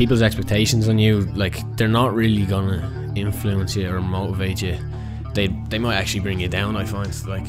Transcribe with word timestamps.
people's 0.00 0.22
expectations 0.22 0.88
on 0.88 0.98
you, 0.98 1.20
like 1.34 1.60
they're 1.76 1.86
not 1.86 2.14
really 2.14 2.46
gonna 2.46 3.12
influence 3.16 3.76
you 3.76 3.86
or 3.86 4.00
motivate 4.00 4.62
you. 4.62 4.78
They 5.34 5.48
they 5.68 5.78
might 5.78 5.96
actually 5.96 6.20
bring 6.20 6.40
you 6.40 6.48
down. 6.48 6.74
I 6.74 6.86
find 6.86 7.12
like 7.26 7.46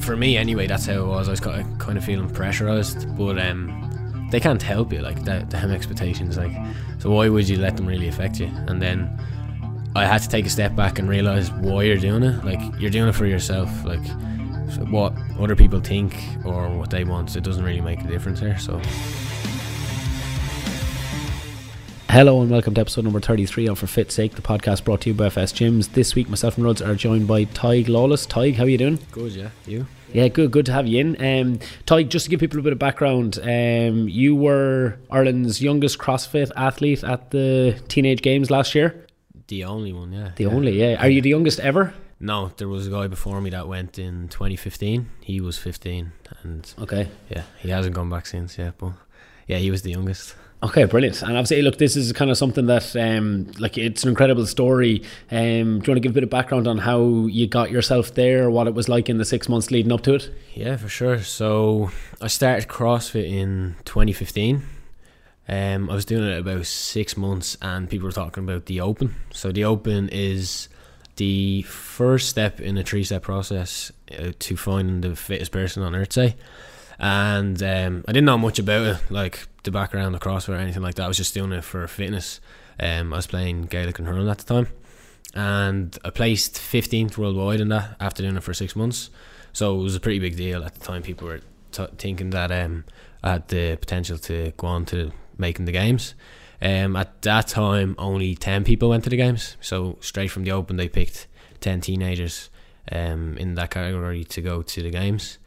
for 0.00 0.16
me 0.16 0.38
anyway, 0.38 0.66
that's 0.66 0.86
how 0.86 0.94
it 0.94 1.06
was. 1.06 1.28
I 1.28 1.32
was 1.32 1.40
kind 1.40 1.98
of, 1.98 2.02
feeling 2.02 2.30
pressurized, 2.30 3.14
but 3.18 3.38
um, 3.38 4.26
they 4.30 4.40
can't 4.40 4.62
help 4.62 4.90
you. 4.90 5.00
Like 5.00 5.22
they 5.22 5.44
have 5.52 5.70
expectations. 5.70 6.38
Like 6.38 6.52
so, 6.98 7.10
why 7.10 7.28
would 7.28 7.46
you 7.46 7.58
let 7.58 7.76
them 7.76 7.84
really 7.84 8.08
affect 8.08 8.40
you? 8.40 8.46
And 8.68 8.80
then 8.80 8.98
I 9.94 10.06
had 10.06 10.22
to 10.22 10.30
take 10.30 10.46
a 10.46 10.50
step 10.50 10.74
back 10.74 10.98
and 10.98 11.06
realize 11.06 11.52
why 11.52 11.82
you're 11.82 11.98
doing 11.98 12.22
it. 12.22 12.42
Like 12.42 12.60
you're 12.80 12.90
doing 12.90 13.10
it 13.10 13.14
for 13.14 13.26
yourself. 13.26 13.68
Like 13.84 14.06
what 14.88 15.12
other 15.38 15.54
people 15.54 15.80
think 15.80 16.16
or 16.42 16.70
what 16.70 16.88
they 16.88 17.04
want, 17.04 17.36
it 17.36 17.44
doesn't 17.44 17.62
really 17.62 17.82
make 17.82 18.00
a 18.00 18.08
difference 18.08 18.40
here. 18.40 18.56
So. 18.56 18.80
Hello 22.08 22.40
and 22.40 22.50
welcome 22.50 22.72
to 22.74 22.80
episode 22.80 23.04
number 23.04 23.20
33 23.20 23.68
of 23.68 23.78
For 23.78 23.86
Fit 23.86 24.10
Sake, 24.10 24.34
the 24.36 24.40
podcast 24.42 24.84
brought 24.84 25.02
to 25.02 25.10
you 25.10 25.14
by 25.14 25.26
FS 25.26 25.52
Gyms. 25.52 25.92
This 25.92 26.14
week, 26.14 26.28
myself 26.30 26.56
and 26.56 26.64
Ruds 26.64 26.80
are 26.80 26.94
joined 26.94 27.26
by 27.26 27.44
Tig 27.44 27.88
Lawless. 27.88 28.24
Tig, 28.24 28.54
how 28.56 28.64
are 28.64 28.68
you 28.68 28.78
doing? 28.78 28.98
Good, 29.10 29.32
yeah. 29.32 29.50
You? 29.66 29.86
Yeah, 30.12 30.28
good. 30.28 30.50
Good 30.50 30.66
to 30.66 30.72
have 30.72 30.86
you 30.86 31.00
in. 31.00 31.16
Um, 31.22 31.58
Tig, 31.84 32.08
just 32.08 32.24
to 32.24 32.30
give 32.30 32.40
people 32.40 32.58
a 32.58 32.62
bit 32.62 32.72
of 32.72 32.78
background, 32.78 33.38
um, 33.42 34.08
you 34.08 34.34
were 34.34 34.96
Ireland's 35.10 35.60
youngest 35.60 35.98
CrossFit 35.98 36.50
athlete 36.56 37.04
at 37.04 37.32
the 37.32 37.78
Teenage 37.88 38.22
Games 38.22 38.50
last 38.50 38.74
year. 38.74 39.06
The 39.48 39.64
only 39.64 39.92
one, 39.92 40.12
yeah. 40.12 40.30
The 40.36 40.44
yeah. 40.44 40.50
only, 40.50 40.80
yeah. 40.80 41.02
Are 41.02 41.08
you 41.08 41.20
the 41.20 41.30
youngest 41.30 41.60
ever? 41.60 41.92
No, 42.18 42.52
there 42.56 42.68
was 42.68 42.86
a 42.86 42.90
guy 42.90 43.08
before 43.08 43.40
me 43.42 43.50
that 43.50 43.68
went 43.68 43.98
in 43.98 44.28
2015. 44.28 45.10
He 45.20 45.40
was 45.40 45.58
15, 45.58 46.12
and 46.42 46.74
okay, 46.78 47.08
yeah, 47.28 47.42
he 47.58 47.68
hasn't 47.68 47.94
gone 47.94 48.08
back 48.08 48.24
since. 48.24 48.56
Yeah, 48.56 48.70
but 48.78 48.92
yeah, 49.46 49.58
he 49.58 49.70
was 49.70 49.82
the 49.82 49.90
youngest. 49.90 50.34
Okay, 50.66 50.84
brilliant. 50.84 51.22
And 51.22 51.32
obviously, 51.36 51.62
look, 51.62 51.78
this 51.78 51.94
is 51.94 52.12
kind 52.12 52.28
of 52.28 52.36
something 52.36 52.66
that, 52.66 52.96
um, 52.96 53.46
like, 53.60 53.78
it's 53.78 54.02
an 54.02 54.08
incredible 54.08 54.46
story. 54.46 55.04
Um, 55.30 55.36
do 55.38 55.44
you 55.46 55.70
want 55.70 55.84
to 55.84 56.00
give 56.00 56.10
a 56.10 56.14
bit 56.14 56.24
of 56.24 56.30
background 56.30 56.66
on 56.66 56.78
how 56.78 57.26
you 57.26 57.46
got 57.46 57.70
yourself 57.70 58.14
there, 58.14 58.50
what 58.50 58.66
it 58.66 58.74
was 58.74 58.88
like 58.88 59.08
in 59.08 59.18
the 59.18 59.24
six 59.24 59.48
months 59.48 59.70
leading 59.70 59.92
up 59.92 60.00
to 60.02 60.14
it? 60.14 60.28
Yeah, 60.54 60.76
for 60.76 60.88
sure. 60.88 61.22
So 61.22 61.92
I 62.20 62.26
started 62.26 62.68
CrossFit 62.68 63.30
in 63.30 63.76
2015. 63.84 64.64
Um, 65.48 65.88
I 65.88 65.94
was 65.94 66.04
doing 66.04 66.28
it 66.28 66.36
about 66.36 66.66
six 66.66 67.16
months, 67.16 67.56
and 67.62 67.88
people 67.88 68.06
were 68.06 68.12
talking 68.12 68.42
about 68.42 68.66
the 68.66 68.80
Open. 68.80 69.14
So 69.30 69.52
the 69.52 69.62
Open 69.62 70.08
is 70.08 70.68
the 71.14 71.62
first 71.62 72.28
step 72.28 72.60
in 72.60 72.76
a 72.76 72.82
three-step 72.82 73.22
process 73.22 73.92
uh, 74.18 74.32
to 74.40 74.56
finding 74.56 75.02
the 75.02 75.14
fittest 75.14 75.52
person 75.52 75.84
on 75.84 75.94
Earth, 75.94 76.14
say. 76.14 76.34
And 76.98 77.62
um, 77.62 78.04
I 78.08 78.12
didn't 78.12 78.24
know 78.24 78.38
much 78.38 78.58
about 78.58 78.86
it, 78.86 79.10
like 79.10 79.46
the 79.66 79.70
background 79.70 80.14
of 80.14 80.22
CrossFit 80.22 80.48
or 80.48 80.56
anything 80.56 80.82
like 80.82 80.94
that. 80.94 81.04
I 81.04 81.08
was 81.08 81.18
just 81.18 81.34
doing 81.34 81.52
it 81.52 81.62
for 81.62 81.86
fitness. 81.86 82.40
Um, 82.80 83.12
I 83.12 83.16
was 83.16 83.26
playing 83.26 83.64
Gaelic 83.64 83.98
and 83.98 84.08
hurling 84.08 84.28
at 84.28 84.38
the 84.38 84.54
time, 84.54 84.68
and 85.34 85.96
I 86.04 86.10
placed 86.10 86.54
15th 86.54 87.18
worldwide 87.18 87.60
in 87.60 87.68
that 87.68 87.96
after 88.00 88.22
doing 88.22 88.36
it 88.36 88.42
for 88.42 88.54
six 88.54 88.74
months. 88.74 89.10
So 89.52 89.78
it 89.78 89.82
was 89.82 89.94
a 89.94 90.00
pretty 90.00 90.18
big 90.18 90.36
deal 90.36 90.64
at 90.64 90.74
the 90.74 90.80
time. 90.80 91.02
People 91.02 91.28
were 91.28 91.40
t- 91.72 91.86
thinking 91.98 92.30
that 92.30 92.50
um, 92.50 92.84
I 93.22 93.32
had 93.32 93.48
the 93.48 93.76
potential 93.76 94.18
to 94.18 94.52
go 94.56 94.66
on 94.68 94.86
to 94.86 95.12
making 95.36 95.66
the 95.66 95.72
games. 95.72 96.14
Um, 96.60 96.96
at 96.96 97.20
that 97.22 97.48
time, 97.48 97.94
only 97.98 98.34
10 98.34 98.64
people 98.64 98.88
went 98.88 99.04
to 99.04 99.10
the 99.10 99.16
games. 99.16 99.56
So 99.60 99.98
straight 100.00 100.28
from 100.28 100.44
the 100.44 100.52
open, 100.52 100.76
they 100.76 100.88
picked 100.88 101.26
10 101.60 101.82
teenagers 101.82 102.50
um, 102.90 103.36
in 103.36 103.54
that 103.54 103.70
category 103.70 104.24
to 104.24 104.40
go 104.40 104.62
to 104.62 104.82
the 104.82 104.90
games. 104.90 105.38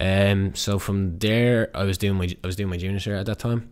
Um, 0.00 0.54
so 0.54 0.78
from 0.78 1.18
there, 1.18 1.70
I 1.74 1.84
was 1.84 1.98
doing 1.98 2.16
my 2.16 2.28
I 2.42 2.46
was 2.46 2.56
doing 2.56 2.70
my 2.70 2.76
junior 2.76 2.98
year 2.98 3.16
at 3.16 3.26
that 3.26 3.38
time. 3.38 3.70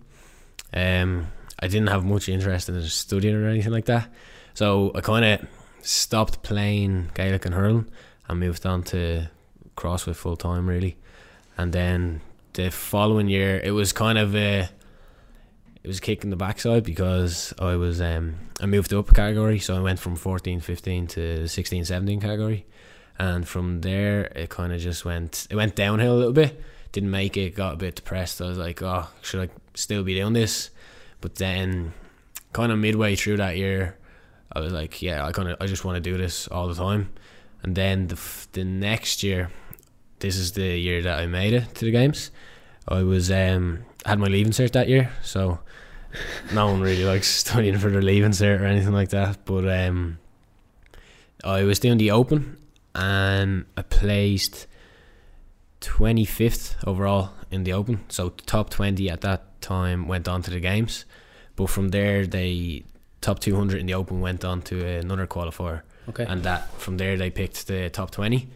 Um, 0.75 1.29
I 1.61 1.69
didn't 1.69 1.89
have 1.89 2.05
much 2.05 2.29
interest 2.29 2.69
in 2.69 2.83
studying 2.85 3.35
or 3.35 3.49
anything 3.49 3.73
like 3.73 3.87
that, 3.87 4.09
so 4.55 4.93
I 4.95 5.01
kind 5.01 5.25
of 5.25 5.49
stopped 5.83 6.43
playing 6.43 7.11
Gaelic 7.15 7.47
and 7.47 7.55
hurling 7.55 7.89
and 8.29 8.41
moved 8.41 8.67
on 8.67 8.83
to 8.85 9.29
CrossFit 9.77 10.17
full 10.17 10.37
time 10.37 10.69
really. 10.69 10.97
And 11.57 11.73
then 11.73 12.21
the 12.55 12.71
following 12.71 13.29
year, 13.29 13.61
it 13.63 13.71
was 13.71 13.93
kind 13.93 14.19
of 14.19 14.35
a 14.35 14.69
it 15.83 15.89
was 15.89 16.01
kicking 16.01 16.31
the 16.31 16.37
backside 16.37 16.83
because 16.83 17.55
I 17.61 17.77
was 17.77 18.01
um, 18.01 18.35
I 18.61 18.67
moved 18.67 18.93
up 18.93 19.09
a 19.09 19.15
category, 19.15 19.61
so 19.61 19.77
I 19.77 19.81
went 19.81 20.01
from 20.01 20.17
14, 20.17 20.59
15 20.59 21.07
to 21.07 21.47
16, 21.47 21.85
17 21.85 22.21
category 22.21 22.67
and 23.19 23.47
from 23.47 23.81
there 23.81 24.25
it 24.35 24.51
kind 24.51 24.73
of 24.73 24.81
just 24.81 25.05
went 25.05 25.47
it 25.51 25.57
went 25.57 25.75
downhill 25.75 26.15
a 26.15 26.19
little 26.19 26.33
bit. 26.33 26.61
Didn't 26.93 27.11
make 27.11 27.37
it 27.37 27.55
got 27.55 27.75
a 27.75 27.77
bit 27.77 27.97
depressed. 27.97 28.41
I 28.41 28.49
was 28.49 28.59
like 28.59 28.83
oh 28.83 29.09
should 29.23 29.49
i 29.49 29.53
still 29.75 30.03
be 30.03 30.15
doing 30.15 30.33
this? 30.33 30.71
But 31.21 31.37
then 31.37 31.93
kind 32.53 32.73
of 32.73 32.79
midway 32.79 33.17
through 33.17 33.37
that 33.37 33.59
year 33.59 33.99
i 34.51 34.61
was 34.61 34.73
like 34.73 35.03
yeah 35.03 35.27
i 35.27 35.31
kind 35.31 35.47
of 35.47 35.59
i 35.61 35.67
just 35.67 35.85
want 35.85 35.95
to 35.95 36.01
do 36.01 36.17
this 36.17 36.49
all 36.49 36.69
the 36.69 36.75
time. 36.75 37.11
And 37.63 37.75
then 37.75 38.07
the, 38.09 38.19
the 38.53 38.65
next 38.65 39.23
year 39.23 39.51
this 40.21 40.37
is 40.37 40.53
the 40.53 40.79
year 40.79 41.03
that 41.03 41.19
i 41.19 41.27
made 41.27 41.53
it 41.53 41.75
to 41.77 41.85
the 41.85 41.91
games. 41.91 42.31
I 42.89 43.03
was 43.03 43.31
um 43.31 43.85
had 44.05 44.19
my 44.19 44.29
leaving 44.29 44.53
cert 44.53 44.73
that 44.73 44.89
year 44.89 45.11
so 45.23 45.59
no 46.53 46.67
one 46.67 46.81
really 46.81 47.05
likes 47.05 47.29
studying 47.45 47.79
for 47.79 47.91
their 47.91 48.03
leaving 48.03 48.31
cert 48.31 48.61
or 48.61 48.65
anything 48.65 48.93
like 48.93 49.11
that. 49.11 49.45
But 49.45 49.69
um 49.69 50.19
I 51.45 51.65
was 51.65 51.79
doing 51.79 51.99
the 51.99 52.11
open 52.11 52.57
and 52.97 53.67
I 53.77 53.83
placed 53.83 54.67
25th 55.83 56.77
overall 56.87 57.31
in 57.51 57.65
the 57.65 57.73
Open. 57.73 58.01
So 58.09 58.31
top 58.31 58.71
20 58.71 59.09
at 59.11 59.21
that 59.21 59.61
time 59.61 60.09
went 60.09 60.27
on 60.27 60.43
to 60.43 60.51
the 60.51 60.61
games, 60.61 61.05
but 61.55 61.69
from 61.69 61.91
there 61.91 62.27
they 62.27 62.85
top 63.21 63.39
200 63.39 63.81
in 63.81 63.87
the 63.87 63.95
Open 63.95 64.21
went 64.21 64.45
on 64.45 64.63
to 64.63 64.85
another 64.85 65.27
qualifier. 65.27 65.83
Okay. 66.09 66.25
And 66.25 66.43
that 66.45 66.73
from 66.81 66.97
there 66.97 67.17
they 67.17 67.31
picked 67.31 67.67
the 67.67 67.91
top 67.91 68.11
20, 68.13 68.49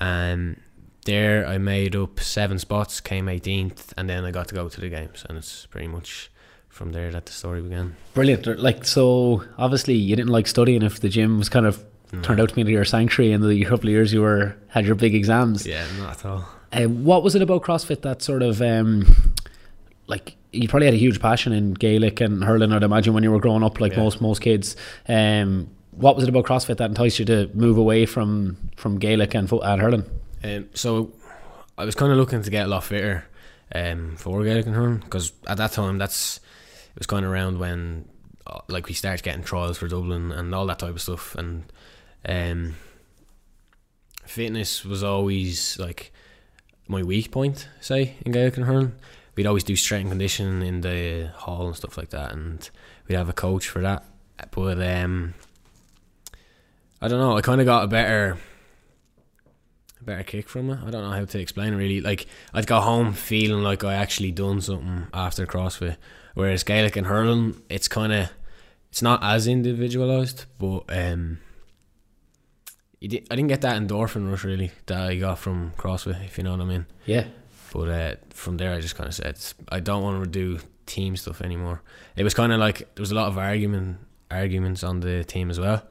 and 0.00 0.60
there 1.04 1.46
I 1.46 1.58
made 1.58 1.94
up 1.94 2.18
seven 2.18 2.58
spots, 2.58 3.00
came 3.00 3.26
18th, 3.26 3.92
and 3.96 4.10
then 4.10 4.24
I 4.24 4.32
got 4.32 4.48
to 4.48 4.54
go 4.54 4.68
to 4.68 4.80
the 4.80 4.88
games, 4.88 5.24
and 5.28 5.38
it's 5.38 5.66
pretty 5.66 5.86
much 5.88 6.30
from 6.68 6.92
there 6.92 7.12
that 7.12 7.26
the 7.26 7.32
story 7.32 7.62
began. 7.62 7.96
Brilliant. 8.14 8.46
Like 8.58 8.84
so, 8.84 9.44
obviously 9.56 9.94
you 9.94 10.16
didn't 10.16 10.32
like 10.32 10.46
studying 10.46 10.82
if 10.82 11.00
the 11.00 11.08
gym 11.08 11.38
was 11.38 11.48
kind 11.48 11.66
of 11.66 11.84
no. 12.12 12.20
turned 12.22 12.40
out 12.40 12.48
to 12.50 12.54
be 12.54 12.70
your 12.70 12.84
sanctuary 12.84 13.32
in 13.32 13.46
the 13.46 13.64
couple 13.64 13.88
of 13.88 13.92
years 13.92 14.12
you 14.12 14.22
were 14.22 14.56
had 14.68 14.86
your 14.86 14.94
big 14.94 15.14
exams. 15.14 15.66
Yeah, 15.66 15.86
not 15.98 16.18
at 16.18 16.26
all. 16.26 16.48
Um, 16.72 17.04
what 17.04 17.22
was 17.22 17.34
it 17.34 17.42
about 17.42 17.62
CrossFit 17.62 18.02
that 18.02 18.22
sort 18.22 18.42
of 18.42 18.60
um, 18.60 19.34
like 20.06 20.36
you 20.52 20.68
probably 20.68 20.86
had 20.86 20.94
a 20.94 20.98
huge 20.98 21.20
passion 21.20 21.52
in 21.52 21.74
Gaelic 21.74 22.20
and 22.20 22.44
hurling, 22.44 22.72
I'd 22.72 22.82
imagine, 22.82 23.14
when 23.14 23.22
you 23.22 23.30
were 23.30 23.40
growing 23.40 23.62
up, 23.62 23.80
like 23.80 23.92
yeah. 23.92 24.02
most 24.02 24.20
most 24.20 24.40
kids. 24.40 24.76
Um, 25.08 25.70
what 25.92 26.14
was 26.14 26.24
it 26.24 26.28
about 26.28 26.44
CrossFit 26.44 26.76
that 26.76 26.90
enticed 26.90 27.18
you 27.18 27.24
to 27.26 27.50
move 27.54 27.78
away 27.78 28.06
from 28.06 28.56
from 28.76 28.98
Gaelic 28.98 29.34
and, 29.34 29.50
and 29.50 29.80
hurling? 29.80 30.04
Um, 30.44 30.68
so 30.74 31.12
I 31.78 31.84
was 31.84 31.94
kind 31.94 32.12
of 32.12 32.18
looking 32.18 32.42
to 32.42 32.50
get 32.50 32.66
a 32.66 32.68
lot 32.68 32.84
fitter 32.84 33.24
um, 33.74 34.16
for 34.16 34.42
Gaelic 34.44 34.66
and 34.66 34.74
hurling 34.74 34.98
because 34.98 35.32
at 35.46 35.56
that 35.58 35.72
time 35.72 35.98
that's 35.98 36.38
it 36.94 36.98
was 36.98 37.06
kind 37.06 37.24
of 37.24 37.30
around 37.30 37.58
when 37.58 38.08
uh, 38.46 38.60
like 38.68 38.86
we 38.86 38.94
started 38.94 39.22
getting 39.22 39.42
trials 39.42 39.78
for 39.78 39.88
Dublin 39.88 40.32
and 40.32 40.54
all 40.54 40.66
that 40.66 40.78
type 40.78 40.94
of 40.94 41.00
stuff 41.00 41.34
and 41.34 41.64
um, 42.26 42.74
fitness 44.24 44.84
was 44.84 45.02
always 45.02 45.78
like 45.78 46.12
my 46.88 47.02
weak 47.02 47.30
point, 47.30 47.68
say 47.80 48.16
in 48.24 48.32
Gaelic 48.32 48.56
and 48.56 48.66
hurling. 48.66 48.92
We'd 49.34 49.46
always 49.46 49.64
do 49.64 49.76
strength 49.76 50.02
and 50.02 50.12
conditioning 50.12 50.66
in 50.66 50.80
the 50.80 51.30
hall 51.34 51.66
and 51.66 51.76
stuff 51.76 51.98
like 51.98 52.10
that, 52.10 52.32
and 52.32 52.68
we'd 53.06 53.16
have 53.16 53.28
a 53.28 53.34
coach 53.34 53.68
for 53.68 53.82
that. 53.82 54.04
But 54.50 54.80
um, 54.80 55.34
I 57.00 57.08
don't 57.08 57.20
know. 57.20 57.36
I 57.36 57.42
kind 57.42 57.60
of 57.60 57.66
got 57.66 57.84
a 57.84 57.86
better, 57.86 58.38
a 60.00 60.04
better 60.04 60.22
kick 60.22 60.48
from 60.48 60.70
it. 60.70 60.78
I 60.84 60.90
don't 60.90 61.02
know 61.02 61.10
how 61.10 61.24
to 61.24 61.38
explain 61.38 61.74
it 61.74 61.76
really. 61.76 62.00
Like 62.00 62.26
I'd 62.54 62.66
go 62.66 62.80
home 62.80 63.12
feeling 63.12 63.62
like 63.62 63.84
I 63.84 63.94
actually 63.94 64.32
done 64.32 64.60
something 64.60 65.06
after 65.12 65.46
CrossFit, 65.46 65.96
whereas 66.34 66.64
Gaelic 66.64 66.96
and 66.96 67.06
hurling, 67.06 67.60
it's 67.68 67.88
kind 67.88 68.12
of, 68.12 68.30
it's 68.90 69.02
not 69.02 69.22
as 69.22 69.46
individualized, 69.46 70.46
but 70.58 70.84
um, 70.88 71.38
I 73.02 73.06
didn't 73.06 73.48
get 73.48 73.60
that 73.60 73.80
endorphin 73.80 74.30
rush 74.30 74.44
really 74.44 74.72
that 74.86 74.98
I 74.98 75.16
got 75.16 75.38
from 75.38 75.72
CrossFit, 75.76 76.24
if 76.24 76.38
you 76.38 76.44
know 76.44 76.52
what 76.52 76.60
I 76.60 76.64
mean. 76.64 76.86
Yeah. 77.04 77.26
But 77.72 77.88
uh, 77.88 78.14
from 78.30 78.56
there, 78.56 78.72
I 78.72 78.80
just 78.80 78.96
kind 78.96 79.08
of 79.08 79.14
said 79.14 79.38
I 79.68 79.80
don't 79.80 80.02
want 80.02 80.24
to 80.24 80.30
do 80.30 80.58
team 80.86 81.16
stuff 81.16 81.42
anymore. 81.42 81.82
It 82.16 82.24
was 82.24 82.32
kind 82.32 82.52
of 82.52 82.58
like 82.58 82.78
there 82.94 83.02
was 83.02 83.10
a 83.10 83.14
lot 83.14 83.28
of 83.28 83.36
argument 83.36 83.98
arguments 84.30 84.82
on 84.82 85.00
the 85.00 85.24
team 85.24 85.50
as 85.50 85.60
well. 85.60 85.82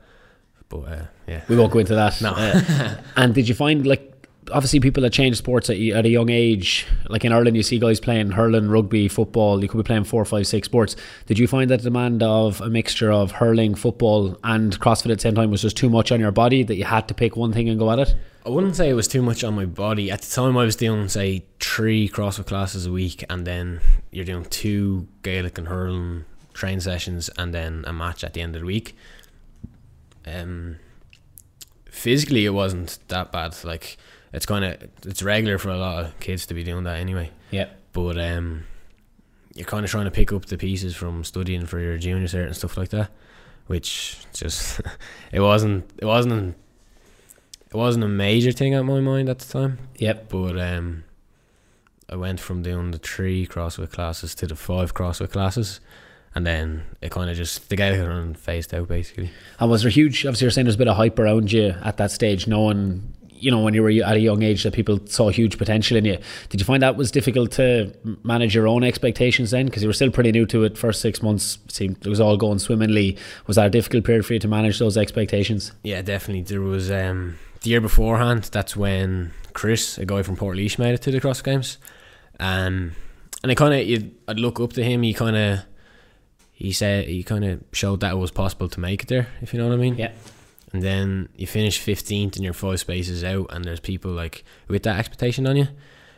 But 0.68 0.80
uh, 0.80 1.06
yeah, 1.28 1.42
we 1.48 1.56
won't 1.56 1.72
go 1.72 1.80
into 1.80 1.96
that. 1.96 2.20
No. 2.22 2.32
uh, 2.32 2.98
and 3.16 3.36
did 3.36 3.48
you 3.48 3.54
find 3.56 3.86
like 3.86 4.15
obviously 4.52 4.80
people 4.80 5.02
that 5.04 5.12
change 5.12 5.38
sports 5.38 5.70
at, 5.70 5.78
at 5.78 6.06
a 6.06 6.10
young 6.10 6.30
age, 6.30 6.86
like 7.10 7.26
in 7.26 7.32
Ireland, 7.32 7.58
you 7.58 7.64
see 7.64 7.80
guys 7.80 8.00
playing 8.00 8.32
hurling, 8.32 8.70
rugby, 8.70 9.08
football. 9.08 9.62
You 9.62 9.70
could 9.70 9.78
be 9.78 9.84
playing 9.84 10.04
four, 10.04 10.26
five, 10.26 10.48
six 10.48 10.66
sports. 10.66 10.96
Did 11.26 11.40
you 11.40 11.48
find 11.48 11.70
that 11.72 11.82
demand 11.82 12.24
of 12.24 12.62
a 12.62 12.70
mixture 12.70 13.12
of 13.12 13.32
hurling, 13.32 13.76
football, 13.76 14.38
and 14.44 14.80
CrossFit 14.80 15.12
at 15.12 15.18
the 15.18 15.22
same 15.22 15.36
time 15.36 15.52
was 15.52 15.62
just 15.62 15.78
too 15.78 15.90
much 15.90 16.12
on 16.12 16.20
your 16.20 16.32
body 16.32 16.64
that 16.64 16.76
you 16.76 16.86
had 16.86 17.08
to 17.08 17.14
pick 17.14 17.36
one 17.36 17.54
thing 17.54 17.70
and 17.70 17.80
go 17.80 17.92
at 17.92 18.00
it? 18.00 18.16
I 18.46 18.50
wouldn't 18.50 18.76
say 18.76 18.90
it 18.90 18.94
was 18.94 19.08
too 19.08 19.24
much 19.24 19.44
on 19.44 19.56
my 19.56 19.66
body. 19.66 20.12
At 20.12 20.22
the 20.22 20.30
time, 20.30 20.56
I 20.58 20.66
was 20.66 20.76
doing 20.76 21.08
say 21.10 21.46
three 21.60 22.08
CrossFit 22.08 22.46
classes 22.46 22.86
a 22.86 22.92
week, 22.92 23.24
and 23.30 23.46
then 23.46 23.82
you're 24.12 24.26
doing 24.26 24.46
two 24.46 25.08
Gaelic 25.24 25.58
and 25.58 25.68
hurling 25.68 26.26
train 26.54 26.80
sessions 26.80 27.30
and 27.38 27.54
then 27.54 27.84
a 27.86 27.94
match 27.94 28.24
at 28.24 28.34
the 28.34 28.42
end 28.42 28.56
of 28.56 28.62
the 28.62 28.66
week. 28.66 28.96
Um, 30.26 30.78
physically, 31.86 32.46
it 32.46 32.52
wasn't 32.52 33.00
that 33.08 33.32
bad. 33.32 33.56
Like 33.64 33.98
it's 34.36 34.46
kind 34.46 34.66
of 34.66 34.78
it's 35.06 35.24
regular 35.24 35.58
for 35.58 35.70
a 35.70 35.78
lot 35.78 36.04
of 36.04 36.20
kids 36.20 36.46
to 36.48 36.54
be 36.54 36.64
doing 36.64 36.84
that 36.84 37.00
anyway. 37.00 37.32
Yeah. 37.52 37.70
But 37.94 38.20
um, 38.20 38.66
you're 39.54 39.66
kind 39.66 39.86
of 39.86 39.90
trying 39.90 40.06
to 40.06 40.12
pick 40.12 40.34
up 40.34 40.46
the 40.46 40.58
pieces 40.58 40.94
from 40.94 41.24
studying 41.24 41.66
for 41.66 41.80
your 41.80 41.98
junior 41.98 42.28
cert 42.28 42.48
and 42.48 42.56
stuff 42.56 42.76
like 42.76 42.90
that, 42.90 43.12
which 43.68 44.18
just 44.34 44.82
it 45.32 45.40
wasn't 45.40 45.90
it 45.98 46.06
wasn't 46.06 46.54
it 47.72 47.78
wasn't 47.78 48.04
a 48.04 48.10
major 48.10 48.52
thing 48.52 48.74
at 48.74 48.84
my 48.84 49.00
mind 49.00 49.30
at 49.30 49.40
the 49.40 49.52
time. 49.52 49.80
Yep. 50.00 50.28
But 50.28 50.60
um, 50.60 51.06
I 52.10 52.18
went 52.18 52.42
from 52.42 52.62
doing 52.62 52.92
the 52.92 52.98
three 52.98 53.48
CrossFit 53.48 53.94
classes 53.94 54.36
to 54.36 54.48
the 54.48 54.56
five 54.58 54.94
CrossFit 54.94 55.32
classes, 55.32 55.80
and 56.36 56.46
then 56.46 56.84
it 57.02 57.12
kind 57.12 57.30
of 57.30 57.38
just 57.38 57.70
the 57.70 57.78
together 57.78 58.12
and 58.12 58.38
phased 58.38 58.74
out 58.74 58.90
basically. 58.90 59.32
And 59.62 59.72
was 59.72 59.84
there 59.84 59.92
huge? 59.92 60.26
Obviously, 60.26 60.44
you're 60.44 60.52
saying 60.52 60.66
there's 60.66 60.76
a 60.76 60.80
bit 60.80 60.90
of 60.90 60.98
hype 60.98 61.18
around 61.20 61.54
you 61.54 61.74
at 61.82 61.96
that 61.96 62.12
stage, 62.12 62.48
knowing 62.48 63.15
you 63.38 63.52
know 63.52 63.60
when 63.60 63.74
you 63.74 63.84
were 63.84 63.90
at 63.90 64.16
a 64.16 64.20
young 64.20 64.44
age 64.44 64.64
that 64.64 64.74
people 64.74 65.00
saw 65.06 65.30
huge 65.30 65.58
potential 65.58 65.98
in 65.98 66.06
you. 66.06 66.18
Did 66.50 66.60
you 66.60 66.66
find 66.66 66.82
that 66.82 66.96
was 66.96 67.12
difficult 67.12 67.52
to 67.54 67.94
manage 68.24 68.56
your 68.56 68.68
own 68.68 68.84
expectations 68.84 69.52
then? 69.52 69.66
Because 69.66 69.84
you 69.84 69.90
were 69.90 69.94
still 69.94 70.12
pretty 70.12 70.32
new 70.32 70.46
to 70.48 70.64
it. 70.64 70.78
First 70.78 71.02
six 71.02 71.22
months 71.22 71.60
seemed 71.68 72.06
it 72.06 72.10
was 72.10 72.20
all 72.20 72.38
going 72.38 72.60
swimmingly. 72.60 73.18
Was 73.48 73.58
that 73.58 73.68
a 73.68 73.70
difficult 73.70 74.06
period 74.06 74.26
for 74.26 74.34
you 74.34 74.40
to 74.40 74.48
manage 74.48 74.80
those 74.80 74.98
expectations? 74.98 75.72
Yeah, 75.84 76.02
definitely. 76.02 76.44
There 76.44 76.62
was 76.62 76.90
um, 76.92 77.38
the 77.62 77.72
year 77.72 77.82
beforehand. 77.82 78.50
That's 78.52 78.76
when 78.76 79.34
Chris, 79.54 79.98
a 79.98 80.06
guy 80.06 80.24
from 80.24 80.38
Portlaoise, 80.38 80.80
made 80.80 80.94
it 80.94 81.02
to 81.04 81.12
the 81.12 81.20
Cross 81.20 81.42
Games, 81.42 81.78
um, 82.40 82.94
and 83.44 83.52
I 83.52 83.56
kind 83.56 83.74
of 83.74 84.12
I'd 84.28 84.40
look 84.40 84.60
up 84.60 84.74
to 84.74 84.84
him. 84.84 85.02
He 85.04 85.14
kind 85.14 85.36
of 85.36 85.60
he 86.52 86.72
said 86.72 87.08
he 87.08 87.22
kind 87.22 87.44
of 87.44 87.64
showed 87.74 88.00
that 88.00 88.14
it 88.14 88.18
was 88.18 88.32
possible 88.32 88.70
to 88.70 88.80
make 88.80 89.04
it 89.04 89.10
there. 89.10 89.28
If 89.42 89.54
you 89.54 89.60
know 89.60 89.68
what 89.68 89.74
I 89.74 89.78
mean. 89.78 89.96
Yeah. 89.96 90.12
And 90.76 90.84
then 90.84 91.30
you 91.38 91.48
finish 91.48 91.80
fifteenth, 91.80 92.36
and 92.36 92.44
you're 92.44 92.54
five 92.54 92.82
spaces 92.82 93.24
out, 93.24 93.48
and 93.50 93.64
there's 93.64 93.80
people 93.80 94.12
like 94.12 94.44
with 94.68 94.84
that 94.84 95.00
expectation 95.00 95.48
on 95.48 95.56
you. 95.56 95.70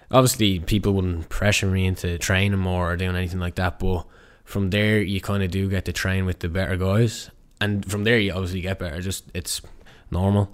Obviously, 0.09 0.57
people 0.57 0.93
wouldn't 0.93 1.29
pressure 1.29 1.67
me 1.67 1.85
into 1.85 2.17
training 2.17 2.57
more 2.57 2.91
or 2.91 2.97
doing 2.97 3.15
anything 3.15 3.39
like 3.39 3.53
that, 3.53 3.77
but 3.77 4.07
from 4.45 4.71
there 4.71 4.99
you 4.99 5.21
kind 5.21 5.43
of 5.43 5.51
do 5.51 5.69
get 5.69 5.85
to 5.85 5.93
train 5.93 6.25
with 6.25 6.39
the 6.39 6.49
better 6.49 6.75
guys, 6.75 7.29
and 7.61 7.85
from 7.85 8.03
there 8.03 8.17
you 8.17 8.31
obviously 8.31 8.61
get 8.61 8.79
better. 8.79 8.99
Just 8.99 9.25
it's 9.35 9.61
normal, 10.09 10.49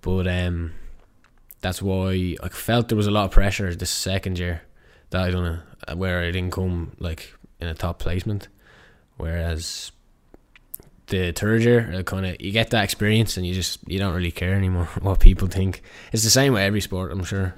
but 0.00 0.26
um, 0.26 0.72
that's 1.60 1.80
why 1.80 2.36
I 2.42 2.48
felt 2.48 2.88
there 2.88 2.96
was 2.96 3.06
a 3.06 3.12
lot 3.12 3.26
of 3.26 3.30
pressure 3.30 3.72
this 3.72 3.90
second 3.90 4.36
year 4.36 4.62
that 5.10 5.22
I 5.22 5.30
don't 5.30 5.44
know 5.44 5.94
where 5.94 6.24
I 6.24 6.32
didn't 6.32 6.50
come 6.50 6.96
like 6.98 7.32
in 7.60 7.68
a 7.68 7.74
top 7.74 8.00
placement, 8.00 8.48
whereas 9.16 9.92
the 11.08 11.32
third 11.32 11.60
uh, 11.62 11.64
year 11.64 12.02
kind 12.04 12.26
of 12.26 12.40
you 12.40 12.50
get 12.50 12.70
that 12.70 12.84
experience 12.84 13.36
and 13.36 13.46
you 13.46 13.54
just 13.54 13.78
you 13.86 13.98
don't 13.98 14.14
really 14.14 14.30
care 14.30 14.54
anymore 14.54 14.84
what 15.02 15.20
people 15.20 15.48
think. 15.48 15.82
It's 16.12 16.24
the 16.24 16.30
same 16.30 16.52
with 16.52 16.62
every 16.62 16.80
sport, 16.80 17.12
I'm 17.12 17.24
sure. 17.24 17.54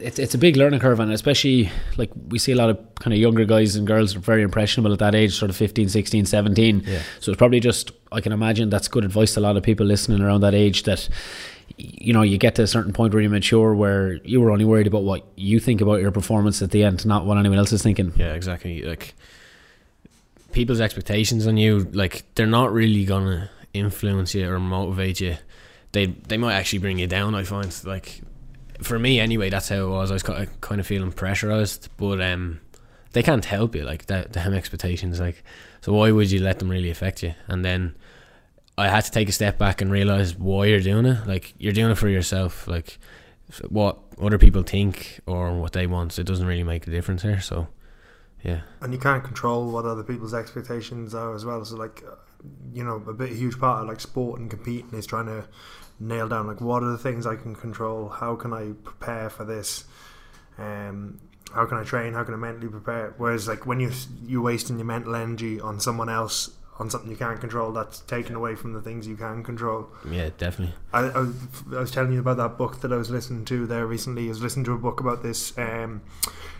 It's 0.00 0.18
it's 0.18 0.34
a 0.34 0.38
big 0.38 0.56
learning 0.56 0.80
curve, 0.80 0.98
and 0.98 1.12
especially 1.12 1.70
like 1.96 2.10
we 2.28 2.38
see 2.38 2.50
a 2.50 2.56
lot 2.56 2.68
of 2.68 2.78
kind 2.96 3.14
of 3.14 3.20
younger 3.20 3.44
guys 3.44 3.76
and 3.76 3.86
girls 3.86 4.16
are 4.16 4.18
very 4.18 4.42
impressionable 4.42 4.92
at 4.92 4.98
that 4.98 5.14
age, 5.14 5.34
sort 5.34 5.50
of 5.50 5.56
15, 5.56 5.88
16, 5.88 6.26
17. 6.26 6.82
Yeah. 6.84 7.00
So 7.20 7.30
it's 7.30 7.38
probably 7.38 7.60
just 7.60 7.92
I 8.10 8.20
can 8.20 8.32
imagine 8.32 8.70
that's 8.70 8.88
good 8.88 9.04
advice 9.04 9.34
to 9.34 9.40
a 9.40 9.42
lot 9.42 9.56
of 9.56 9.62
people 9.62 9.86
listening 9.86 10.20
around 10.20 10.40
that 10.40 10.54
age 10.54 10.82
that 10.82 11.08
you 11.76 12.12
know 12.12 12.22
you 12.22 12.38
get 12.38 12.56
to 12.56 12.62
a 12.62 12.66
certain 12.66 12.92
point 12.92 13.14
where 13.14 13.22
you 13.22 13.30
mature 13.30 13.72
where 13.72 14.14
you 14.24 14.40
were 14.40 14.50
only 14.50 14.64
worried 14.64 14.88
about 14.88 15.04
what 15.04 15.24
you 15.36 15.60
think 15.60 15.80
about 15.80 16.00
your 16.00 16.10
performance 16.10 16.60
at 16.60 16.72
the 16.72 16.82
end, 16.82 17.06
not 17.06 17.24
what 17.24 17.38
anyone 17.38 17.58
else 17.58 17.72
is 17.72 17.82
thinking. 17.82 18.12
Yeah, 18.16 18.34
exactly. 18.34 18.82
Like 18.82 19.14
people's 20.54 20.80
expectations 20.80 21.46
on 21.46 21.56
you, 21.56 21.80
like 21.92 22.24
they're 22.34 22.46
not 22.46 22.72
really 22.72 23.04
gonna 23.04 23.50
influence 23.74 24.34
you 24.34 24.48
or 24.48 24.58
motivate 24.58 25.20
you. 25.20 25.36
They 25.92 26.06
they 26.06 26.38
might 26.38 26.54
actually 26.54 26.78
bring 26.78 26.98
you 26.98 27.06
down. 27.06 27.34
I 27.34 27.42
find 27.42 27.70
like 27.84 28.22
for 28.80 28.98
me 28.98 29.20
anyway, 29.20 29.50
that's 29.50 29.68
how 29.68 29.86
it 29.86 29.88
was. 29.88 30.10
I 30.10 30.14
was 30.14 30.22
kind 30.22 30.80
of 30.80 30.86
feeling 30.86 31.12
pressurized, 31.12 31.88
but 31.96 32.20
um, 32.22 32.60
they 33.12 33.22
can't 33.22 33.44
help 33.44 33.74
you. 33.74 33.82
Like 33.82 34.06
that, 34.06 34.32
them 34.32 34.54
expectations. 34.54 35.20
Like 35.20 35.42
so, 35.82 35.92
why 35.92 36.12
would 36.12 36.30
you 36.30 36.40
let 36.40 36.60
them 36.60 36.70
really 36.70 36.90
affect 36.90 37.22
you? 37.22 37.34
And 37.48 37.64
then 37.64 37.96
I 38.78 38.88
had 38.88 39.04
to 39.04 39.10
take 39.10 39.28
a 39.28 39.32
step 39.32 39.58
back 39.58 39.80
and 39.80 39.90
realize 39.90 40.36
why 40.36 40.66
you're 40.66 40.80
doing 40.80 41.06
it. 41.06 41.26
Like 41.26 41.54
you're 41.58 41.72
doing 41.72 41.90
it 41.90 41.98
for 41.98 42.08
yourself. 42.08 42.66
Like 42.68 42.98
what 43.68 43.98
other 44.20 44.38
people 44.38 44.62
think 44.62 45.20
or 45.26 45.52
what 45.54 45.72
they 45.72 45.86
want, 45.86 46.18
it 46.18 46.24
doesn't 46.24 46.46
really 46.46 46.64
make 46.64 46.86
a 46.86 46.90
difference 46.90 47.22
here. 47.22 47.40
So 47.40 47.68
yeah. 48.44 48.60
And 48.82 48.92
you 48.92 48.98
can't 49.00 49.24
control 49.24 49.70
what 49.70 49.86
other 49.86 50.04
people's 50.04 50.34
expectations 50.34 51.14
are 51.14 51.34
as 51.34 51.44
well. 51.44 51.64
So 51.64 51.76
like, 51.76 52.04
you 52.72 52.84
know, 52.84 53.02
a 53.08 53.14
bit 53.14 53.32
a 53.32 53.34
huge 53.34 53.58
part 53.58 53.82
of 53.82 53.88
like 53.88 54.00
sport 54.00 54.38
and 54.38 54.50
competing 54.50 54.92
is 54.92 55.06
trying 55.06 55.26
to 55.26 55.48
nail 55.98 56.28
down 56.28 56.46
like 56.46 56.60
what 56.60 56.82
are 56.82 56.90
the 56.90 56.98
things 56.98 57.26
I 57.26 57.36
can 57.36 57.56
control. 57.56 58.08
How 58.08 58.36
can 58.36 58.52
I 58.52 58.72
prepare 58.84 59.30
for 59.30 59.44
this? 59.44 59.84
Um, 60.58 61.20
how 61.52 61.64
can 61.66 61.78
I 61.78 61.84
train? 61.84 62.12
How 62.12 62.22
can 62.24 62.34
I 62.34 62.36
mentally 62.36 62.68
prepare? 62.68 63.14
Whereas 63.16 63.48
like 63.48 63.66
when 63.66 63.80
you 63.80 63.90
you're 64.26 64.42
wasting 64.42 64.76
your 64.76 64.86
mental 64.86 65.14
energy 65.14 65.58
on 65.58 65.80
someone 65.80 66.10
else 66.10 66.50
on 66.78 66.90
something 66.90 67.08
you 67.08 67.16
can't 67.16 67.40
control, 67.40 67.72
that's 67.72 68.00
taken 68.00 68.34
away 68.34 68.56
from 68.56 68.72
the 68.72 68.82
things 68.82 69.06
you 69.06 69.16
can 69.16 69.44
control. 69.44 69.88
Yeah, 70.10 70.30
definitely. 70.36 70.74
I, 70.92 71.02
I, 71.02 71.18
was, 71.20 71.36
I 71.72 71.78
was 71.78 71.90
telling 71.92 72.12
you 72.12 72.18
about 72.18 72.36
that 72.38 72.58
book 72.58 72.80
that 72.80 72.92
I 72.92 72.96
was 72.96 73.10
listening 73.10 73.44
to 73.46 73.66
there 73.66 73.86
recently. 73.86 74.26
I 74.26 74.28
was 74.30 74.42
listening 74.42 74.64
to 74.64 74.72
a 74.72 74.78
book 74.78 74.98
about 74.98 75.22
this 75.22 75.56
um, 75.56 76.02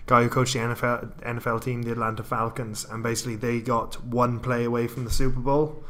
guy 0.07 0.23
who 0.23 0.29
coached 0.29 0.53
the 0.55 0.61
NFL 0.61 1.23
NFL 1.23 1.63
team, 1.63 1.83
the 1.83 1.93
Atlanta 1.93 2.23
Falcons, 2.23 2.85
and 2.85 3.03
basically 3.03 3.37
they 3.37 3.61
got 3.61 4.05
one 4.05 4.41
play 4.41 4.65
away 4.65 4.87
from 4.87 5.05
the 5.05 5.11
Super 5.11 5.41
Bowl, 5.41 5.83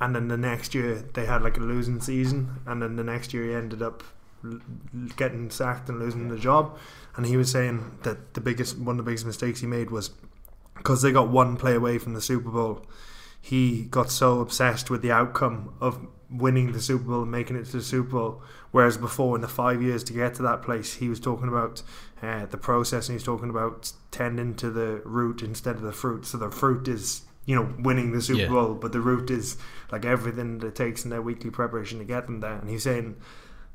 and 0.00 0.14
then 0.14 0.28
the 0.28 0.36
next 0.36 0.74
year 0.74 1.04
they 1.14 1.26
had 1.26 1.42
like 1.42 1.56
a 1.56 1.60
losing 1.60 2.00
season, 2.00 2.60
and 2.66 2.82
then 2.82 2.96
the 2.96 3.04
next 3.04 3.32
year 3.32 3.44
he 3.44 3.54
ended 3.54 3.82
up 3.82 4.02
getting 5.16 5.50
sacked 5.50 5.88
and 5.88 5.98
losing 5.98 6.28
the 6.28 6.38
job, 6.38 6.76
and 7.16 7.26
he 7.26 7.36
was 7.36 7.50
saying 7.50 7.98
that 8.02 8.34
the 8.34 8.40
biggest 8.40 8.78
one 8.78 8.98
of 8.98 9.04
the 9.04 9.10
biggest 9.10 9.26
mistakes 9.26 9.60
he 9.60 9.66
made 9.66 9.90
was 9.90 10.10
because 10.76 11.02
they 11.02 11.12
got 11.12 11.28
one 11.28 11.56
play 11.56 11.74
away 11.74 11.98
from 11.98 12.14
the 12.14 12.20
Super 12.20 12.50
Bowl 12.50 12.84
he 13.42 13.82
got 13.82 14.08
so 14.08 14.40
obsessed 14.40 14.88
with 14.88 15.02
the 15.02 15.10
outcome 15.10 15.74
of 15.80 16.06
winning 16.30 16.72
the 16.72 16.80
Super 16.80 17.02
Bowl 17.04 17.22
and 17.22 17.30
making 17.30 17.56
it 17.56 17.66
to 17.66 17.78
the 17.78 17.82
Super 17.82 18.10
Bowl. 18.10 18.42
Whereas 18.70 18.96
before, 18.96 19.34
in 19.34 19.42
the 19.42 19.48
five 19.48 19.82
years 19.82 20.04
to 20.04 20.12
get 20.12 20.34
to 20.36 20.42
that 20.42 20.62
place, 20.62 20.94
he 20.94 21.08
was 21.08 21.18
talking 21.18 21.48
about 21.48 21.82
uh, 22.22 22.46
the 22.46 22.56
process 22.56 23.08
and 23.08 23.18
he's 23.18 23.24
talking 23.24 23.50
about 23.50 23.92
tending 24.12 24.54
to 24.54 24.70
the 24.70 25.02
root 25.04 25.42
instead 25.42 25.74
of 25.74 25.82
the 25.82 25.92
fruit. 25.92 26.24
So 26.24 26.38
the 26.38 26.52
fruit 26.52 26.86
is, 26.86 27.22
you 27.44 27.56
know, 27.56 27.74
winning 27.80 28.12
the 28.12 28.22
Super 28.22 28.42
yeah. 28.42 28.48
Bowl, 28.48 28.74
but 28.74 28.92
the 28.92 29.00
root 29.00 29.28
is 29.28 29.56
like 29.90 30.04
everything 30.04 30.58
that 30.58 30.68
it 30.68 30.74
takes 30.76 31.02
in 31.02 31.10
their 31.10 31.20
weekly 31.20 31.50
preparation 31.50 31.98
to 31.98 32.04
get 32.04 32.26
them 32.26 32.38
there. 32.38 32.54
And 32.54 32.70
he's 32.70 32.84
saying 32.84 33.16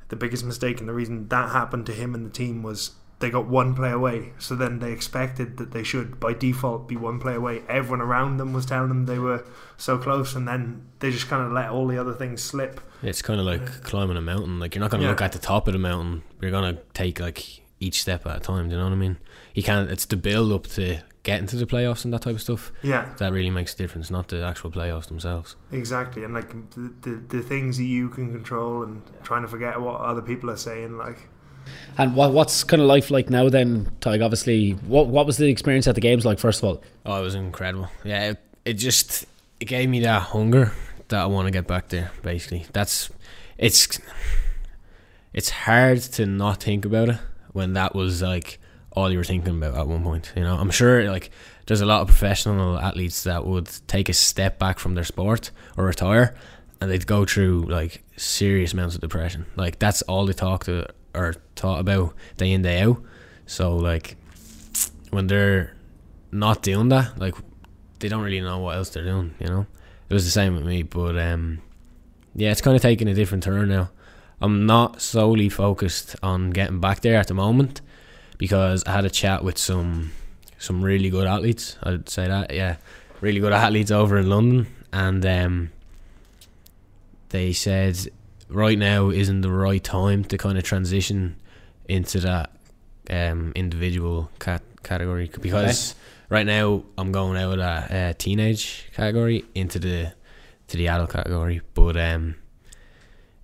the 0.08 0.16
biggest 0.16 0.44
mistake 0.44 0.80
and 0.80 0.88
the 0.88 0.94
reason 0.94 1.28
that 1.28 1.52
happened 1.52 1.84
to 1.86 1.92
him 1.92 2.14
and 2.14 2.24
the 2.24 2.30
team 2.30 2.62
was 2.62 2.92
they 3.20 3.30
got 3.30 3.46
one 3.46 3.74
play 3.74 3.90
away. 3.90 4.32
So 4.38 4.54
then 4.54 4.78
they 4.78 4.92
expected 4.92 5.56
that 5.56 5.72
they 5.72 5.82
should, 5.82 6.20
by 6.20 6.34
default, 6.34 6.88
be 6.88 6.96
one 6.96 7.18
play 7.18 7.34
away. 7.34 7.62
Everyone 7.68 8.00
around 8.00 8.36
them 8.36 8.52
was 8.52 8.66
telling 8.66 8.88
them 8.88 9.06
they 9.06 9.18
were 9.18 9.44
so 9.76 9.98
close, 9.98 10.34
and 10.34 10.46
then 10.46 10.86
they 11.00 11.10
just 11.10 11.28
kind 11.28 11.44
of 11.44 11.52
let 11.52 11.70
all 11.70 11.86
the 11.86 11.98
other 11.98 12.14
things 12.14 12.42
slip. 12.42 12.80
It's 13.02 13.22
kind 13.22 13.40
of 13.40 13.46
like 13.46 13.60
yeah. 13.60 13.74
climbing 13.82 14.16
a 14.16 14.20
mountain. 14.20 14.60
Like 14.60 14.74
you're 14.74 14.80
not 14.80 14.90
going 14.90 15.00
to 15.00 15.06
yeah. 15.06 15.10
look 15.10 15.22
at 15.22 15.32
the 15.32 15.38
top 15.38 15.66
of 15.66 15.72
the 15.72 15.78
mountain. 15.78 16.22
You're 16.40 16.50
going 16.50 16.76
to 16.76 16.82
take 16.94 17.20
like 17.20 17.62
each 17.80 18.02
step 18.02 18.26
at 18.26 18.36
a 18.36 18.40
time. 18.40 18.68
Do 18.68 18.74
you 18.74 18.78
know 18.78 18.86
what 18.86 18.92
I 18.92 18.96
mean? 18.96 19.18
You 19.54 19.62
can't. 19.62 19.90
It's 19.90 20.06
the 20.06 20.16
build 20.16 20.52
up 20.52 20.66
to 20.68 21.00
getting 21.24 21.46
to 21.46 21.56
the 21.56 21.66
playoffs 21.66 22.04
and 22.04 22.14
that 22.14 22.22
type 22.22 22.36
of 22.36 22.40
stuff. 22.40 22.72
Yeah, 22.82 23.12
that 23.18 23.32
really 23.32 23.50
makes 23.50 23.74
a 23.74 23.76
difference, 23.76 24.10
not 24.10 24.28
the 24.28 24.42
actual 24.44 24.70
playoffs 24.70 25.08
themselves. 25.08 25.56
Exactly, 25.72 26.24
and 26.24 26.34
like 26.34 26.50
the 26.70 26.92
the, 27.02 27.16
the 27.16 27.42
things 27.42 27.78
that 27.78 27.84
you 27.84 28.08
can 28.08 28.32
control, 28.32 28.82
and 28.82 29.02
trying 29.24 29.42
to 29.42 29.48
forget 29.48 29.80
what 29.80 30.00
other 30.00 30.22
people 30.22 30.50
are 30.50 30.56
saying, 30.56 30.96
like 30.96 31.28
and 31.96 32.14
what, 32.14 32.32
what's 32.32 32.64
kind 32.64 32.80
of 32.80 32.88
life 32.88 33.10
like 33.10 33.30
now 33.30 33.48
then, 33.48 33.90
Tig? 34.00 34.22
Obviously, 34.22 34.72
what 34.72 35.08
what 35.08 35.26
was 35.26 35.36
the 35.36 35.48
experience 35.48 35.86
at 35.86 35.94
the 35.94 36.00
games 36.00 36.24
like? 36.24 36.38
First 36.38 36.62
of 36.62 36.68
all, 36.68 36.82
oh, 37.06 37.20
it 37.20 37.22
was 37.22 37.34
incredible. 37.34 37.88
Yeah, 38.04 38.30
it, 38.30 38.38
it 38.64 38.72
just 38.74 39.26
it 39.60 39.64
gave 39.64 39.88
me 39.88 40.00
that 40.00 40.22
hunger 40.22 40.72
that 41.08 41.20
I 41.20 41.26
want 41.26 41.46
to 41.46 41.50
get 41.50 41.66
back 41.66 41.88
there. 41.88 42.10
Basically, 42.22 42.66
that's 42.72 43.10
it's 43.56 43.98
it's 45.32 45.50
hard 45.50 46.00
to 46.00 46.26
not 46.26 46.62
think 46.62 46.84
about 46.84 47.08
it 47.08 47.18
when 47.52 47.72
that 47.74 47.94
was 47.94 48.22
like 48.22 48.60
all 48.92 49.10
you 49.10 49.18
were 49.18 49.24
thinking 49.24 49.56
about 49.56 49.74
at 49.76 49.86
one 49.86 50.02
point. 50.02 50.32
You 50.36 50.42
know, 50.42 50.56
I'm 50.56 50.70
sure 50.70 51.10
like 51.10 51.30
there's 51.66 51.80
a 51.80 51.86
lot 51.86 52.00
of 52.00 52.08
professional 52.08 52.78
athletes 52.78 53.24
that 53.24 53.44
would 53.44 53.68
take 53.86 54.08
a 54.08 54.12
step 54.12 54.58
back 54.58 54.78
from 54.78 54.94
their 54.94 55.04
sport 55.04 55.50
or 55.76 55.84
retire, 55.84 56.34
and 56.80 56.90
they'd 56.90 57.06
go 57.06 57.24
through 57.24 57.62
like 57.62 58.02
serious 58.16 58.72
amounts 58.72 58.94
of 58.94 59.00
depression. 59.00 59.46
Like 59.56 59.78
that's 59.78 60.02
all 60.02 60.26
they 60.26 60.32
talk 60.32 60.64
to 60.64 60.86
or 61.14 61.34
thought 61.56 61.80
about 61.80 62.14
day 62.36 62.52
in 62.52 62.62
day 62.62 62.82
out. 62.82 63.02
So 63.46 63.76
like 63.76 64.16
when 65.10 65.26
they're 65.26 65.74
not 66.30 66.62
doing 66.62 66.88
that, 66.90 67.18
like 67.18 67.34
they 67.98 68.08
don't 68.08 68.22
really 68.22 68.40
know 68.40 68.58
what 68.58 68.76
else 68.76 68.90
they're 68.90 69.04
doing. 69.04 69.34
You 69.40 69.46
know, 69.46 69.66
it 70.08 70.14
was 70.14 70.24
the 70.24 70.30
same 70.30 70.54
with 70.54 70.64
me, 70.64 70.82
but 70.82 71.18
um, 71.18 71.60
yeah, 72.34 72.50
it's 72.50 72.60
kind 72.60 72.76
of 72.76 72.82
taking 72.82 73.08
a 73.08 73.14
different 73.14 73.44
turn 73.44 73.68
now. 73.68 73.90
I'm 74.40 74.66
not 74.66 75.02
solely 75.02 75.48
focused 75.48 76.14
on 76.22 76.50
getting 76.50 76.80
back 76.80 77.00
there 77.00 77.16
at 77.16 77.26
the 77.26 77.34
moment 77.34 77.80
because 78.36 78.84
I 78.84 78.92
had 78.92 79.04
a 79.04 79.10
chat 79.10 79.42
with 79.42 79.58
some 79.58 80.12
some 80.58 80.82
really 80.82 81.10
good 81.10 81.26
athletes. 81.26 81.76
I'd 81.82 82.08
say 82.08 82.26
that, 82.26 82.52
yeah. 82.52 82.76
really 83.20 83.40
good 83.40 83.52
athletes 83.52 83.90
over 83.90 84.18
in 84.18 84.28
London, 84.28 84.66
and 84.92 85.24
um, 85.24 85.70
they 87.30 87.52
said 87.52 88.08
right 88.48 88.78
now 88.78 89.10
isn't 89.10 89.42
the 89.42 89.50
right 89.50 89.82
time 89.82 90.24
to 90.24 90.38
kind 90.38 90.58
of 90.58 90.64
transition 90.64 91.36
into 91.88 92.20
that 92.20 92.50
um, 93.10 93.52
individual 93.54 94.30
cat 94.38 94.62
category 94.82 95.30
because 95.40 95.92
okay. 95.92 95.98
right 96.30 96.46
now 96.46 96.82
I'm 96.96 97.12
going 97.12 97.36
out 97.36 97.52
of 97.52 97.58
that 97.58 97.90
uh, 97.90 98.12
teenage 98.16 98.88
category 98.94 99.44
into 99.54 99.78
the 99.78 100.12
to 100.68 100.76
the 100.76 100.88
adult 100.88 101.10
category, 101.10 101.62
but 101.74 101.96
um, 101.96 102.36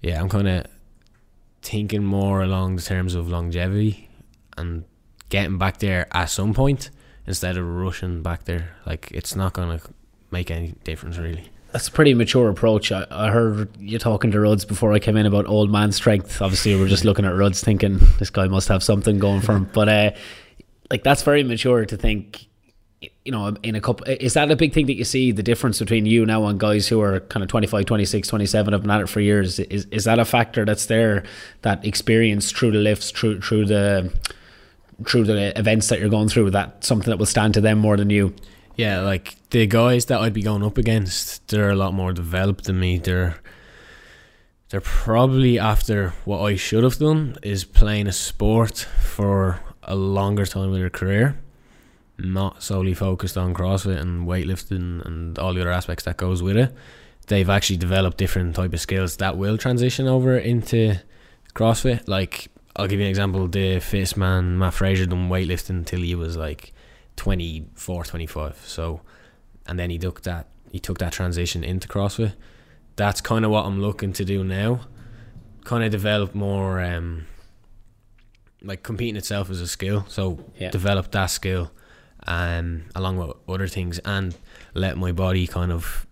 yeah, 0.03 0.21
I'm 0.21 0.29
kind 0.29 0.49
of 0.49 0.67
thinking 1.63 2.05
more 2.05 2.43
along 2.43 2.77
the 2.77 2.83
terms 2.83 3.15
of 3.15 3.29
longevity 3.29 4.11
and 4.59 4.85
getting 5.31 5.57
back 5.57 5.79
there 5.79 6.07
at 6.13 6.27
some 6.27 6.53
point 6.53 6.91
instead 7.27 7.57
of 7.57 7.67
rushing 7.67 8.23
back 8.23 8.45
there. 8.45 8.77
Like 8.85 9.11
it's 9.13 9.35
not 9.35 9.55
gonna 9.55 9.81
make 10.31 10.51
any 10.51 10.75
difference 10.85 11.17
really. 11.17 11.51
That's 11.75 11.89
a 11.89 11.91
pretty 11.91 12.15
mature 12.15 12.49
approach. 12.51 12.93
I, 12.93 13.05
I 13.11 13.33
heard 13.33 13.69
you 13.81 13.99
talking 13.99 14.31
to 14.31 14.39
Ruds 14.39 14.65
before 14.65 14.93
I 14.93 15.01
came 15.01 15.17
in 15.17 15.27
about 15.27 15.49
old 15.49 15.73
man 15.73 15.91
strength. 15.91 16.41
Obviously, 16.41 16.73
we 16.77 16.81
are 16.81 16.87
just 16.87 17.05
looking 17.05 17.25
at 17.25 17.35
Ruds 17.35 17.65
thinking 17.65 17.99
this 18.21 18.31
guy 18.31 18.47
must 18.47 18.69
have 18.69 18.81
something 18.81 19.19
going 19.19 19.41
for 19.41 19.57
him. 19.57 19.69
But 19.73 19.89
uh, 19.89 20.11
like 20.89 21.03
that's 21.03 21.25
very 21.25 21.43
mature 21.43 21.85
to 21.85 21.97
think. 21.97 22.47
You 23.25 23.33
know, 23.33 23.57
in 23.65 23.75
a 23.75 23.81
couple, 23.81 24.07
is 24.07 24.35
that 24.35 24.53
a 24.53 24.57
big 24.57 24.73
thing 24.73 24.87
that 24.87 24.95
you 24.95 25.03
see 25.03 25.33
the 25.33 25.43
difference 25.43 25.81
between 25.81 26.07
you 26.07 26.25
now 26.25 26.47
and 26.47 26.61
guys 26.61 26.87
who 26.87 27.01
are 27.01 27.19
kind 27.19 27.43
of 27.43 27.49
25, 27.49 27.87
26, 27.87 28.29
27 28.29 28.73
have 28.73 28.83
been 28.83 28.91
at 28.93 29.01
it 29.01 29.09
for 29.09 29.19
years? 29.19 29.59
Is 29.59 29.87
is 29.87 30.05
that 30.05 30.21
a 30.21 30.25
factor 30.25 30.65
that's 30.65 30.87
there? 30.87 31.25
That 31.63 31.85
experience 31.85 32.53
through 32.53 32.71
the 32.71 32.79
lifts, 32.79 33.11
through 33.11 33.41
through 33.41 33.65
the 33.65 34.13
through 35.09 35.25
the 35.25 35.59
events 35.59 35.89
that 35.89 35.99
you're 35.99 36.09
going 36.09 36.29
through, 36.29 36.51
that 36.51 36.85
something 36.85 37.11
that 37.11 37.17
will 37.17 37.27
stand 37.27 37.55
to 37.55 37.61
them 37.61 37.81
more 37.81 37.97
than 37.97 38.11
you. 38.11 38.33
Yeah, 38.77 39.01
like 39.03 39.37
the 39.51 39.67
guys 39.67 40.07
that 40.07 40.21
I'd 40.21 40.33
be 40.33 40.43
going 40.43 40.65
up 40.65 40.79
against, 40.79 41.49
they're 41.49 41.71
a 41.71 41.77
lot 41.77 41.95
more 41.95 42.13
developed 42.13 42.65
than 42.65 42.81
me. 42.81 42.99
They're 42.99 43.37
they're 44.71 44.81
probably 44.81 45.59
after 45.59 46.11
what 46.25 46.41
I 46.41 46.57
should 46.57 46.83
have 46.83 46.99
done 46.99 47.37
is 47.43 47.65
playing 47.65 48.09
a 48.09 48.13
sport 48.13 48.79
for 48.79 49.61
a 49.85 49.95
longer 49.95 50.47
time 50.47 50.71
of 50.71 50.75
their 50.75 50.91
career, 50.91 51.39
not 52.19 52.63
solely 52.63 52.95
focused 52.95 53.37
on 53.37 53.55
CrossFit 53.55 54.01
and 54.01 54.27
weightlifting 54.27 55.05
and 55.07 55.39
all 55.39 55.55
the 55.55 55.61
other 55.61 55.71
aspects 55.71 56.05
that 56.07 56.17
goes 56.17 56.43
with 56.43 56.57
it. 56.57 56.75
They've 57.29 57.49
actually 57.49 57.77
developed 57.77 58.19
different 58.19 58.57
type 58.57 58.73
of 58.73 58.81
skills 58.81 59.19
that 59.19 59.37
will 59.37 59.57
transition 59.57 60.09
over 60.09 60.37
into 60.37 60.97
CrossFit. 61.55 62.09
Like 62.09 62.49
I'll 62.75 62.89
give 62.89 62.99
you 62.99 63.05
an 63.05 63.11
example. 63.11 63.47
The 63.47 63.79
fittest 63.79 64.17
man, 64.17 64.59
Matt 64.59 64.75
Fraser, 64.75 65.07
done 65.07 65.29
weightlifting 65.29 65.71
until 65.71 66.01
he 66.01 66.17
was 66.17 66.37
like 66.37 66.73
24, 67.17 68.05
25. 68.05 68.63
So, 68.65 69.01
and 69.67 69.79
then 69.79 69.91
he 69.91 69.99
took 69.99 70.23
that 70.23 70.49
he 70.71 70.81
took 70.81 70.99
that 70.99 71.13
transition 71.13 71.63
into 71.63 71.87
CrossFit. 71.87 72.35
That's 72.97 73.21
kind 73.21 73.45
of 73.45 73.51
what 73.51 73.65
I'm 73.65 73.81
looking 73.81 74.13
to 74.15 74.25
do 74.25 74.43
now. 74.43 74.81
Kind 75.65 75.85
of 75.85 75.93
develop 75.93 76.35
more, 76.35 76.81
um, 76.81 77.27
like 78.63 78.83
competing 78.83 79.17
itself 79.17 79.51
as 79.51 79.61
a 79.61 79.69
skill. 79.69 80.05
So 80.09 80.45
yeah. 80.59 80.71
develop 80.71 81.13
that 81.13 81.27
skill, 81.27 81.71
um, 82.27 82.87
along 82.95 83.19
with 83.19 83.37
other 83.49 83.69
things, 83.69 84.01
and 84.01 84.37
let 84.75 84.99
my 84.99 85.13
body 85.13 85.47
kind 85.47 85.71
of 85.71 86.07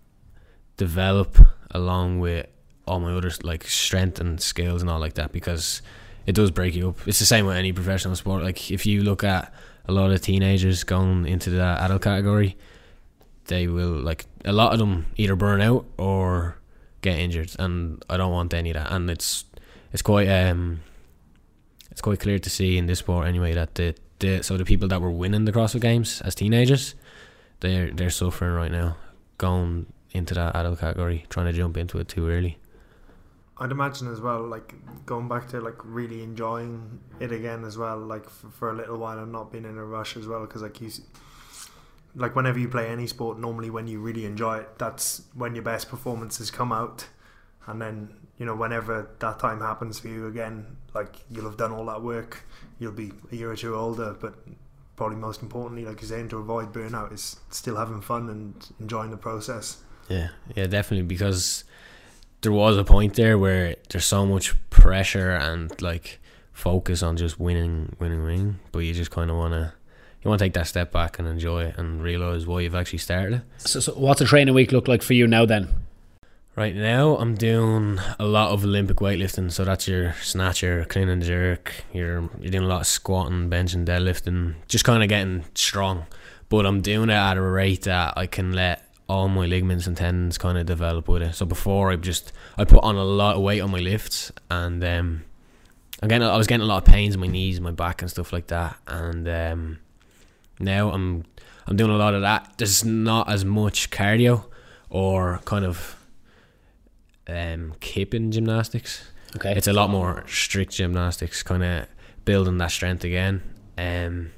develop 0.77 1.37
along 1.71 2.19
with 2.19 2.47
all 2.87 2.99
my 2.99 3.13
other 3.13 3.31
like 3.43 3.65
strength 3.65 4.19
and 4.19 4.41
skills 4.41 4.81
and 4.81 4.89
all 4.89 4.99
like 4.99 5.13
that 5.13 5.31
because 5.31 5.81
it 6.25 6.35
does 6.35 6.51
break 6.51 6.75
you 6.75 6.89
up. 6.89 7.07
It's 7.07 7.19
the 7.19 7.25
same 7.25 7.45
with 7.45 7.57
any 7.57 7.73
professional 7.73 8.15
sport. 8.15 8.43
Like 8.43 8.71
if 8.71 8.85
you 8.85 9.01
look 9.01 9.23
at 9.23 9.53
a 9.85 9.91
lot 9.91 10.11
of 10.11 10.21
teenagers 10.21 10.83
going 10.83 11.25
into 11.25 11.49
the 11.49 11.61
adult 11.61 12.01
category, 12.01 12.55
they 13.45 13.67
will 13.67 13.91
like 13.91 14.25
a 14.45 14.53
lot 14.53 14.73
of 14.73 14.79
them 14.79 15.05
either 15.17 15.35
burn 15.35 15.61
out 15.61 15.85
or 15.97 16.57
get 17.01 17.19
injured, 17.19 17.51
and 17.59 18.03
I 18.09 18.17
don't 18.17 18.31
want 18.31 18.53
any 18.53 18.71
of 18.71 18.75
that. 18.75 18.91
And 18.91 19.09
it's 19.09 19.45
it's 19.91 20.01
quite 20.01 20.27
um 20.27 20.81
it's 21.91 22.01
quite 22.01 22.19
clear 22.19 22.39
to 22.39 22.49
see 22.49 22.77
in 22.77 22.87
this 22.87 22.99
sport 22.99 23.27
anyway 23.27 23.53
that 23.53 23.75
the, 23.75 23.95
the 24.19 24.41
so 24.41 24.57
the 24.57 24.65
people 24.65 24.87
that 24.87 25.01
were 25.01 25.11
winning 25.11 25.45
the 25.45 25.51
CrossFit 25.51 25.81
Games 25.81 26.21
as 26.21 26.33
teenagers, 26.35 26.95
they're 27.59 27.91
they're 27.91 28.09
suffering 28.09 28.53
right 28.53 28.71
now, 28.71 28.97
going 29.37 29.85
into 30.11 30.33
that 30.33 30.55
adult 30.55 30.79
category, 30.79 31.25
trying 31.29 31.47
to 31.47 31.53
jump 31.53 31.77
into 31.77 31.99
it 31.99 32.07
too 32.07 32.27
early. 32.27 32.57
I'd 33.57 33.71
imagine 33.71 34.11
as 34.11 34.19
well, 34.19 34.41
like 34.41 34.73
going 35.05 35.27
back 35.27 35.47
to 35.49 35.61
like 35.61 35.77
really 35.83 36.23
enjoying 36.23 36.99
it 37.19 37.31
again 37.31 37.63
as 37.63 37.77
well, 37.77 37.99
like 37.99 38.27
for, 38.29 38.49
for 38.49 38.69
a 38.71 38.73
little 38.73 38.97
while 38.97 39.19
and 39.19 39.31
not 39.31 39.51
being 39.51 39.65
in 39.65 39.77
a 39.77 39.85
rush 39.85 40.17
as 40.17 40.27
well, 40.27 40.41
because 40.41 40.63
like 40.63 40.81
you, 40.81 40.89
like 42.15 42.35
whenever 42.35 42.57
you 42.57 42.67
play 42.67 42.89
any 42.89 43.05
sport, 43.05 43.39
normally 43.39 43.69
when 43.69 43.87
you 43.87 43.99
really 43.99 44.25
enjoy 44.25 44.57
it, 44.57 44.79
that's 44.79 45.23
when 45.35 45.53
your 45.53 45.63
best 45.63 45.89
performances 45.89 46.49
come 46.49 46.71
out, 46.71 47.07
and 47.67 47.79
then 47.81 48.09
you 48.37 48.45
know 48.45 48.55
whenever 48.55 49.11
that 49.19 49.39
time 49.39 49.61
happens 49.61 49.99
for 49.99 50.07
you 50.07 50.25
again, 50.27 50.77
like 50.95 51.15
you'll 51.29 51.45
have 51.45 51.57
done 51.57 51.71
all 51.71 51.85
that 51.85 52.01
work, 52.01 52.43
you'll 52.79 52.91
be 52.91 53.11
a 53.31 53.35
year 53.35 53.51
or 53.51 53.55
two 53.55 53.75
older, 53.75 54.15
but 54.19 54.33
probably 54.95 55.17
most 55.17 55.43
importantly, 55.43 55.85
like 55.85 56.01
you're 56.01 56.09
saying, 56.09 56.29
to 56.29 56.37
avoid 56.37 56.73
burnout 56.73 57.13
is 57.13 57.37
still 57.51 57.75
having 57.75 58.01
fun 58.01 58.29
and 58.29 58.67
enjoying 58.79 59.11
the 59.11 59.17
process. 59.17 59.77
Yeah, 60.09 60.29
yeah, 60.55 60.67
definitely 60.67 61.05
because 61.05 61.63
there 62.43 62.51
was 62.51 62.77
a 62.77 62.83
point 62.83 63.15
there 63.15 63.37
where 63.37 63.75
there's 63.89 64.05
so 64.05 64.25
much 64.25 64.53
pressure 64.69 65.31
and 65.31 65.81
like 65.81 66.19
focus 66.51 67.01
on 67.01 67.17
just 67.17 67.39
winning, 67.39 67.95
winning, 67.99 68.23
winning, 68.23 68.59
but 68.71 68.79
you 68.79 68.93
just 68.93 69.11
kind 69.11 69.31
of 69.31 69.37
want 69.37 69.53
to 69.53 69.73
you 70.21 70.29
want 70.29 70.39
to 70.39 70.45
take 70.45 70.53
that 70.53 70.67
step 70.67 70.91
back 70.91 71.19
and 71.19 71.27
enjoy 71.27 71.65
it 71.65 71.77
and 71.77 72.01
realize 72.01 72.45
why 72.45 72.61
you've 72.61 72.75
actually 72.75 72.99
started 72.99 73.33
it. 73.33 73.41
So, 73.57 73.79
so, 73.81 73.93
what's 73.93 74.21
a 74.21 74.25
training 74.25 74.53
week 74.53 74.71
look 74.71 74.87
like 74.87 75.01
for 75.01 75.13
you 75.13 75.27
now 75.27 75.45
then? 75.45 75.67
Right 76.55 76.75
now, 76.75 77.17
I'm 77.17 77.33
doing 77.33 77.99
a 78.19 78.25
lot 78.25 78.51
of 78.51 78.63
Olympic 78.63 78.97
weightlifting. 78.97 79.51
So 79.51 79.65
that's 79.65 79.87
your 79.87 80.13
snatcher, 80.21 80.85
clean 80.85 81.09
and 81.09 81.23
jerk. 81.23 81.73
You're 81.91 82.29
you're 82.39 82.51
doing 82.51 82.63
a 82.63 82.67
lot 82.67 82.81
of 82.81 82.87
squatting, 82.87 83.49
benching, 83.49 83.85
deadlifting, 83.85 84.55
just 84.67 84.85
kind 84.85 85.01
of 85.01 85.09
getting 85.09 85.45
strong. 85.55 86.05
But 86.49 86.65
I'm 86.67 86.81
doing 86.81 87.09
it 87.09 87.13
at 87.13 87.37
a 87.37 87.41
rate 87.41 87.83
that 87.83 88.13
I 88.15 88.27
can 88.27 88.53
let 88.53 88.82
all 89.07 89.27
my 89.27 89.45
ligaments 89.45 89.87
and 89.87 89.97
tendons 89.97 90.37
kind 90.37 90.57
of 90.57 90.65
develop 90.65 91.07
with 91.07 91.21
it. 91.21 91.35
So 91.35 91.45
before 91.45 91.91
I 91.91 91.95
just 91.95 92.31
I 92.57 92.65
put 92.65 92.83
on 92.83 92.95
a 92.95 93.03
lot 93.03 93.35
of 93.35 93.41
weight 93.41 93.59
on 93.59 93.71
my 93.71 93.79
lifts 93.79 94.31
and 94.49 94.83
um, 94.83 95.23
I'm 96.01 96.11
I 96.11 96.37
was 96.37 96.47
getting 96.47 96.63
a 96.63 96.67
lot 96.67 96.77
of 96.77 96.85
pains 96.85 97.15
in 97.15 97.21
my 97.21 97.27
knees, 97.27 97.61
my 97.61 97.71
back 97.71 98.01
and 98.01 98.09
stuff 98.09 98.33
like 98.33 98.47
that. 98.47 98.77
And 98.87 99.27
um, 99.27 99.79
now 100.59 100.91
I'm 100.91 101.25
I'm 101.67 101.75
doing 101.75 101.91
a 101.91 101.97
lot 101.97 102.13
of 102.13 102.21
that. 102.21 102.53
There's 102.57 102.83
not 102.83 103.29
as 103.29 103.45
much 103.45 103.89
cardio 103.89 104.45
or 104.89 105.39
kind 105.45 105.65
of 105.65 105.97
um, 107.27 107.73
kipping 107.79 108.31
gymnastics. 108.31 109.09
Okay, 109.35 109.53
it's 109.55 109.67
a 109.67 109.73
lot 109.73 109.89
more 109.89 110.23
strict 110.27 110.73
gymnastics, 110.73 111.41
kind 111.41 111.63
of 111.63 111.87
building 112.25 112.57
that 112.59 112.71
strength 112.71 113.03
again. 113.03 113.41
Um, 113.77 114.31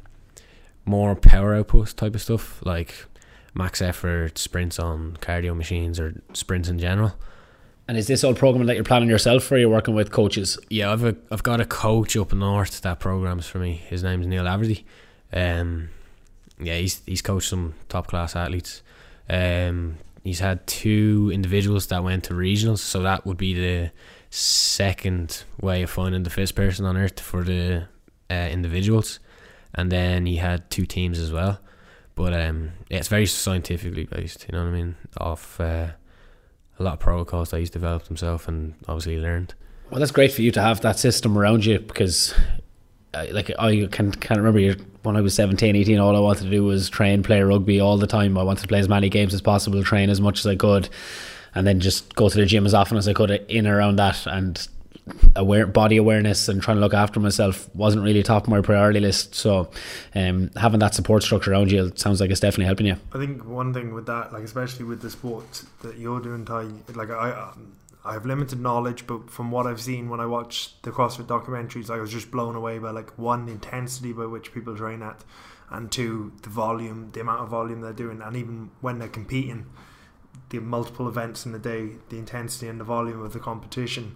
more 0.85 1.15
power 1.15 1.55
output 1.55 1.95
type 1.97 2.15
of 2.15 2.21
stuff 2.21 2.63
like 2.63 3.05
max 3.55 3.81
effort 3.81 4.37
sprints 4.37 4.77
on 4.77 5.17
cardio 5.21 5.55
machines 5.55 5.99
or 5.99 6.21
sprints 6.33 6.69
in 6.69 6.77
general. 6.77 7.15
And 7.87 7.97
is 7.97 8.07
this 8.07 8.23
all 8.23 8.33
programming 8.33 8.67
that 8.67 8.75
you're 8.75 8.83
planning 8.83 9.09
yourself, 9.09 9.51
or 9.51 9.57
you're 9.57 9.69
you 9.69 9.73
working 9.73 9.93
with 9.93 10.11
coaches? 10.11 10.57
Yeah, 10.69 10.91
I've 10.91 11.03
a, 11.03 11.15
I've 11.31 11.43
got 11.43 11.61
a 11.61 11.65
coach 11.65 12.17
up 12.17 12.33
north 12.33 12.81
that 12.81 12.99
programs 12.99 13.47
for 13.47 13.59
me. 13.59 13.73
His 13.73 14.03
name's 14.03 14.25
Neil 14.27 14.45
Averty. 14.45 14.83
Um, 15.31 15.89
yeah, 16.59 16.77
he's 16.77 17.01
he's 17.05 17.21
coached 17.21 17.49
some 17.49 17.75
top 17.87 18.07
class 18.07 18.35
athletes. 18.35 18.81
Um, 19.29 19.97
he's 20.23 20.39
had 20.39 20.65
two 20.65 21.29
individuals 21.31 21.87
that 21.87 22.03
went 22.03 22.23
to 22.25 22.33
regionals, 22.33 22.79
so 22.79 23.01
that 23.03 23.25
would 23.25 23.37
be 23.37 23.53
the 23.53 23.91
second 24.31 25.43
way 25.61 25.83
of 25.83 25.89
finding 25.89 26.23
the 26.23 26.29
fittest 26.29 26.55
person 26.55 26.85
on 26.85 26.97
earth 26.97 27.19
for 27.19 27.43
the 27.43 27.87
uh, 28.31 28.33
individuals. 28.33 29.19
And 29.75 29.91
then 29.91 30.25
he 30.25 30.37
had 30.37 30.71
two 30.71 30.85
teams 30.85 31.19
as 31.19 31.31
well. 31.31 31.59
But 32.15 32.33
um, 32.33 32.71
it's 32.89 33.09
very 33.09 33.25
scientifically 33.25 34.05
based. 34.05 34.45
You 34.47 34.57
know 34.57 34.63
what 34.63 34.71
I 34.71 34.75
mean? 34.75 34.95
Off 35.17 35.59
uh, 35.59 35.89
a 36.79 36.83
lot 36.83 36.93
of 36.93 36.99
protocols 36.99 37.51
that 37.51 37.59
he's 37.59 37.69
developed 37.69 38.07
himself 38.07 38.47
and 38.47 38.73
obviously 38.87 39.19
learned. 39.19 39.53
Well, 39.89 39.99
that's 39.99 40.11
great 40.11 40.31
for 40.31 40.41
you 40.41 40.51
to 40.51 40.61
have 40.61 40.81
that 40.81 40.97
system 40.97 41.37
around 41.37 41.65
you 41.65 41.79
because, 41.79 42.33
uh, 43.13 43.25
like, 43.31 43.51
I 43.59 43.87
can 43.91 44.11
can't 44.11 44.41
remember 44.41 44.81
when 45.03 45.15
I 45.15 45.21
was 45.21 45.35
17, 45.35 45.75
18, 45.75 45.99
all 45.99 46.15
I 46.15 46.19
wanted 46.19 46.45
to 46.45 46.49
do 46.49 46.63
was 46.63 46.89
train, 46.89 47.21
play 47.21 47.41
rugby 47.41 47.79
all 47.79 47.97
the 47.97 48.07
time. 48.07 48.37
I 48.37 48.43
wanted 48.43 48.61
to 48.61 48.67
play 48.67 48.79
as 48.79 48.89
many 48.89 49.09
games 49.09 49.33
as 49.33 49.41
possible, 49.41 49.83
train 49.83 50.09
as 50.09 50.19
much 50.19 50.39
as 50.39 50.47
I 50.47 50.55
could, 50.55 50.89
and 51.53 51.67
then 51.67 51.79
just 51.79 52.15
go 52.15 52.29
to 52.29 52.37
the 52.37 52.45
gym 52.45 52.65
as 52.65 52.73
often 52.73 52.97
as 52.97 53.07
I 53.07 53.13
could 53.13 53.29
in 53.31 53.67
around 53.67 53.97
that. 53.97 54.25
And 54.25 54.67
aware 55.35 55.67
body 55.67 55.97
awareness 55.97 56.47
and 56.47 56.61
trying 56.61 56.77
to 56.77 56.81
look 56.81 56.93
after 56.93 57.19
myself 57.19 57.73
wasn't 57.75 58.03
really 58.03 58.23
top 58.23 58.43
of 58.43 58.49
my 58.49 58.61
priority 58.61 58.99
list. 58.99 59.35
So 59.35 59.69
um, 60.15 60.49
having 60.55 60.79
that 60.79 60.95
support 60.95 61.23
structure 61.23 61.51
around 61.51 61.71
you 61.71 61.91
sounds 61.95 62.19
like 62.19 62.31
it's 62.31 62.39
definitely 62.39 62.65
helping 62.65 62.87
you. 62.87 62.95
I 63.13 63.19
think 63.19 63.45
one 63.45 63.73
thing 63.73 63.93
with 63.93 64.07
that, 64.07 64.33
like 64.33 64.43
especially 64.43 64.85
with 64.85 65.01
the 65.01 65.09
sport 65.09 65.63
that 65.83 65.97
you're 65.97 66.19
doing, 66.19 66.45
Ty, 66.45 66.69
like 66.93 67.09
I. 67.09 67.31
Um, 67.31 67.75
I 68.07 68.13
have 68.13 68.23
limited 68.23 68.59
knowledge, 68.59 69.07
but 69.07 69.31
from 69.31 69.49
what 69.49 69.65
I've 69.65 69.81
seen 69.81 70.09
when 70.09 70.19
I 70.19 70.27
watch 70.27 70.79
the 70.83 70.91
CrossFit 70.91 71.25
documentaries, 71.25 71.89
I 71.89 71.97
was 71.97 72.11
just 72.11 72.29
blown 72.29 72.55
away 72.55 72.77
by 72.77 72.91
like 72.91 73.17
one 73.17 73.49
intensity 73.49 74.13
by 74.13 74.27
which 74.27 74.53
people 74.53 74.77
train 74.77 75.01
at, 75.01 75.23
and 75.71 75.91
two 75.91 76.31
the 76.43 76.49
volume, 76.49 77.09
the 77.13 77.21
amount 77.21 77.41
of 77.41 77.49
volume 77.49 77.81
they're 77.81 77.93
doing, 77.93 78.21
and 78.21 78.37
even 78.37 78.69
when 78.79 78.99
they're 78.99 79.07
competing, 79.07 79.65
the 80.49 80.59
multiple 80.59 81.07
events 81.07 81.47
in 81.47 81.51
the 81.51 81.57
day, 81.57 81.93
the 82.09 82.19
intensity 82.19 82.67
and 82.67 82.79
the 82.79 82.83
volume 82.83 83.23
of 83.23 83.33
the 83.33 83.39
competition. 83.39 84.15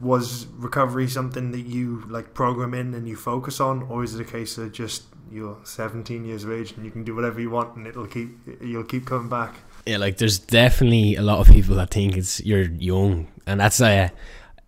Was 0.00 0.46
recovery 0.56 1.08
something 1.08 1.52
that 1.52 1.66
you 1.66 2.04
like 2.08 2.34
program 2.34 2.74
in 2.74 2.94
and 2.94 3.08
you 3.08 3.16
focus 3.16 3.60
on, 3.60 3.82
or 3.84 4.04
is 4.04 4.14
it 4.14 4.20
a 4.20 4.30
case 4.30 4.58
of 4.58 4.72
just 4.72 5.04
you're 5.30 5.56
17 5.64 6.24
years 6.24 6.44
of 6.44 6.52
age 6.52 6.72
and 6.72 6.84
you 6.84 6.90
can 6.90 7.02
do 7.02 7.14
whatever 7.14 7.40
you 7.40 7.50
want 7.50 7.76
and 7.76 7.86
it'll 7.86 8.06
keep 8.06 8.28
you'll 8.60 8.84
keep 8.84 9.06
coming 9.06 9.28
back? 9.28 9.54
Yeah, 9.86 9.98
like 9.98 10.18
there's 10.18 10.38
definitely 10.38 11.16
a 11.16 11.22
lot 11.22 11.38
of 11.38 11.46
people 11.46 11.76
that 11.76 11.90
think 11.90 12.16
it's 12.16 12.44
you're 12.44 12.70
young, 12.70 13.28
and 13.46 13.60
that's 13.60 13.80
a 13.80 14.10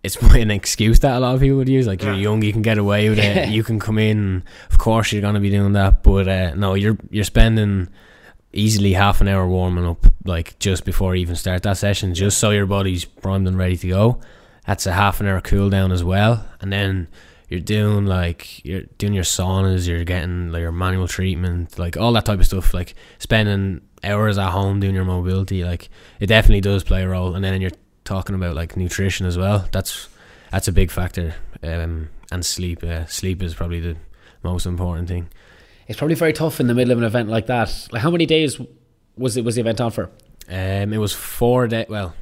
it's 0.03 0.15
an 0.21 0.51
excuse 0.51 0.99
that 0.99 1.15
a 1.15 1.19
lot 1.19 1.35
of 1.35 1.41
people 1.41 1.57
would 1.57 1.69
use. 1.69 1.87
Like 1.87 2.01
you're 2.01 2.13
young, 2.13 2.41
you 2.41 2.53
can 2.53 2.61
get 2.61 2.77
away 2.77 3.09
with 3.09 3.19
it. 3.19 3.49
You 3.49 3.63
can 3.63 3.79
come 3.79 3.99
in. 3.99 4.43
Of 4.71 4.77
course, 4.77 5.11
you're 5.11 5.21
gonna 5.21 5.39
be 5.39 5.49
doing 5.49 5.73
that, 5.73 6.03
but 6.03 6.27
uh, 6.27 6.55
no, 6.55 6.73
you're 6.73 6.97
you're 7.09 7.23
spending 7.23 7.89
easily 8.51 8.93
half 8.93 9.21
an 9.21 9.27
hour 9.27 9.47
warming 9.47 9.85
up, 9.85 10.05
like 10.25 10.57
just 10.59 10.85
before 10.85 11.15
you 11.15 11.21
even 11.21 11.35
start 11.35 11.63
that 11.63 11.77
session, 11.77 12.13
just 12.13 12.37
so 12.39 12.49
your 12.49 12.65
body's 12.65 13.05
primed 13.05 13.47
and 13.47 13.57
ready 13.57 13.77
to 13.77 13.87
go. 13.89 14.21
That's 14.69 14.85
a 14.85 14.93
half 14.93 15.19
an 15.19 15.25
hour 15.25 15.41
cool 15.41 15.71
down 15.71 15.91
as 15.91 16.03
well, 16.03 16.45
and 16.61 16.71
then 16.71 17.07
you're 17.47 17.59
doing 17.59 18.05
like 18.05 18.63
you're 18.63 18.83
doing 18.99 19.13
your 19.13 19.23
saunas, 19.23 19.87
you're 19.87 20.03
getting 20.03 20.51
like 20.51 20.59
your 20.59 20.71
manual 20.71 21.07
treatment, 21.07 21.79
like 21.79 21.97
all 21.97 22.13
that 22.13 22.25
type 22.25 22.39
of 22.39 22.45
stuff. 22.45 22.71
Like 22.71 22.93
spending 23.17 23.81
hours 24.03 24.37
at 24.37 24.51
home 24.51 24.79
doing 24.79 24.93
your 24.93 25.05
mobility, 25.05 25.63
like 25.63 25.89
it 26.19 26.27
definitely 26.27 26.61
does 26.61 26.83
play 26.83 27.01
a 27.01 27.09
role. 27.09 27.33
And 27.33 27.43
then 27.43 27.59
you're 27.61 27.71
talking 28.03 28.35
about 28.35 28.55
like 28.55 28.77
nutrition 28.77 29.25
as 29.25 29.39
well. 29.39 29.67
That's 29.71 30.07
that's 30.51 30.67
a 30.67 30.71
big 30.71 30.91
factor. 30.91 31.33
Um, 31.63 32.09
and 32.31 32.45
sleep. 32.45 32.83
Uh, 32.83 33.07
sleep 33.07 33.41
is 33.41 33.55
probably 33.55 33.79
the 33.79 33.95
most 34.43 34.67
important 34.67 35.07
thing. 35.07 35.29
It's 35.87 35.97
probably 35.97 36.13
very 36.13 36.33
tough 36.33 36.59
in 36.59 36.67
the 36.67 36.75
middle 36.75 36.91
of 36.91 36.99
an 36.99 37.05
event 37.05 37.27
like 37.27 37.47
that. 37.47 37.87
Like, 37.91 38.03
how 38.03 38.11
many 38.11 38.27
days 38.27 38.61
was 39.17 39.35
it 39.35 39.43
was 39.43 39.55
the 39.55 39.61
event 39.61 39.81
on 39.81 39.89
for? 39.89 40.11
Um, 40.47 40.93
it 40.93 40.99
was 40.99 41.11
four 41.11 41.67
day. 41.67 41.87
Well, 41.89 42.13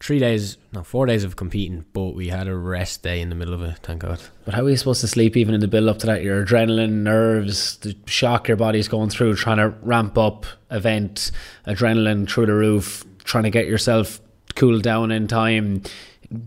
three 0.00 0.18
days. 0.18 0.56
No, 0.72 0.82
four 0.82 1.06
days 1.06 1.24
of 1.24 1.36
competing, 1.36 1.84
but 1.92 2.14
we 2.14 2.28
had 2.28 2.48
a 2.48 2.56
rest 2.56 3.02
day 3.02 3.20
in 3.20 3.28
the 3.28 3.34
middle 3.34 3.54
of 3.54 3.62
it. 3.62 3.76
Thank 3.82 4.00
God. 4.02 4.20
But 4.44 4.54
how 4.54 4.64
are 4.64 4.70
you 4.70 4.76
supposed 4.76 5.00
to 5.02 5.08
sleep 5.08 5.36
even 5.36 5.54
in 5.54 5.60
the 5.60 5.68
build 5.68 5.88
up 5.88 5.98
to 6.00 6.06
that? 6.06 6.22
Your 6.22 6.44
adrenaline, 6.44 7.02
nerves, 7.02 7.76
the 7.78 7.94
shock 8.06 8.48
your 8.48 8.56
body's 8.56 8.88
going 8.88 9.10
through, 9.10 9.36
trying 9.36 9.58
to 9.58 9.68
ramp 9.82 10.16
up 10.18 10.46
event, 10.70 11.30
adrenaline 11.66 12.28
through 12.28 12.46
the 12.46 12.54
roof, 12.54 13.04
trying 13.24 13.44
to 13.44 13.50
get 13.50 13.66
yourself 13.66 14.20
cooled 14.56 14.82
down 14.82 15.10
in 15.12 15.26
time, 15.28 15.82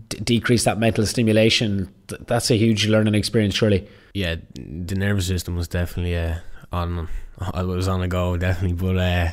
d- 0.08 0.18
decrease 0.22 0.64
that 0.64 0.78
mental 0.78 1.06
stimulation. 1.06 1.92
Th- 2.08 2.20
That's 2.26 2.50
a 2.50 2.56
huge 2.56 2.86
learning 2.86 3.14
experience, 3.14 3.54
surely. 3.54 3.88
Yeah, 4.14 4.36
the 4.54 4.94
nervous 4.94 5.26
system 5.26 5.56
was 5.56 5.68
definitely 5.68 6.16
uh, 6.16 6.36
on. 6.72 7.08
I 7.40 7.62
was 7.62 7.88
on 7.88 8.00
a 8.02 8.06
go 8.08 8.36
definitely, 8.36 8.74
but 8.76 8.96
uh, 8.96 9.32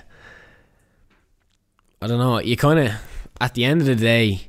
I 2.01 2.07
don't 2.07 2.17
know. 2.19 2.39
You 2.39 2.57
kind 2.57 2.79
of 2.79 2.91
at 3.41 3.55
the 3.55 3.65
end 3.65 3.81
of 3.81 3.87
the 3.87 3.95
day, 3.95 4.47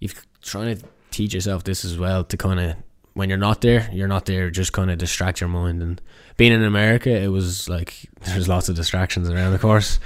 you've 0.00 0.26
trying 0.42 0.76
to 0.76 0.84
teach 1.10 1.32
yourself 1.32 1.62
this 1.64 1.84
as 1.84 1.96
well 1.96 2.24
to 2.24 2.36
kind 2.36 2.58
of 2.60 2.76
when 3.14 3.28
you're 3.28 3.38
not 3.38 3.60
there, 3.60 3.88
you're 3.92 4.08
not 4.08 4.26
there. 4.26 4.50
Just 4.50 4.72
kind 4.72 4.90
of 4.90 4.98
distract 4.98 5.40
your 5.40 5.48
mind. 5.48 5.82
And 5.82 6.02
being 6.36 6.52
in 6.52 6.64
America, 6.64 7.10
it 7.10 7.28
was 7.28 7.68
like 7.68 7.94
there's 8.22 8.48
lots 8.48 8.68
of 8.68 8.74
distractions 8.74 9.30
around, 9.30 9.54
of 9.54 9.60
course. 9.60 10.00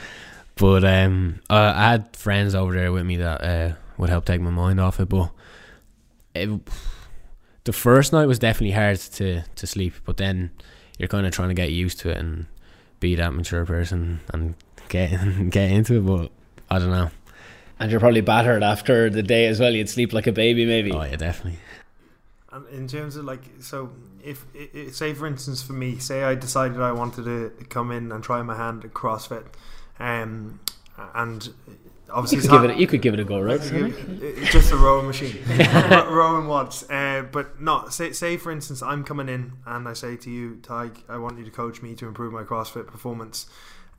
But 0.57 0.85
um, 0.85 1.41
I, 1.49 1.69
I 1.69 1.91
had 1.93 2.15
friends 2.15 2.55
over 2.55 2.75
there 2.75 2.93
with 2.93 3.07
me 3.07 3.17
that 3.17 3.43
uh, 3.43 3.73
would 3.97 4.11
help 4.11 4.27
take 4.27 4.43
my 4.43 4.51
mind 4.51 4.79
off 4.79 5.01
it. 5.01 5.09
But 5.09 5.31
it, 6.35 6.51
the 7.65 7.73
first 7.73 8.13
night 8.13 8.27
was 8.27 8.39
definitely 8.39 8.73
hard 8.73 8.99
to 8.99 9.43
to 9.43 9.67
sleep. 9.67 9.95
But 10.05 10.19
then 10.19 10.51
you're 10.99 11.09
kind 11.09 11.27
of 11.27 11.33
trying 11.33 11.49
to 11.49 11.55
get 11.55 11.73
used 11.73 12.01
to 12.01 12.11
it 12.11 12.19
and 12.19 12.47
be 13.01 13.15
that 13.15 13.33
mature 13.33 13.65
person 13.65 14.21
and 14.35 14.55
get 14.91 15.11
get 15.51 15.71
into 15.71 15.97
it. 15.97 16.07
But 16.07 16.31
I 16.71 16.79
don't 16.79 16.91
know. 16.91 17.11
And 17.81 17.91
you're 17.91 18.01
probably 18.01 18.21
battered 18.23 18.63
after 18.63 19.09
the 19.09 19.23
day 19.23 19.47
as 19.47 19.61
well. 19.61 19.73
You'd 19.73 19.89
sleep 19.89 20.13
like 20.13 20.27
a 20.27 20.33
baby, 20.33 20.65
maybe. 20.67 20.93
Oh 20.93 21.03
yeah, 21.03 21.17
definitely. 21.17 21.59
And 22.51 22.67
in 22.69 22.89
terms 22.89 23.17
of 23.17 23.25
like, 23.25 23.43
so 23.61 23.93
if, 24.25 24.45
i 24.57 24.69
i 24.87 24.91
say 24.91 25.15
for 25.15 25.27
instance 25.27 25.63
for 25.63 25.75
me, 25.75 25.99
say 25.99 26.25
I 26.25 26.35
decided 26.35 26.81
I 26.81 26.93
wanted 26.93 27.25
to 27.25 27.53
come 27.69 27.93
in 27.93 28.11
and 28.11 28.23
try 28.25 28.43
my 28.43 28.57
hand 28.57 28.85
at 28.85 28.93
CrossFit, 28.95 29.47
um, 30.01 30.59
and 31.15 31.49
obviously 32.11 32.37
You 32.39 32.43
could, 32.43 32.51
give 32.51 32.59
hard- 32.61 32.71
it, 32.73 32.79
you 32.79 32.87
could 32.89 33.03
give 33.03 33.15
it 33.15 33.21
a 33.21 33.25
go, 33.25 33.39
right? 33.41 33.61
It's 33.61 34.53
just 34.53 34.73
a 34.73 34.77
rowing 34.77 35.07
machine, 35.07 35.37
Ro- 35.91 36.11
rowing 36.13 36.49
watts. 36.49 36.89
Uh, 36.91 37.27
but 37.31 37.61
not 37.61 37.95
say, 37.95 38.13
say 38.13 38.37
for 38.37 38.51
instance, 38.51 38.83
I'm 38.83 39.05
coming 39.05 39.29
in 39.29 39.53
and 39.67 39.87
I 39.87 39.93
say 39.93 40.17
to 40.17 40.31
you, 40.31 40.57
Tig, 40.63 41.05
I 41.09 41.19
want 41.19 41.39
you 41.39 41.45
to 41.45 41.51
coach 41.51 41.81
me 41.83 41.95
to 41.95 42.07
improve 42.09 42.33
my 42.33 42.43
CrossFit 42.43 42.89
performance. 42.89 43.47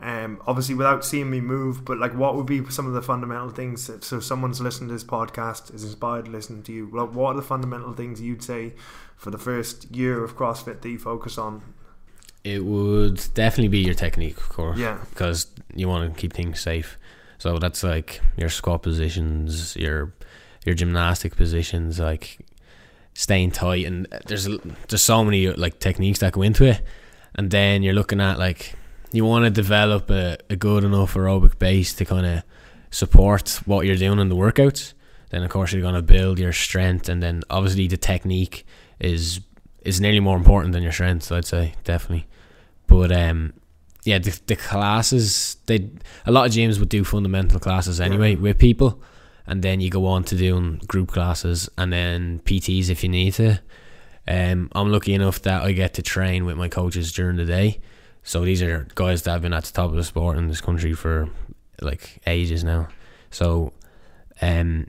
Um, 0.01 0.41
obviously, 0.47 0.75
without 0.75 1.03
seeing 1.03 1.29
me 1.29 1.41
move, 1.41 1.83
but 1.83 1.97
like, 1.97 2.13
what 2.13 2.35
would 2.35 2.45
be 2.45 2.63
some 2.69 2.88
of 2.88 2.93
the 2.93 3.01
fundamental 3.01 3.49
things? 3.49 3.88
That, 3.88 4.03
so, 4.03 4.19
someone's 4.19 4.62
listening 4.62 4.88
to 4.89 4.93
this 4.93 5.03
podcast 5.03 5.73
is 5.73 5.83
inspired 5.83 6.25
to 6.25 6.31
listen 6.31 6.63
to 6.63 6.71
you. 6.71 6.89
Like, 6.91 7.13
what 7.13 7.33
are 7.33 7.35
the 7.35 7.41
fundamental 7.41 7.93
things 7.93 8.21
you'd 8.21 8.43
say 8.43 8.73
for 9.17 9.29
the 9.29 9.38
first 9.38 9.93
year 9.93 10.23
of 10.23 10.38
CrossFit 10.38 10.81
that 10.81 10.89
you 10.89 10.99
focus 10.99 11.38
on? 11.38 11.73
It 12.45 12.63
would 12.63 13.21
definitely 13.33 13.67
be 13.67 13.79
your 13.79 13.93
technique, 13.93 14.38
of 14.38 14.47
course. 14.49 14.77
Yeah. 14.77 14.99
Because 15.09 15.47
you 15.75 15.89
want 15.89 16.13
to 16.13 16.19
keep 16.19 16.31
things 16.31 16.62
safe. 16.62 16.97
So 17.38 17.59
that's 17.59 17.83
like 17.83 18.21
your 18.38 18.49
squat 18.49 18.83
positions, 18.83 19.75
your 19.75 20.13
your 20.65 20.75
gymnastic 20.75 21.35
positions, 21.35 21.99
like 21.99 22.39
staying 23.13 23.51
tight, 23.51 23.85
and 23.85 24.07
there's 24.27 24.47
there's 24.88 25.01
so 25.01 25.23
many 25.23 25.47
like 25.49 25.79
techniques 25.79 26.19
that 26.19 26.33
go 26.33 26.41
into 26.41 26.65
it. 26.65 26.81
And 27.35 27.51
then 27.51 27.83
you're 27.83 27.93
looking 27.93 28.21
at 28.21 28.39
like 28.39 28.75
you 29.12 29.26
want 29.26 29.45
to 29.45 29.52
develop 29.52 30.10
a, 30.10 30.38
a 30.50 30.56
good 30.56 30.84
enough 30.84 31.13
aerobic 31.15 31.58
base 31.60 31.93
to 31.95 32.06
kind 32.06 32.26
of 32.26 32.43
support 32.91 33.60
what 33.65 33.86
you're 33.86 33.95
doing 33.95 34.19
in 34.19 34.30
the 34.30 34.36
workouts. 34.36 34.93
Then 35.30 35.43
of 35.43 35.50
course 35.50 35.72
you're 35.74 35.82
going 35.82 35.95
to 35.95 36.02
build 36.02 36.39
your 36.39 36.54
strength, 36.54 37.10
and 37.10 37.22
then 37.22 37.43
obviously 37.50 37.88
the 37.88 37.98
technique 37.98 38.65
is 39.00 39.41
is 39.82 40.02
nearly 40.02 40.19
more 40.19 40.38
important 40.38 40.74
than 40.74 40.84
your 40.84 40.91
strength. 40.91 41.32
I'd 41.32 41.45
say 41.45 41.74
definitely. 41.84 42.28
But 42.88 43.12
um, 43.12 43.54
yeah, 44.04 44.17
the, 44.19 44.39
the 44.48 44.56
classes 44.56 45.58
they 45.67 45.89
a 46.26 46.32
lot 46.32 46.48
of 46.48 46.54
gyms 46.54 46.80
would 46.80 46.89
do 46.89 47.04
fundamental 47.04 47.60
classes 47.60 48.02
anyway 48.02 48.36
with 48.36 48.58
people, 48.58 49.02
and 49.45 49.62
then 49.62 49.82
you 49.82 49.89
go 49.89 50.08
on 50.08 50.24
to 50.26 50.36
doing 50.36 50.82
group 50.88 51.12
classes 51.12 51.69
and 51.78 51.93
then 51.93 52.39
PTs 52.39 52.89
if 52.89 53.04
you 53.04 53.10
need 53.10 53.34
to. 53.36 53.60
Um, 54.28 54.69
I'm 54.74 54.91
lucky 54.91 55.13
enough 55.13 55.41
that 55.43 55.63
I 55.63 55.72
get 55.72 55.95
to 55.95 56.04
train 56.04 56.45
with 56.45 56.58
my 56.58 56.67
coaches 56.67 57.12
during 57.12 57.38
the 57.38 57.45
day. 57.45 57.80
So 58.23 58.43
these 58.45 58.62
are 58.62 58.88
guys 58.95 59.23
that 59.23 59.32
have 59.32 59.41
been 59.41 59.53
at 59.53 59.63
the 59.65 59.73
top 59.73 59.89
of 59.89 59.95
the 59.95 60.03
sport 60.03 60.38
in 60.38 60.47
this 60.47 60.62
country 60.62 60.93
for 60.93 61.29
like 61.82 62.19
ages 62.27 62.63
now. 62.63 62.88
So 63.32 63.73
um, 64.41 64.88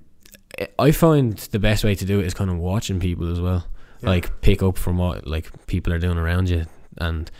I 0.78 0.90
find 0.90 1.36
the 1.36 1.58
best 1.58 1.84
way 1.84 1.94
to 1.94 2.04
do 2.04 2.20
it 2.20 2.26
is 2.26 2.34
kind 2.34 2.50
of 2.50 2.58
watching 2.58 3.00
people 3.00 3.30
as 3.30 3.40
well. 3.40 3.66
Yeah. 4.02 4.10
Like 4.10 4.40
pick 4.40 4.62
up 4.62 4.76
from 4.78 4.98
what 4.98 5.26
like 5.26 5.66
people 5.66 5.92
are 5.92 5.98
doing 5.98 6.18
around 6.18 6.48
you 6.48 6.66
and 6.98 7.30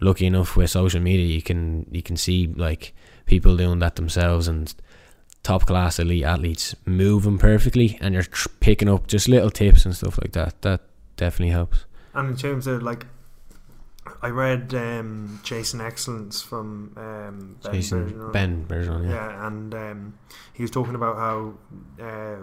lucky 0.00 0.26
enough 0.26 0.56
with 0.56 0.68
social 0.70 1.00
media 1.00 1.24
you 1.24 1.40
can 1.40 1.86
you 1.90 2.02
can 2.02 2.16
see 2.18 2.46
like 2.48 2.92
people 3.24 3.56
doing 3.56 3.78
that 3.78 3.96
themselves 3.96 4.46
and 4.46 4.74
top 5.42 5.64
class 5.64 5.98
elite 5.98 6.22
athletes 6.24 6.74
moving 6.84 7.38
perfectly 7.38 7.96
and 8.02 8.12
you're 8.12 8.22
tr- 8.24 8.48
picking 8.60 8.90
up 8.90 9.06
just 9.06 9.26
little 9.26 9.50
tips 9.50 9.86
and 9.86 9.96
stuff 9.96 10.18
like 10.20 10.32
that 10.32 10.60
that 10.60 10.82
definitely 11.16 11.50
helps 11.52 11.86
And 12.12 12.28
in 12.28 12.36
terms 12.36 12.66
of 12.66 12.82
like, 12.82 13.06
I 14.22 14.28
read 14.28 14.74
um, 14.74 15.40
Chasing 15.42 15.80
Excellence 15.80 16.42
from 16.42 16.92
um, 16.96 17.56
Ben 17.62 17.72
Jason 17.72 18.10
Bergeron. 18.10 18.32
Ben 18.32 18.66
Bergeron 18.66 19.04
yeah. 19.04 19.10
Yeah, 19.10 19.46
and 19.46 19.74
um, 19.74 20.18
he 20.52 20.62
was 20.62 20.70
talking 20.70 20.94
about 20.94 21.16
how 21.16 21.54
uh, 22.02 22.36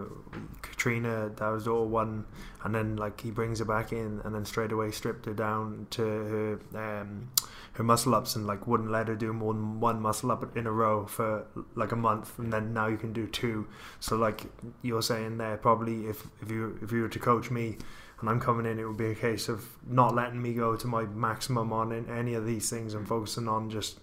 Katrina 0.61 1.31
that 1.35 1.47
was 1.49 1.67
all 1.67 1.85
one, 1.87 2.25
and 2.63 2.73
then 2.73 2.95
like 2.95 3.21
he 3.21 3.31
brings 3.31 3.59
her 3.59 3.65
back 3.65 3.91
in, 3.91 4.21
and 4.23 4.35
then 4.35 4.45
straight 4.45 4.71
away 4.71 4.91
stripped 4.91 5.25
her 5.25 5.33
down 5.33 5.87
to 5.91 6.01
her 6.01 6.59
um, 6.75 7.29
her 7.73 7.83
muscle 7.83 8.15
ups, 8.15 8.35
and 8.35 8.45
like 8.45 8.67
wouldn't 8.67 8.91
let 8.91 9.07
her 9.07 9.15
do 9.15 9.33
more 9.33 9.53
than 9.53 9.79
one 9.79 10.01
muscle 10.01 10.31
up 10.31 10.55
in 10.57 10.67
a 10.67 10.71
row 10.71 11.05
for 11.05 11.45
like 11.75 11.91
a 11.91 11.97
month, 11.97 12.37
and 12.39 12.51
then 12.51 12.73
now 12.73 12.87
you 12.87 12.97
can 12.97 13.13
do 13.13 13.27
two. 13.27 13.67
So 13.99 14.15
like 14.15 14.43
you're 14.81 15.01
saying 15.01 15.37
there, 15.37 15.57
probably 15.57 16.07
if 16.07 16.27
if 16.41 16.51
you 16.51 16.77
if 16.81 16.91
you 16.91 17.01
were 17.03 17.09
to 17.09 17.19
coach 17.19 17.51
me. 17.51 17.77
And 18.23 18.29
I'm 18.29 18.39
coming 18.39 18.65
in, 18.65 18.79
it 18.79 18.85
would 18.85 18.95
be 18.95 19.07
a 19.07 19.15
case 19.15 19.49
of 19.49 19.65
not 19.85 20.15
letting 20.15 20.41
me 20.41 20.53
go 20.53 20.77
to 20.77 20.87
my 20.87 21.03
maximum 21.03 21.73
on 21.73 21.91
in 21.91 22.09
any 22.09 22.35
of 22.35 22.45
these 22.45 22.69
things 22.69 22.93
and 22.93 23.05
focusing 23.05 23.49
on 23.49 23.69
just 23.69 23.99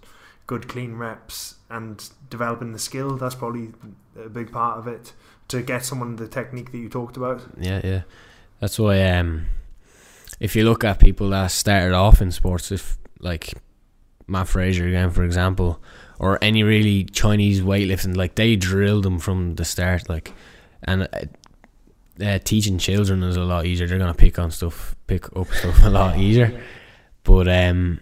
good 0.46 0.68
clean 0.68 0.96
reps 0.96 1.54
and 1.70 2.10
developing 2.28 2.72
the 2.72 2.78
skill. 2.78 3.16
That's 3.16 3.34
probably 3.34 3.72
a 4.22 4.28
big 4.28 4.52
part 4.52 4.76
of 4.76 4.86
it 4.86 5.14
to 5.48 5.62
get 5.62 5.86
someone 5.86 6.16
the 6.16 6.28
technique 6.28 6.70
that 6.70 6.76
you 6.76 6.90
talked 6.90 7.16
about. 7.16 7.40
Yeah 7.58 7.80
yeah. 7.82 8.02
That's 8.58 8.78
why 8.78 9.00
um 9.08 9.46
if 10.38 10.54
you 10.54 10.64
look 10.64 10.84
at 10.84 10.98
people 10.98 11.30
that 11.30 11.50
started 11.50 11.94
off 11.94 12.20
in 12.20 12.30
sports 12.30 12.70
if 12.70 12.98
like 13.20 13.54
Matt 14.26 14.48
Fraser 14.48 14.86
again 14.86 15.12
for 15.12 15.24
example 15.24 15.82
or 16.18 16.38
any 16.42 16.62
really 16.62 17.04
Chinese 17.04 17.62
weightlifting 17.62 18.16
like 18.16 18.34
they 18.34 18.54
drill 18.54 19.00
them 19.00 19.18
from 19.18 19.54
the 19.54 19.64
start 19.64 20.10
like 20.10 20.34
and 20.82 21.08
uh, 22.22 22.38
teaching 22.44 22.78
children 22.78 23.22
is 23.22 23.36
a 23.36 23.40
lot 23.44 23.66
easier 23.66 23.86
they're 23.86 23.98
gonna 23.98 24.14
pick 24.14 24.38
on 24.38 24.50
stuff 24.50 24.94
pick 25.06 25.36
up 25.36 25.48
stuff 25.48 25.82
a 25.84 25.90
lot 25.90 26.18
easier 26.18 26.62
but 27.24 27.48
um 27.48 28.00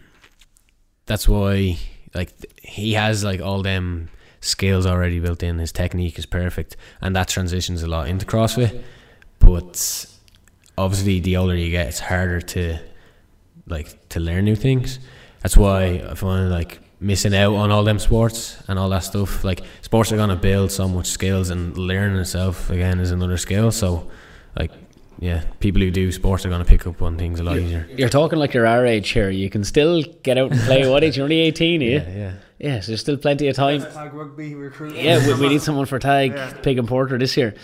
that's 1.07 1.29
why 1.29 1.77
like 2.15 2.33
he 2.63 2.95
has 2.95 3.25
like 3.25 3.41
all 3.41 3.63
them 3.63 4.09
skills 4.41 4.87
already 4.87 5.21
built 5.21 5.43
in. 5.43 5.59
His 5.59 5.73
technique 5.73 6.19
is 6.19 6.27
perfect, 6.27 6.77
and 7.01 7.15
that 7.17 7.29
transitions 7.29 7.83
a 7.83 7.87
lot 7.87 8.09
into 8.09 8.27
CrossFit. 8.27 8.83
But 9.39 10.07
obviously, 10.77 11.21
the 11.21 11.37
older 11.37 11.55
you 11.55 11.71
get, 11.71 11.89
it's 11.89 12.01
harder 12.01 12.41
to 12.41 12.79
like 13.67 14.09
to 14.11 14.21
learn 14.21 14.45
new 14.45 14.57
things. 14.57 14.99
That's 15.43 15.57
why 15.57 16.05
I 16.09 16.15
find 16.15 16.51
like 16.51 16.81
missing 17.01 17.35
out 17.35 17.55
on 17.55 17.71
all 17.71 17.85
them 17.85 17.99
sports 17.99 18.61
and 18.69 18.79
all 18.79 18.89
that 18.91 19.01
stuff. 19.05 19.45
Like 19.45 19.63
sports 19.83 20.13
are 20.13 20.17
gonna 20.17 20.37
build 20.37 20.71
so 20.73 20.89
much 20.89 21.07
skills, 21.07 21.51
and 21.51 21.77
learning 21.77 22.19
itself 22.19 22.71
again 22.71 22.99
is 23.01 23.11
another 23.11 23.37
skill. 23.37 23.71
So, 23.71 24.11
like, 24.59 24.71
yeah, 25.21 25.43
people 25.61 25.81
who 25.83 25.91
do 25.91 26.11
sports 26.13 26.45
are 26.47 26.49
gonna 26.49 26.65
pick 26.65 26.87
up 26.87 27.01
on 27.03 27.17
things 27.19 27.41
a 27.41 27.45
lot 27.45 27.59
easier. 27.59 27.89
You're 27.97 28.09
talking 28.09 28.39
like 28.39 28.55
you're 28.55 28.67
our 28.67 28.85
age 28.87 29.11
here. 29.11 29.31
You 29.31 29.51
can 29.51 29.65
still 29.65 30.03
get 30.23 30.39
out 30.39 30.51
and 30.53 30.61
play. 30.61 30.89
what 30.89 31.03
age? 31.05 31.17
You're 31.17 31.25
only 31.25 31.41
18, 31.41 31.81
are 31.81 31.85
you? 31.85 31.91
Yeah, 31.93 32.17
yeah. 32.17 32.33
Yeah, 32.61 32.81
so 32.81 32.89
there's 32.89 33.01
still 33.01 33.17
plenty 33.17 33.47
of 33.47 33.55
time. 33.55 33.83
Tag 33.83 34.13
rugby 34.13 34.57
recruit. 34.57 34.97
Yeah, 34.97 35.25
we, 35.25 35.35
we 35.41 35.49
need 35.49 35.63
someone 35.63 35.87
for 35.87 36.01
tag, 36.01 36.33
Yeah. 36.33 36.53
pig 36.55 36.77
and 36.79 36.89
porter 36.89 37.17
this 37.17 37.37
year. 37.37 37.55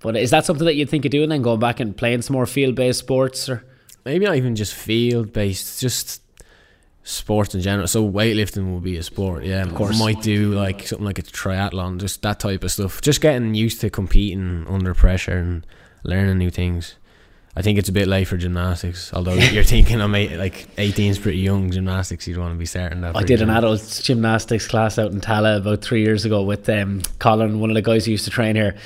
But 0.00 0.16
is 0.16 0.30
that 0.30 0.44
something 0.44 0.66
that 0.66 0.74
you'd 0.74 0.90
think 0.90 1.06
of 1.06 1.10
doing 1.10 1.30
then, 1.30 1.40
going 1.42 1.60
back 1.60 1.80
and 1.80 1.96
playing 1.96 2.20
some 2.22 2.34
more 2.34 2.44
field 2.44 2.74
based 2.74 2.98
sports? 2.98 3.48
Or 3.48 3.64
maybe 4.04 4.26
not 4.26 4.36
even 4.36 4.54
just 4.56 4.74
field 4.74 5.32
based, 5.32 5.80
just 5.80 6.21
sports 7.04 7.54
in 7.54 7.60
general. 7.60 7.86
So 7.86 8.08
weightlifting 8.08 8.72
will 8.72 8.80
be 8.80 8.96
a 8.96 9.02
sport, 9.02 9.44
yeah. 9.44 9.62
Of 9.62 9.74
course. 9.74 9.98
might 9.98 10.22
do 10.22 10.52
like 10.52 10.86
something 10.86 11.04
like 11.04 11.18
a 11.18 11.22
triathlon, 11.22 11.98
just 11.98 12.22
that 12.22 12.40
type 12.40 12.64
of 12.64 12.70
stuff. 12.70 13.00
Just 13.00 13.20
getting 13.20 13.54
used 13.54 13.80
to 13.80 13.90
competing 13.90 14.66
under 14.68 14.94
pressure 14.94 15.36
and 15.36 15.66
learning 16.04 16.38
new 16.38 16.50
things. 16.50 16.96
I 17.54 17.60
think 17.60 17.78
it's 17.78 17.88
a 17.88 17.92
bit 17.92 18.08
late 18.08 18.24
for 18.24 18.36
gymnastics. 18.36 19.12
Although 19.12 19.34
you're 19.52 19.64
thinking 19.64 20.00
I'm 20.00 20.14
eight, 20.14 20.36
like 20.36 20.68
18 20.78 21.10
is 21.10 21.18
pretty 21.18 21.38
young. 21.38 21.70
Gymnastics, 21.70 22.26
you'd 22.26 22.38
want 22.38 22.54
to 22.54 22.58
be 22.58 22.66
starting 22.66 23.02
that. 23.02 23.16
I 23.16 23.24
did 23.24 23.42
an 23.42 23.50
adult 23.50 24.00
gymnastics 24.02 24.66
class 24.66 24.98
out 24.98 25.12
in 25.12 25.20
Tallaght 25.20 25.58
about 25.58 25.82
three 25.82 26.02
years 26.02 26.24
ago 26.24 26.42
with 26.42 26.68
um, 26.68 27.02
Colin, 27.18 27.60
one 27.60 27.70
of 27.70 27.74
the 27.74 27.82
guys 27.82 28.06
who 28.06 28.12
used 28.12 28.24
to 28.24 28.30
train 28.30 28.56
here, 28.56 28.76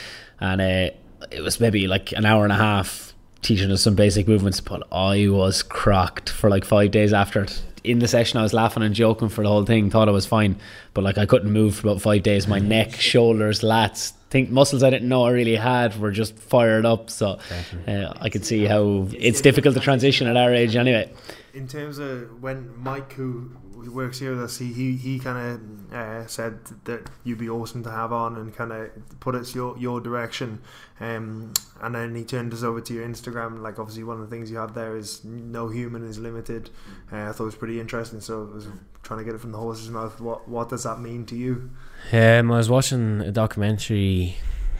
and 0.41 0.61
uh, 0.61 0.91
it 1.31 1.43
was 1.43 1.61
maybe 1.61 1.87
like 1.87 2.13
an 2.13 2.27
hour 2.27 2.43
and 2.43 2.53
a 2.53 2.57
half 2.57 3.15
teaching 3.43 3.71
us 3.71 3.83
some 3.83 3.95
basic 3.95 4.27
movements. 4.27 4.61
But 4.61 4.83
I 4.91 5.29
was 5.29 5.63
crocked 5.63 6.29
for 6.29 6.51
like 6.51 6.65
five 6.65 6.91
days 6.91 7.13
after 7.13 7.45
it. 7.45 7.63
In 7.87 8.01
the 8.01 8.09
session, 8.09 8.39
I 8.39 8.43
was 8.43 8.53
laughing 8.53 8.83
and 8.83 8.95
joking 8.95 9.29
for 9.29 9.43
the 9.43 9.49
whole 9.49 9.65
thing. 9.65 9.91
Thought 9.91 10.09
I 10.09 10.13
was 10.13 10.27
fine, 10.27 10.57
but 10.93 11.05
like 11.05 11.19
I 11.19 11.27
couldn't 11.27 11.53
move 11.53 11.77
for 11.77 11.89
about 11.89 12.03
five 12.03 12.23
days. 12.23 12.47
My 12.49 12.59
neck, 12.77 12.95
shoulders, 12.95 13.61
lats, 13.61 14.13
think 14.31 14.51
muscles 14.51 14.83
I 14.83 14.91
didn't 14.91 15.09
know 15.09 15.25
I 15.25 15.31
really 15.31 15.57
had 15.57 15.99
were 16.01 16.11
just 16.11 16.37
fired 16.39 16.85
up. 16.85 17.11
So 17.11 17.39
uh, 17.87 18.13
I 18.21 18.29
could 18.29 18.45
see 18.45 18.65
how 18.65 19.09
it's 19.13 19.41
difficult 19.41 19.75
to 19.77 19.81
transition 19.81 20.27
at 20.27 20.37
our 20.37 20.53
age 20.53 20.75
anyway. 20.77 21.13
in 21.55 21.69
terms 21.69 21.99
of 21.99 22.43
when 22.43 22.71
Mike, 22.77 23.13
who 23.13 23.51
who 23.63 23.66
works 23.89 24.19
here 24.19 24.31
with 24.33 24.43
us, 24.43 24.59
he 24.59 24.73
he, 24.73 24.97
he 24.97 25.19
kind 25.19 25.39
of 25.39 25.95
uh, 25.95 26.27
said 26.27 26.59
that 26.85 27.09
you'd 27.25 27.39
be 27.39 27.49
awesome 27.49 27.83
to 27.85 27.91
have 27.91 28.13
on 28.13 28.37
and 28.37 28.55
kind 28.55 28.73
of 28.73 28.91
put 29.21 29.35
us 29.35 29.55
your 29.55 29.77
your 29.79 30.01
direction. 30.01 30.61
Um, 30.99 31.53
and 31.83 31.95
then 31.95 32.15
he 32.15 32.25
turned 32.25 32.53
us 32.55 32.63
over 32.63 32.81
to 32.81 32.95
your 32.95 33.07
Instagram. 33.07 33.61
Like 33.61 33.79
obviously, 33.79 34.05
one 34.05 34.21
of 34.21 34.29
the 34.29 34.35
things 34.35 34.51
you 34.51 34.57
have 34.57 34.75
there 34.75 34.97
is 34.97 35.25
no 35.25 35.69
human 35.69 36.07
is 36.07 36.19
limited. 36.19 36.71
Uh, 37.13 37.29
I 37.29 37.33
thought 37.33 37.45
it 37.45 37.47
was 37.47 37.55
pretty 37.57 37.81
interesting. 37.81 38.21
So 38.21 38.49
I 38.51 38.55
was 38.55 38.69
trying 39.03 39.19
to 39.19 39.25
get 39.25 39.35
it 39.35 39.41
from 39.41 39.53
the 39.53 39.59
horse's 39.59 39.91
mouth. 39.91 40.21
What 40.21 40.49
what 40.49 40.69
does 40.69 40.85
that 40.85 41.01
mean 41.01 41.27
to 41.27 41.37
you? 41.37 41.71
Um, 42.13 42.51
I 42.51 42.57
was 42.57 42.71
watching 42.71 43.21
a 43.21 43.33
documentary, 43.33 44.37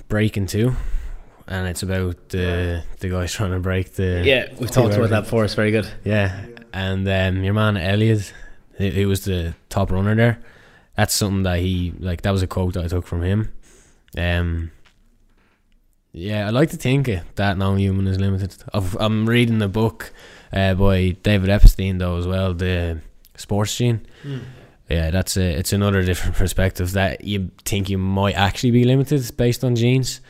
Breaking 0.09 0.47
Two, 0.47 0.75
and 1.47 1.69
it's 1.69 1.83
about 1.83 2.31
the 2.31 2.83
the 3.01 3.09
guys 3.09 3.33
trying 3.33 3.53
to 3.53 3.61
break 3.61 3.95
the 3.95 4.23
Yeah, 4.25 4.53
we've 4.59 4.71
talked 4.71 4.95
about 4.95 5.11
that 5.11 5.25
before. 5.25 5.45
It's 5.45 5.55
very 5.55 5.71
good. 5.71 5.89
Yeah, 6.05 6.47
and 6.73 7.09
um, 7.09 7.45
your 7.45 7.55
man 7.55 7.75
Eliud, 7.75 8.33
he, 8.79 9.07
was 9.07 9.25
the 9.25 9.55
top 9.69 9.91
runner 9.91 10.15
there. 10.15 10.39
That's 10.97 11.15
something 11.15 11.43
that 11.43 11.61
he 11.61 11.93
like. 11.99 12.23
That 12.23 12.31
was 12.31 12.43
a 12.43 12.47
quote 12.47 12.75
that 12.75 12.85
I 12.85 12.89
took 12.89 13.07
from 13.07 13.23
him. 13.23 13.53
Um, 14.17 14.71
yeah, 16.13 16.47
I 16.47 16.51
like 16.51 16.71
to 16.71 16.77
think 16.77 17.11
that 17.35 17.59
no 17.59 17.75
human 17.75 18.07
is 18.07 18.19
limited. 18.19 18.57
I've, 18.73 18.97
I'm 18.99 19.29
reading 19.29 19.61
a 19.61 19.69
book 19.69 20.13
uh, 20.53 20.75
by 20.75 21.11
David 21.23 21.51
Epstein 21.51 21.99
though 21.99 22.17
as 22.17 22.27
well, 22.27 22.55
the 22.55 23.01
Sports 23.37 23.77
Gene. 23.77 24.07
Yeah, 24.89 25.11
that's 25.11 25.37
a 25.37 25.59
it's 25.59 25.73
another 25.73 26.03
different 26.03 26.37
perspective 26.37 26.93
that 26.93 27.25
you 27.25 27.51
think 27.65 27.91
you 27.91 27.99
might 27.99 28.35
actually 28.35 28.71
be 28.71 28.85
limited 28.85 29.37
based 29.37 29.65
on 29.65 29.77
genes, 29.77 30.21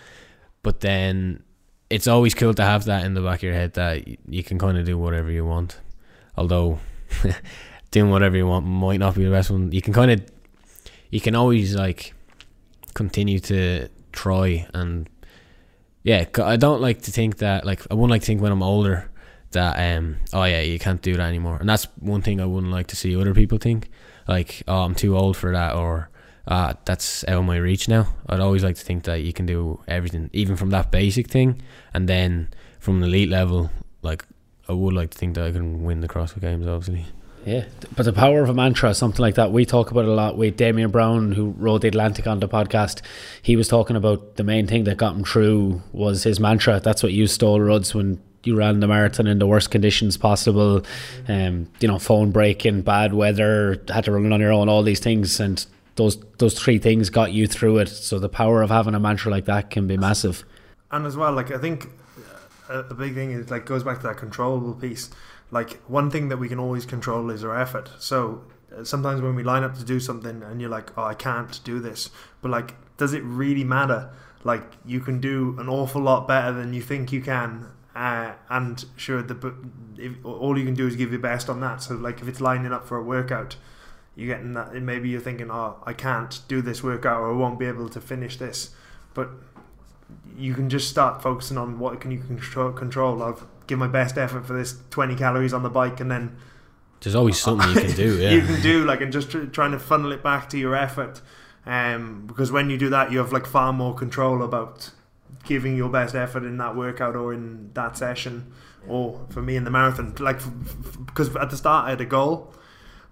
but 0.62 0.80
then 0.80 1.42
it's 1.88 2.09
always 2.09 2.35
cool 2.35 2.54
to 2.54 2.64
have 2.64 2.87
that 2.87 3.04
in 3.04 3.14
the 3.14 3.20
back 3.20 3.40
of 3.40 3.42
your 3.44 3.54
head 3.54 3.74
that 3.74 4.09
you 4.28 4.42
can 4.42 4.59
kind 4.59 4.76
of 4.78 4.87
do 4.87 4.98
whatever 4.98 5.30
you 5.30 5.44
want. 5.44 5.78
Although 6.37 6.80
doing 7.90 8.11
whatever 8.11 8.37
you 8.37 8.46
want 8.46 8.66
might 8.66 9.01
not 9.01 9.14
be 9.14 9.25
the 9.25 9.31
best 9.31 9.51
one. 9.51 9.72
You 9.72 9.83
can 9.83 9.92
kind 9.92 10.11
of 10.11 10.25
you 11.11 11.20
can 11.20 11.35
always 11.35 11.75
like 11.75 12.14
continue 12.94 13.38
to 13.40 13.88
try 14.12 14.66
and 14.75 15.09
yeah. 16.03 16.25
I 16.42 16.57
don't 16.57 16.81
like 16.81 17.03
to 17.03 17.11
think 17.11 17.38
that 17.38 17.64
like 17.64 17.83
I 17.90 17.94
wouldn't 17.94 18.11
like 18.11 18.22
to 18.22 18.27
think 18.27 18.40
when 18.40 18.53
I'm 18.53 18.62
older 18.62 19.11
that 19.53 19.96
um 19.96 20.16
oh 20.33 20.44
yeah 20.44 20.61
you 20.61 20.79
can't 20.79 21.03
do 21.03 21.16
that 21.16 21.29
anymore. 21.29 21.57
And 21.59 21.68
that's 21.68 21.85
one 22.01 22.22
thing 22.22 22.40
I 22.40 22.46
wouldn't 22.46 22.72
like 22.72 22.88
to 22.88 22.96
see 22.96 23.16
other 23.16 23.35
people 23.35 23.59
think 23.59 23.90
like 24.29 24.62
oh 24.66 24.83
I'm 24.83 24.94
too 24.94 25.16
old 25.16 25.37
for 25.37 25.53
that 25.53 25.75
or 25.75 26.11
uh, 26.49 26.75
that's 26.85 27.25
out 27.25 27.38
of 27.38 27.44
my 27.44 27.57
reach 27.57 27.88
now. 27.88 28.07
I'd 28.29 28.40
always 28.40 28.62
like 28.62 28.77
to 28.77 28.85
think 28.85 29.05
that 29.05 29.22
you 29.22 29.33
can 29.33 29.46
do 29.46 29.81
everything, 29.88 30.31
even 30.33 30.57
from 30.57 30.70
that 30.70 30.92
basic 30.92 31.29
thing, 31.29 31.61
and 31.92 32.09
then 32.09 32.49
from 32.79 33.01
the 33.01 33.07
elite 33.07 33.29
level. 33.29 33.70
Like 34.03 34.25
I 34.68 34.72
would 34.72 34.94
like 34.94 35.11
to 35.11 35.18
think 35.18 35.35
that 35.35 35.46
I 35.46 35.51
can 35.51 35.83
win 35.83 36.01
the 36.01 36.09
CrossFit 36.09 36.40
Games, 36.40 36.66
obviously. 36.66 37.07
Yeah, 37.46 37.64
but 37.94 38.02
the 38.02 38.12
power 38.12 38.42
of 38.42 38.48
a 38.48 38.54
mantra, 38.54 38.92
something 38.92 39.22
like 39.22 39.37
that, 39.37 39.52
we 39.52 39.64
talk 39.64 39.92
about 39.92 40.04
a 40.04 40.11
lot 40.12 40.37
with 40.37 40.56
Damian 40.56 40.90
Browne, 40.90 41.30
who 41.30 41.54
wrote 41.56 41.82
the 41.82 41.88
Atlantic 41.88 42.26
on 42.26 42.40
the 42.40 42.48
podcast. 42.48 43.02
He 43.40 43.54
was 43.54 43.68
talking 43.68 43.94
about 43.94 44.35
the 44.35 44.42
main 44.42 44.66
thing 44.66 44.82
that 44.85 44.96
got 44.96 45.14
him 45.14 45.22
through 45.22 45.80
was 45.92 46.24
his 46.24 46.40
mantra. 46.40 46.80
That's 46.80 47.04
what 47.04 47.12
you 47.12 47.28
stole, 47.28 47.61
Ruds, 47.61 47.94
when 47.94 48.20
you 48.42 48.56
ran 48.56 48.80
the 48.80 48.88
marathon 48.88 49.28
in 49.28 49.38
the 49.38 49.46
worst 49.46 49.70
conditions 49.70 50.16
possible. 50.16 50.85
Um, 51.28 51.68
you 51.78 51.87
know, 51.87 52.00
phone 52.00 52.32
breaking, 52.32 52.82
bad 52.82 53.14
weather, 53.14 53.80
had 53.88 54.04
to 54.06 54.12
run 54.12 54.26
it 54.26 54.32
on 54.32 54.40
your 54.40 54.52
own, 54.52 54.68
all 54.68 54.82
these 54.82 55.00
things, 55.00 55.38
and 55.38 55.64
those 55.94 56.18
those 56.38 56.59
three 56.59 56.78
things 56.78 57.11
got 57.11 57.32
you 57.32 57.46
through 57.46 57.78
it. 57.78 57.88
So 57.88 58.18
the 58.18 58.28
power 58.28 58.61
of 58.61 58.70
having 58.70 58.96
a 58.96 59.00
mantra 59.00 59.30
like 59.30 59.44
that 59.44 59.70
can 59.70 59.87
be 59.87 59.96
massive. 59.96 60.44
and 60.90 61.06
as 61.06 61.16
well 61.16 61.32
like 61.32 61.50
i 61.50 61.59
think 61.59 61.88
a, 62.68 62.78
a 62.78 62.94
big 62.94 63.14
thing 63.14 63.32
is 63.32 63.50
like 63.50 63.66
goes 63.66 63.82
back 63.82 63.98
to 64.00 64.06
that 64.06 64.16
controllable 64.16 64.74
piece 64.74 65.11
like 65.50 65.74
one 65.88 66.11
thing 66.11 66.28
that 66.28 66.38
we 66.38 66.48
can 66.48 66.59
always 66.59 66.85
control 66.85 67.30
is 67.30 67.44
our 67.44 67.59
effort 67.59 67.90
so 67.98 68.44
uh, 68.76 68.85
sometimes 68.85 69.20
when 69.20 69.35
we 69.35 69.42
line 69.42 69.62
up 69.62 69.76
to 69.76 69.85
do 69.85 70.00
something 70.00 70.42
and 70.42 70.61
you're 70.61 70.70
like 70.70 70.96
oh 70.98 71.04
i 71.04 71.14
can't 71.14 71.61
do 71.64 71.78
this 71.78 72.11
but 72.42 72.50
like 72.50 72.74
does 72.96 73.12
it 73.12 73.22
really 73.24 73.64
matter 73.64 74.11
like 74.44 74.64
you 74.85 75.00
can 75.00 75.20
do 75.20 75.56
an 75.59 75.68
awful 75.68 76.00
lot 76.00 76.26
better 76.26 76.52
than 76.52 76.72
you 76.72 76.82
think 76.82 77.12
you 77.12 77.20
can 77.20 77.66
uh, 77.94 78.32
and 78.50 78.85
sure 78.96 79.22
the 79.22 79.54
if, 79.96 80.12
all 80.22 80.59
you 80.59 80.64
can 80.64 80.74
do 80.74 80.87
is 80.87 80.96
give 80.96 81.11
your 81.11 81.20
best 81.20 81.48
on 81.48 81.61
that 81.61 81.82
so 81.82 81.94
like 81.94 82.20
if 82.20 82.28
it's 82.28 82.40
lining 82.40 82.72
up 82.72 82.87
for 82.87 82.98
a 82.98 83.02
workout 83.02 83.56
you're 84.14 84.35
getting 84.35 84.52
that 84.52 84.74
maybe 84.74 85.09
you're 85.09 85.20
thinking 85.20 85.50
oh 85.50 85.76
i 85.85 85.92
can't 85.92 86.40
do 86.48 86.61
this 86.61 86.82
workout 86.82 87.20
or 87.20 87.30
i 87.30 87.37
won't 87.37 87.59
be 87.59 87.66
able 87.66 87.88
to 87.88 88.00
finish 88.00 88.37
this 88.37 88.74
but 89.14 89.30
you 90.37 90.54
can 90.54 90.68
just 90.68 90.88
start 90.88 91.22
focusing 91.22 91.56
on 91.59 91.78
what 91.78 92.00
can 92.00 92.11
you 92.11 92.18
control. 92.18 92.72
Control. 92.72 93.22
I'll 93.22 93.40
give 93.66 93.79
my 93.79 93.88
best 93.88 94.16
effort 94.18 94.46
for 94.46 94.52
this 94.52 94.76
20 94.90 95.14
calories 95.16 95.52
on 95.52 95.62
the 95.62 95.70
bike, 95.70 96.00
and 96.00 96.11
then 96.11 96.37
There's 97.00 97.14
always 97.14 97.38
something 97.40 97.68
you 97.70 97.81
can 97.81 97.96
do. 97.96 98.16
Yeah. 98.22 98.31
you 98.33 98.40
can 98.42 98.61
do 98.62 98.85
like 98.85 99.00
and 99.00 99.12
just 99.12 99.31
tr- 99.31 99.44
trying 99.46 99.72
to 99.72 99.79
funnel 99.79 100.12
it 100.12 100.22
back 100.22 100.48
to 100.50 100.59
your 100.59 100.74
effort. 100.74 101.20
Um, 101.66 102.26
because 102.26 102.52
when 102.52 102.70
you 102.70 102.79
do 102.79 102.88
that, 102.90 103.11
you 103.11 103.18
have 103.18 103.33
like 103.33 103.46
far 103.46 103.72
more 103.72 103.94
control 103.94 104.42
about 104.42 104.90
giving 105.44 105.76
your 105.76 105.88
best 105.88 106.14
effort 106.14 106.44
in 106.44 106.59
that 106.59 106.76
workout 106.76 107.16
or 107.16 107.33
in 107.33 107.70
that 107.74 107.96
session, 107.96 108.52
or 108.87 109.26
for 109.31 109.42
me 109.42 109.57
in 109.57 109.64
the 109.64 109.70
marathon. 109.70 110.14
Like 110.20 110.40
because 111.07 111.35
at 111.37 111.50
the 111.50 111.57
start 111.57 111.87
I 111.87 111.90
had 111.90 112.00
a 112.00 112.07
goal. 112.07 112.52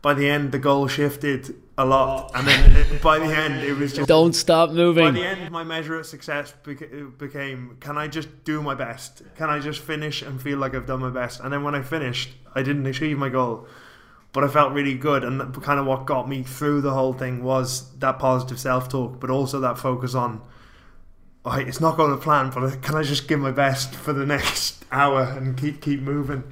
By 0.04 0.12
the 0.12 0.28
end, 0.28 0.52
the 0.52 0.58
goal 0.58 0.86
shifted 0.86 1.54
a 1.78 1.84
lot, 1.86 2.30
and 2.34 2.46
then 2.46 2.76
it, 2.76 3.00
by 3.00 3.18
the 3.18 3.34
end, 3.44 3.64
it 3.64 3.72
was 3.72 3.94
just 3.94 4.06
Don't 4.06 4.34
stop 4.34 4.68
moving. 4.70 5.02
by 5.06 5.10
the 5.12 5.26
end, 5.26 5.50
my 5.50 5.64
measure 5.64 5.98
of 5.98 6.04
success 6.04 6.52
beca- 6.62 7.16
became: 7.16 7.78
Can 7.80 7.96
I 7.96 8.06
just 8.08 8.28
do 8.44 8.60
my 8.60 8.74
best? 8.74 9.22
Can 9.38 9.48
I 9.48 9.60
just 9.60 9.80
finish 9.80 10.20
and 10.20 10.40
feel 10.42 10.58
like 10.58 10.74
I've 10.74 10.84
done 10.86 11.00
my 11.00 11.08
best? 11.08 11.40
And 11.40 11.50
then 11.50 11.62
when 11.62 11.74
I 11.74 11.80
finished, 11.80 12.28
I 12.54 12.62
didn't 12.62 12.84
achieve 12.84 13.16
my 13.16 13.30
goal, 13.30 13.66
but 14.34 14.44
I 14.44 14.48
felt 14.48 14.74
really 14.74 14.92
good. 14.92 15.24
And 15.24 15.40
kind 15.62 15.80
of 15.80 15.86
what 15.86 16.04
got 16.04 16.28
me 16.28 16.42
through 16.42 16.82
the 16.82 16.92
whole 16.92 17.14
thing 17.14 17.42
was 17.42 17.90
that 18.00 18.18
positive 18.18 18.60
self-talk, 18.60 19.20
but 19.20 19.30
also 19.30 19.58
that 19.60 19.78
focus 19.78 20.14
on. 20.14 20.42
"Oh, 21.46 21.52
it's 21.56 21.80
not 21.80 21.96
going 21.96 22.10
to 22.10 22.18
plan, 22.18 22.50
but 22.54 22.82
can 22.82 22.94
I 22.94 23.04
just 23.04 23.26
give 23.26 23.40
my 23.40 23.52
best 23.52 23.94
for 23.94 24.12
the 24.12 24.26
next 24.34 24.84
hour 24.92 25.22
and 25.22 25.56
keep 25.56 25.80
keep 25.80 26.00
moving? 26.02 26.44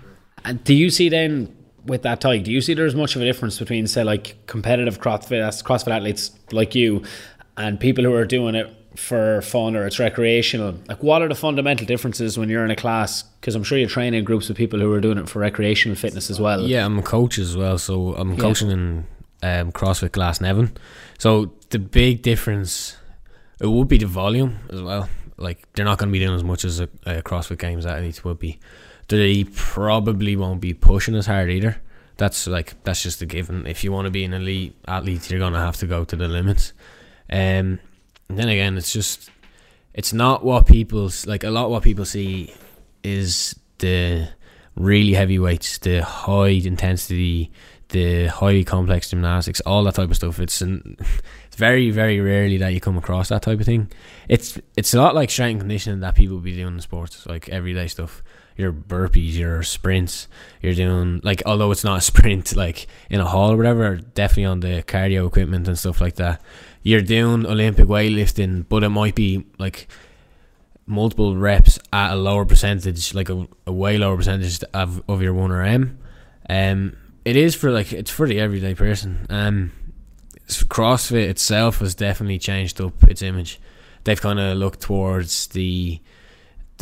And 0.42 0.64
do 0.64 0.72
you 0.74 0.88
see 0.88 1.10
then 1.10 1.54
with 1.86 2.02
that 2.02 2.20
tie? 2.20 2.38
Do 2.38 2.52
you 2.52 2.60
see 2.60 2.74
there's 2.74 2.94
much 2.94 3.16
of 3.16 3.22
a 3.22 3.24
difference 3.24 3.58
between 3.58 3.86
say 3.86 4.04
like 4.04 4.36
competitive 4.46 5.00
CrossFit 5.00 5.62
CrossFit 5.62 5.90
athletes 5.90 6.30
like 6.50 6.74
you 6.74 7.02
and 7.56 7.78
people 7.78 8.04
who 8.04 8.14
are 8.14 8.24
doing 8.24 8.54
it 8.54 8.68
for 8.96 9.40
fun 9.42 9.74
or 9.76 9.86
it's 9.86 9.98
recreational? 9.98 10.74
Like, 10.88 11.02
what 11.02 11.22
are 11.22 11.28
the 11.28 11.34
fundamental 11.34 11.86
differences 11.86 12.38
when 12.38 12.48
you're 12.48 12.64
in 12.64 12.70
a 12.70 12.76
class? 12.76 13.22
Because 13.22 13.54
I'm 13.54 13.64
sure 13.64 13.78
you're 13.78 13.88
training 13.88 14.22
groups 14.24 14.50
of 14.50 14.56
people 14.56 14.78
who 14.80 14.92
are 14.92 15.00
doing 15.00 15.18
it 15.18 15.28
for 15.28 15.38
recreational 15.40 15.96
fitness 15.96 16.30
as 16.30 16.40
well. 16.40 16.62
Yeah, 16.62 16.84
I'm 16.84 16.98
a 16.98 17.02
coach 17.02 17.38
as 17.38 17.56
well, 17.56 17.78
so 17.78 18.14
I'm 18.14 18.32
Yeah. 18.32 18.38
coaching 18.38 18.70
in 18.70 19.06
um, 19.42 19.72
CrossFit 19.72 20.10
Glasnevin. 20.10 20.70
So 21.18 21.52
the 21.70 21.78
big 21.78 22.22
difference, 22.22 22.96
it 23.60 23.66
would 23.66 23.88
be 23.88 23.98
the 23.98 24.06
volume 24.06 24.58
as 24.70 24.80
well. 24.82 25.08
Like 25.36 25.66
they're 25.72 25.84
not 25.84 25.98
going 25.98 26.08
to 26.10 26.12
be 26.12 26.20
doing 26.24 26.36
as 26.36 26.44
much 26.44 26.64
as 26.64 26.78
a, 26.78 26.88
a 27.04 27.22
CrossFit 27.22 27.58
Games 27.58 27.84
athletes 27.86 28.22
would 28.22 28.38
be. 28.38 28.60
They 29.16 29.44
probably 29.44 30.37
won't 30.37 30.62
be 30.62 30.72
pushing 30.72 31.14
as 31.14 31.27
hard 31.27 31.51
either. 31.51 31.77
That's 32.16 32.46
like 32.46 32.83
that's 32.83 33.03
just 33.03 33.20
a 33.20 33.27
given. 33.27 33.66
If 33.66 33.85
you 33.85 33.92
want 33.92 34.07
to 34.07 34.11
be 34.11 34.25
an 34.25 34.33
elite 34.33 34.75
athlete, 34.88 35.31
you're 35.31 35.38
gonna 35.38 35.61
have 35.61 35.77
to 35.79 35.87
go 35.87 36.03
to 36.07 36.16
the 36.16 36.29
limits. 36.29 36.72
Um, 37.29 37.79
and 38.31 38.38
then 38.38 38.48
again, 38.48 38.79
it's 38.79 38.90
just 38.90 39.31
it's 39.92 40.14
not 40.14 40.42
what 40.42 40.66
people's 40.66 41.27
like 41.27 41.44
a 41.44 41.51
lot. 41.51 41.68
What 41.68 41.83
people 41.83 42.07
see 42.07 42.55
is 43.03 43.55
the 43.81 44.31
really 44.77 45.12
heavy 45.12 45.38
weights, 45.38 45.77
the 45.77 46.03
high 46.03 46.48
intensity, 46.64 47.53
the 47.90 48.29
highly 48.29 48.64
complex 48.64 49.11
gymnastics, 49.11 49.61
all 49.61 49.85
that 49.85 49.96
type 49.96 50.09
of 50.09 50.16
stuff. 50.16 50.40
It's 50.40 50.62
an, 50.62 50.96
it's 51.46 51.57
very 51.57 51.90
very 51.90 52.18
rarely 52.18 52.57
that 52.57 52.72
you 52.72 52.81
come 52.81 52.96
across 52.96 53.29
that 53.29 53.42
type 53.42 53.61
of 53.61 53.66
thing. 53.66 53.90
It's 54.27 54.59
it's 54.75 54.94
a 54.94 54.98
lot 54.98 55.14
like 55.14 55.29
strength 55.29 55.61
and 55.61 55.61
conditioning 55.61 56.01
that 56.01 56.14
people 56.14 56.38
be 56.38 56.57
doing 56.57 56.77
in 56.77 56.81
sports, 56.81 57.27
like 57.27 57.51
everyday 57.51 57.88
stuff. 57.88 58.22
Your 58.56 58.72
burpees, 58.72 59.34
your 59.34 59.62
sprints, 59.62 60.28
you're 60.60 60.74
doing 60.74 61.20
like 61.24 61.42
although 61.46 61.70
it's 61.70 61.84
not 61.84 61.98
a 61.98 62.00
sprint 62.10 62.54
like 62.56 62.86
in 63.10 63.20
a 63.20 63.24
hall 63.26 63.52
or 63.52 63.56
whatever, 63.56 63.96
definitely 63.96 64.46
on 64.46 64.60
the 64.60 64.82
cardio 64.82 65.26
equipment 65.26 65.68
and 65.68 65.78
stuff 65.78 66.00
like 66.00 66.16
that. 66.16 66.40
You're 66.82 67.02
doing 67.02 67.46
Olympic 67.46 67.86
weightlifting, 67.86 68.66
but 68.68 68.82
it 68.82 68.88
might 68.88 69.14
be 69.14 69.44
like 69.58 69.88
multiple 70.86 71.36
reps 71.36 71.78
at 71.92 72.12
a 72.12 72.16
lower 72.16 72.44
percentage, 72.44 73.14
like 73.14 73.28
a, 73.28 73.46
a 73.66 73.72
way 73.72 73.98
lower 73.98 74.16
percentage 74.16 74.62
of, 74.74 75.02
of 75.08 75.22
your 75.22 75.34
one 75.34 75.52
RM. 75.52 75.98
Um, 76.48 76.96
it 77.24 77.36
is 77.36 77.54
for 77.54 77.70
like 77.70 77.92
it's 77.92 78.10
for 78.10 78.26
the 78.26 78.40
everyday 78.40 78.74
person. 78.74 79.26
Um, 79.30 79.72
CrossFit 80.48 81.28
itself 81.28 81.78
has 81.78 81.94
definitely 81.94 82.38
changed 82.38 82.80
up 82.80 83.02
its 83.04 83.22
image. 83.22 83.60
They've 84.04 84.20
kind 84.20 84.40
of 84.40 84.56
looked 84.58 84.80
towards 84.80 85.46
the 85.48 86.00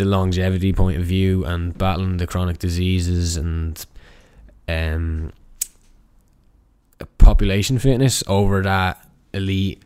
the 0.01 0.07
longevity 0.07 0.73
point 0.73 0.97
of 0.97 1.05
view 1.05 1.45
and 1.45 1.77
battling 1.77 2.17
the 2.17 2.27
chronic 2.27 2.59
diseases 2.59 3.37
and 3.37 3.85
um, 4.67 5.31
population 7.19 7.79
fitness 7.79 8.25
over 8.27 8.63
that 8.63 9.07
elite 9.35 9.83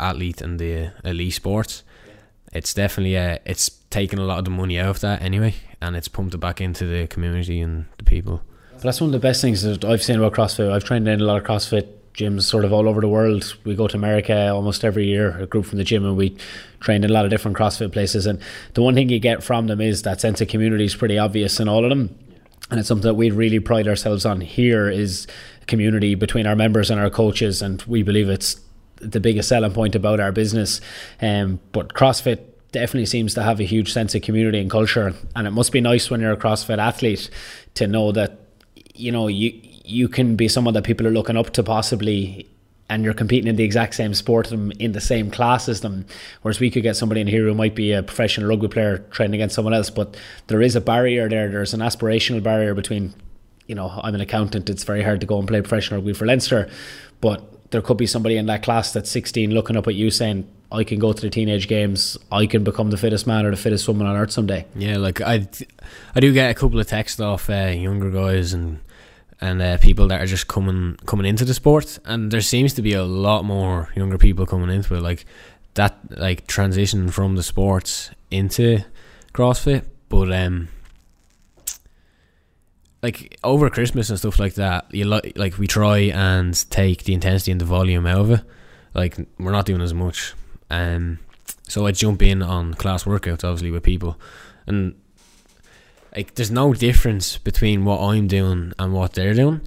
athlete 0.00 0.40
and 0.40 0.58
the 0.58 0.90
elite 1.04 1.34
sports. 1.34 1.84
It's 2.52 2.74
definitely 2.74 3.16
uh, 3.16 3.38
it's 3.46 3.70
taken 3.90 4.18
a 4.18 4.24
lot 4.24 4.40
of 4.40 4.46
the 4.46 4.50
money 4.50 4.80
out 4.80 4.88
of 4.88 5.00
that 5.00 5.22
anyway, 5.22 5.54
and 5.80 5.94
it's 5.94 6.08
pumped 6.08 6.34
it 6.34 6.38
back 6.38 6.60
into 6.60 6.84
the 6.84 7.06
community 7.06 7.60
and 7.60 7.86
the 7.98 8.04
people. 8.04 8.42
But 8.72 8.82
that's 8.82 9.00
one 9.00 9.08
of 9.08 9.12
the 9.12 9.20
best 9.20 9.40
things 9.40 9.62
that 9.62 9.84
I've 9.84 10.02
seen 10.02 10.16
about 10.16 10.32
CrossFit. 10.32 10.72
I've 10.72 10.82
trained 10.82 11.06
in 11.06 11.20
a 11.20 11.24
lot 11.24 11.36
of 11.36 11.44
CrossFit 11.44 11.86
gyms 12.14 12.42
sort 12.42 12.64
of 12.64 12.72
all 12.72 12.88
over 12.88 13.00
the 13.00 13.08
world. 13.08 13.56
We 13.64 13.74
go 13.74 13.88
to 13.88 13.96
America 13.96 14.50
almost 14.50 14.84
every 14.84 15.06
year, 15.06 15.38
a 15.38 15.46
group 15.46 15.66
from 15.66 15.78
the 15.78 15.84
gym, 15.84 16.04
and 16.04 16.16
we 16.16 16.36
train 16.80 17.04
in 17.04 17.10
a 17.10 17.12
lot 17.12 17.24
of 17.24 17.30
different 17.30 17.56
CrossFit 17.56 17.92
places. 17.92 18.26
And 18.26 18.40
the 18.74 18.82
one 18.82 18.94
thing 18.94 19.08
you 19.08 19.18
get 19.18 19.42
from 19.42 19.66
them 19.66 19.80
is 19.80 20.02
that 20.02 20.20
sense 20.20 20.40
of 20.40 20.48
community 20.48 20.84
is 20.84 20.94
pretty 20.94 21.18
obvious 21.18 21.60
in 21.60 21.68
all 21.68 21.84
of 21.84 21.90
them. 21.90 22.16
And 22.70 22.78
it's 22.78 22.88
something 22.88 23.08
that 23.08 23.14
we 23.14 23.30
really 23.30 23.60
pride 23.60 23.88
ourselves 23.88 24.24
on 24.24 24.40
here 24.40 24.88
is 24.88 25.26
community 25.66 26.14
between 26.14 26.46
our 26.46 26.56
members 26.56 26.90
and 26.90 27.00
our 27.00 27.10
coaches. 27.10 27.60
And 27.62 27.82
we 27.82 28.02
believe 28.02 28.28
it's 28.28 28.60
the 28.96 29.20
biggest 29.20 29.48
selling 29.48 29.72
point 29.72 29.94
about 29.94 30.20
our 30.20 30.32
business. 30.32 30.80
Um, 31.20 31.60
but 31.72 31.92
CrossFit 31.94 32.40
definitely 32.72 33.06
seems 33.06 33.34
to 33.34 33.42
have 33.42 33.60
a 33.60 33.64
huge 33.64 33.92
sense 33.92 34.14
of 34.14 34.22
community 34.22 34.58
and 34.58 34.70
culture. 34.70 35.14
And 35.36 35.46
it 35.46 35.50
must 35.50 35.72
be 35.72 35.80
nice 35.80 36.10
when 36.10 36.20
you're 36.20 36.32
a 36.32 36.36
CrossFit 36.36 36.78
athlete 36.78 37.28
to 37.74 37.86
know 37.86 38.12
that, 38.12 38.38
you 38.94 39.12
know, 39.12 39.28
you 39.28 39.60
you 39.84 40.08
can 40.08 40.36
be 40.36 40.48
someone 40.48 40.74
that 40.74 40.84
people 40.84 41.06
are 41.06 41.10
looking 41.10 41.36
up 41.36 41.50
to 41.50 41.62
possibly 41.62 42.48
and 42.88 43.04
you're 43.04 43.14
competing 43.14 43.48
in 43.48 43.56
the 43.56 43.64
exact 43.64 43.94
same 43.94 44.12
sport 44.12 44.48
them 44.48 44.70
in 44.72 44.92
the 44.92 45.00
same 45.00 45.30
class 45.30 45.68
as 45.68 45.80
them. 45.80 46.04
Whereas 46.42 46.60
we 46.60 46.70
could 46.70 46.82
get 46.82 46.94
somebody 46.94 47.22
in 47.22 47.26
here 47.26 47.44
who 47.44 47.54
might 47.54 47.74
be 47.74 47.92
a 47.92 48.02
professional 48.02 48.48
rugby 48.48 48.68
player 48.68 48.98
training 49.10 49.34
against 49.34 49.54
someone 49.54 49.72
else, 49.72 49.88
but 49.88 50.16
there 50.48 50.60
is 50.60 50.76
a 50.76 50.80
barrier 50.80 51.28
there. 51.28 51.48
There's 51.48 51.72
an 51.72 51.80
aspirational 51.80 52.42
barrier 52.42 52.74
between, 52.74 53.14
you 53.66 53.74
know, 53.74 53.88
I'm 54.02 54.14
an 54.14 54.20
accountant. 54.20 54.68
It's 54.68 54.84
very 54.84 55.02
hard 55.02 55.22
to 55.22 55.26
go 55.26 55.38
and 55.38 55.48
play 55.48 55.62
professional 55.62 56.00
rugby 56.00 56.12
for 56.12 56.26
Leinster, 56.26 56.68
but 57.22 57.70
there 57.70 57.80
could 57.80 57.96
be 57.96 58.06
somebody 58.06 58.36
in 58.36 58.44
that 58.46 58.62
class 58.62 58.92
that's 58.92 59.10
16 59.10 59.52
looking 59.52 59.76
up 59.78 59.86
at 59.86 59.94
you 59.94 60.10
saying, 60.10 60.46
I 60.70 60.84
can 60.84 60.98
go 60.98 61.14
to 61.14 61.20
the 61.22 61.30
teenage 61.30 61.68
games. 61.68 62.18
I 62.30 62.46
can 62.46 62.62
become 62.62 62.90
the 62.90 62.98
fittest 62.98 63.26
man 63.26 63.46
or 63.46 63.50
the 63.50 63.56
fittest 63.56 63.88
woman 63.88 64.06
on 64.06 64.16
earth 64.16 64.32
someday. 64.32 64.66
Yeah, 64.76 64.98
like 64.98 65.22
I, 65.22 65.48
I 66.14 66.20
do 66.20 66.32
get 66.32 66.50
a 66.50 66.54
couple 66.54 66.78
of 66.78 66.86
texts 66.86 67.20
off 67.20 67.48
uh, 67.48 67.72
younger 67.74 68.10
guys 68.10 68.52
and 68.52 68.80
and 69.42 69.60
uh, 69.60 69.76
people 69.78 70.06
that 70.06 70.22
are 70.22 70.26
just 70.26 70.46
coming 70.46 70.96
coming 71.04 71.26
into 71.26 71.44
the 71.44 71.52
sport, 71.52 71.98
and 72.04 72.30
there 72.30 72.40
seems 72.40 72.74
to 72.74 72.82
be 72.82 72.94
a 72.94 73.02
lot 73.02 73.44
more 73.44 73.90
younger 73.96 74.16
people 74.16 74.46
coming 74.46 74.70
into 74.70 74.94
it, 74.94 75.02
like 75.02 75.26
that, 75.74 75.98
like 76.10 76.46
transition 76.46 77.10
from 77.10 77.34
the 77.34 77.42
sports 77.42 78.10
into 78.30 78.78
CrossFit. 79.34 79.84
But 80.08 80.32
um, 80.32 80.68
like 83.02 83.36
over 83.42 83.68
Christmas 83.68 84.10
and 84.10 84.18
stuff 84.18 84.38
like 84.38 84.54
that, 84.54 84.86
you 84.94 85.06
like 85.06 85.36
like 85.36 85.58
we 85.58 85.66
try 85.66 85.98
and 85.98 86.54
take 86.70 87.02
the 87.02 87.12
intensity 87.12 87.50
and 87.50 87.60
the 87.60 87.64
volume 87.64 88.06
out 88.06 88.20
of 88.20 88.30
it. 88.30 88.40
Like 88.94 89.16
we're 89.40 89.50
not 89.50 89.66
doing 89.66 89.82
as 89.82 89.92
much. 89.92 90.34
Um, 90.70 91.18
so 91.66 91.84
I 91.86 91.90
jump 91.90 92.22
in 92.22 92.42
on 92.42 92.74
class 92.74 93.04
workouts, 93.04 93.42
obviously 93.42 93.72
with 93.72 93.82
people, 93.82 94.20
and 94.68 94.94
like 96.14 96.34
there's 96.34 96.50
no 96.50 96.74
difference 96.74 97.38
between 97.38 97.84
what 97.84 98.00
I'm 98.00 98.28
doing 98.28 98.72
and 98.78 98.92
what 98.92 99.14
they're 99.14 99.34
doing. 99.34 99.62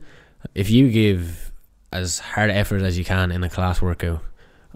If 0.53 0.69
you 0.69 0.91
give 0.91 1.51
as 1.91 2.19
hard 2.19 2.51
effort 2.51 2.81
as 2.81 2.97
you 2.97 3.05
can 3.05 3.31
in 3.31 3.43
a 3.43 3.49
class 3.49 3.81
workout, 3.81 4.21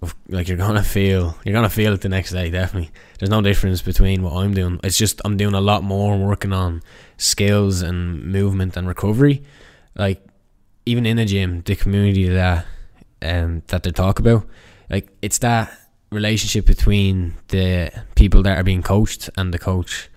of 0.01 0.15
like 0.29 0.47
you're 0.47 0.57
gonna 0.57 0.83
feel 0.83 1.35
you're 1.43 1.53
gonna 1.53 1.69
feel 1.69 1.93
it 1.93 2.01
the 2.01 2.09
next 2.09 2.31
day 2.31 2.49
definitely. 2.49 2.91
There's 3.17 3.29
no 3.29 3.41
difference 3.41 3.81
between 3.81 4.23
what 4.23 4.33
I'm 4.33 4.53
doing. 4.53 4.79
It's 4.83 4.97
just 4.97 5.21
I'm 5.25 5.37
doing 5.37 5.53
a 5.53 5.61
lot 5.61 5.83
more 5.83 6.17
working 6.17 6.53
on 6.53 6.81
skills 7.17 7.81
and 7.81 8.23
movement 8.23 8.77
and 8.77 8.87
recovery. 8.87 9.43
Like 9.95 10.25
even 10.85 11.05
in 11.05 11.17
the 11.17 11.25
gym, 11.25 11.61
the 11.61 11.75
community 11.75 12.29
that 12.29 12.65
um 13.21 13.63
that 13.67 13.83
they 13.83 13.91
talk 13.91 14.19
about, 14.19 14.47
like 14.89 15.09
it's 15.21 15.39
that 15.39 15.77
relationship 16.11 16.65
between 16.65 17.35
the 17.49 17.91
people 18.15 18.41
that 18.43 18.57
are 18.57 18.63
being 18.63 18.81
coached 18.81 19.29
and 19.37 19.53
the 19.53 19.59
coach 19.59 20.08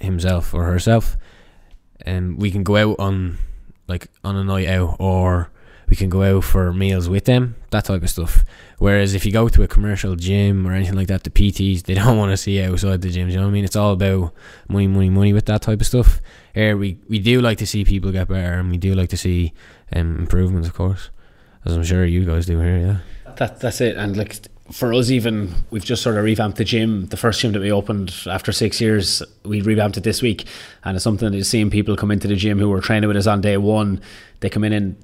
himself 0.00 0.54
or 0.54 0.64
herself, 0.64 1.16
and 2.00 2.40
we 2.40 2.50
can 2.50 2.62
go 2.62 2.76
out 2.76 2.98
on 2.98 3.38
like 3.88 4.08
on 4.24 4.36
a 4.36 4.44
night 4.44 4.68
out 4.68 4.96
or 4.98 5.50
we 5.92 5.96
can 5.96 6.08
go 6.08 6.22
out 6.22 6.42
for 6.42 6.72
meals 6.72 7.06
with 7.06 7.26
them, 7.26 7.54
that 7.68 7.84
type 7.84 8.02
of 8.02 8.08
stuff. 8.08 8.46
Whereas 8.78 9.14
if 9.14 9.26
you 9.26 9.30
go 9.30 9.48
to 9.50 9.62
a 9.62 9.68
commercial 9.68 10.16
gym 10.16 10.66
or 10.66 10.72
anything 10.72 10.94
like 10.94 11.08
that, 11.08 11.22
the 11.22 11.28
PTs 11.28 11.82
they 11.82 11.92
don't 12.00 12.16
want 12.16 12.30
to 12.32 12.36
see 12.38 12.58
you 12.58 12.72
outside 12.72 13.02
the 13.02 13.08
gyms. 13.08 13.32
You 13.32 13.36
know 13.36 13.42
what 13.42 13.48
I 13.48 13.52
mean? 13.52 13.64
It's 13.64 13.76
all 13.76 13.92
about 13.92 14.32
money, 14.68 14.86
money, 14.86 15.10
money 15.10 15.32
with 15.34 15.44
that 15.46 15.60
type 15.60 15.80
of 15.82 15.86
stuff. 15.86 16.20
Here 16.54 16.76
we 16.76 16.98
we 17.08 17.18
do 17.18 17.40
like 17.42 17.58
to 17.58 17.66
see 17.66 17.84
people 17.84 18.10
get 18.10 18.28
better, 18.28 18.54
and 18.54 18.70
we 18.70 18.78
do 18.78 18.94
like 18.94 19.10
to 19.10 19.18
see 19.18 19.52
um, 19.94 20.16
improvements, 20.18 20.66
of 20.66 20.74
course, 20.74 21.10
as 21.66 21.76
I'm 21.76 21.84
sure 21.84 22.06
you 22.06 22.24
guys 22.24 22.46
do 22.46 22.58
here. 22.58 22.78
Yeah, 22.78 23.34
that 23.34 23.60
that's 23.60 23.80
it. 23.82 23.96
And 23.96 24.16
like 24.16 24.46
for 24.70 24.94
us, 24.94 25.10
even 25.10 25.52
we've 25.70 25.84
just 25.84 26.02
sort 26.02 26.16
of 26.16 26.24
revamped 26.24 26.58
the 26.58 26.64
gym. 26.64 27.06
The 27.06 27.16
first 27.16 27.40
gym 27.40 27.52
that 27.52 27.60
we 27.60 27.72
opened 27.72 28.14
after 28.26 28.52
six 28.52 28.80
years, 28.80 29.22
we 29.44 29.60
revamped 29.60 29.96
it 29.96 30.04
this 30.04 30.22
week, 30.22 30.46
and 30.84 30.96
it's 30.96 31.04
something 31.04 31.30
that 31.30 31.36
is 31.36 31.48
seeing 31.48 31.70
people 31.70 31.96
come 31.96 32.10
into 32.10 32.28
the 32.28 32.36
gym 32.36 32.58
who 32.58 32.68
were 32.68 32.80
training 32.80 33.08
with 33.08 33.16
us 33.16 33.26
on 33.26 33.40
day 33.40 33.56
one. 33.56 34.00
They 34.40 34.48
come 34.48 34.64
in 34.64 34.72
and 34.72 34.96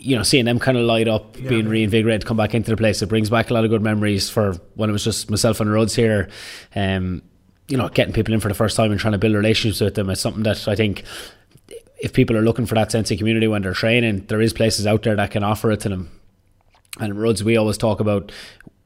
you 0.00 0.16
know, 0.16 0.22
seeing 0.22 0.46
them 0.46 0.58
kind 0.58 0.78
of 0.78 0.84
light 0.84 1.08
up, 1.08 1.38
yeah. 1.38 1.48
being 1.48 1.68
reinvigorated, 1.68 2.24
come 2.24 2.36
back 2.36 2.54
into 2.54 2.70
the 2.70 2.76
place, 2.76 3.02
it 3.02 3.08
brings 3.08 3.28
back 3.28 3.50
a 3.50 3.54
lot 3.54 3.64
of 3.64 3.70
good 3.70 3.82
memories 3.82 4.30
for 4.30 4.54
when 4.74 4.88
it 4.88 4.94
was 4.94 5.04
just 5.04 5.30
myself 5.30 5.60
and 5.60 5.70
Ruds 5.70 5.94
here. 5.94 6.28
Um, 6.74 7.22
you 7.68 7.76
know, 7.76 7.88
getting 7.88 8.14
people 8.14 8.34
in 8.34 8.40
for 8.40 8.48
the 8.48 8.54
first 8.54 8.76
time 8.76 8.90
and 8.90 8.98
trying 8.98 9.12
to 9.12 9.18
build 9.18 9.34
relationships 9.34 9.80
with 9.80 9.94
them 9.94 10.10
is 10.10 10.18
something 10.20 10.42
that 10.42 10.66
I 10.66 10.74
think 10.74 11.04
if 12.00 12.12
people 12.12 12.36
are 12.36 12.42
looking 12.42 12.66
for 12.66 12.74
that 12.74 12.90
sense 12.90 13.10
of 13.10 13.18
community 13.18 13.46
when 13.46 13.62
they're 13.62 13.74
training, 13.74 14.26
there 14.26 14.40
is 14.40 14.52
places 14.52 14.86
out 14.86 15.02
there 15.02 15.14
that 15.16 15.30
can 15.30 15.44
offer 15.44 15.70
it 15.70 15.80
to 15.80 15.90
them. 15.90 16.10
And 16.98 17.20
Ruds, 17.20 17.44
we 17.44 17.56
always 17.56 17.78
talk 17.78 18.00
about 18.00 18.32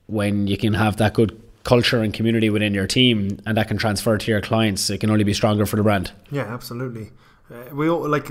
when 0.06 0.46
you 0.46 0.56
can 0.56 0.74
have 0.74 0.96
that 0.98 1.14
good 1.14 1.40
culture 1.64 2.02
and 2.02 2.12
community 2.12 2.50
within 2.50 2.74
your 2.74 2.86
team 2.86 3.38
and 3.46 3.56
that 3.56 3.68
can 3.68 3.78
transfer 3.78 4.18
to 4.18 4.30
your 4.30 4.40
clients, 4.40 4.90
it 4.90 4.98
can 4.98 5.10
only 5.10 5.24
be 5.24 5.32
stronger 5.32 5.66
for 5.66 5.76
the 5.76 5.82
brand. 5.82 6.12
Yeah, 6.30 6.42
absolutely. 6.42 7.10
Uh, 7.50 7.74
we 7.74 7.88
all 7.88 8.06
like 8.08 8.30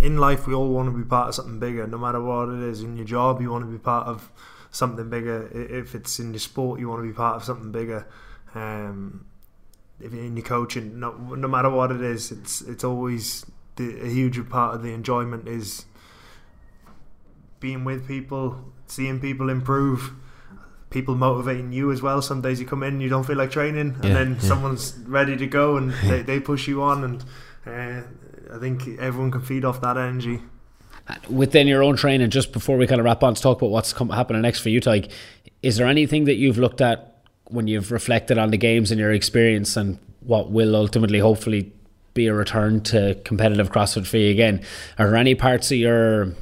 in 0.00 0.18
life. 0.18 0.46
We 0.46 0.54
all 0.54 0.68
want 0.68 0.90
to 0.90 0.96
be 0.96 1.04
part 1.04 1.28
of 1.28 1.34
something 1.34 1.58
bigger, 1.58 1.86
no 1.86 1.98
matter 1.98 2.20
what 2.20 2.48
it 2.48 2.62
is. 2.62 2.82
In 2.82 2.96
your 2.96 3.06
job, 3.06 3.40
you 3.40 3.50
want 3.50 3.64
to 3.64 3.70
be 3.70 3.78
part 3.78 4.06
of 4.06 4.30
something 4.70 5.08
bigger. 5.10 5.48
If 5.52 5.94
it's 5.94 6.18
in 6.18 6.32
your 6.32 6.40
sport, 6.40 6.80
you 6.80 6.88
want 6.88 7.02
to 7.02 7.06
be 7.06 7.14
part 7.14 7.36
of 7.36 7.44
something 7.44 7.72
bigger. 7.72 8.06
Um, 8.54 9.26
if 10.00 10.12
in 10.12 10.36
your 10.36 10.44
coaching, 10.44 10.98
no, 10.98 11.12
no 11.12 11.48
matter 11.48 11.70
what 11.70 11.90
it 11.90 12.00
is, 12.00 12.32
it's 12.32 12.62
it's 12.62 12.84
always 12.84 13.46
the, 13.76 14.00
a 14.02 14.08
huge 14.08 14.48
part 14.48 14.74
of 14.74 14.82
the 14.82 14.92
enjoyment 14.92 15.46
is 15.48 15.84
being 17.60 17.84
with 17.84 18.08
people, 18.08 18.72
seeing 18.86 19.20
people 19.20 19.48
improve 19.48 20.14
people 20.94 21.16
motivating 21.16 21.72
you 21.72 21.92
as 21.92 22.00
well. 22.00 22.22
Some 22.22 22.40
days 22.40 22.60
you 22.60 22.66
come 22.66 22.82
in, 22.82 23.00
you 23.00 23.10
don't 23.10 23.24
feel 23.24 23.36
like 23.36 23.50
training, 23.50 23.96
and 23.96 24.04
yeah, 24.04 24.14
then 24.14 24.34
yeah. 24.34 24.40
someone's 24.40 24.96
ready 25.06 25.36
to 25.36 25.46
go 25.46 25.76
and 25.76 25.92
they, 26.04 26.22
they 26.22 26.40
push 26.40 26.66
you 26.66 26.80
on. 26.82 27.04
And 27.04 27.24
uh, 27.66 28.06
I 28.54 28.58
think 28.60 28.88
everyone 28.98 29.30
can 29.30 29.42
feed 29.42 29.64
off 29.64 29.82
that 29.82 29.98
energy. 29.98 30.40
within 31.28 31.66
your 31.66 31.82
own 31.82 31.96
training, 31.96 32.30
just 32.30 32.52
before 32.52 32.76
we 32.76 32.86
kind 32.86 33.00
of 33.00 33.04
wrap 33.04 33.22
on 33.22 33.34
to 33.34 33.42
talk 33.42 33.58
about 33.58 33.70
what's 33.70 33.92
come, 33.92 34.08
happening 34.08 34.42
next 34.42 34.60
for 34.60 34.68
you, 34.68 34.80
Tyke, 34.80 35.10
is 35.62 35.76
there 35.76 35.86
anything 35.86 36.24
that 36.24 36.36
you've 36.36 36.58
looked 36.58 36.80
at 36.80 37.22
when 37.48 37.66
you've 37.66 37.92
reflected 37.92 38.38
on 38.38 38.50
the 38.50 38.56
games 38.56 38.90
and 38.90 38.98
your 38.98 39.12
experience 39.12 39.76
and 39.76 39.98
what 40.20 40.50
will 40.50 40.74
ultimately, 40.74 41.18
hopefully, 41.18 41.72
be 42.14 42.26
a 42.28 42.34
return 42.34 42.80
to 42.80 43.20
competitive 43.24 43.70
CrossFit 43.70 44.06
for 44.06 44.16
you 44.16 44.30
again? 44.30 44.62
Are 44.98 45.08
there 45.08 45.16
any 45.16 45.34
parts 45.34 45.70
of 45.72 45.78
your 45.78 46.34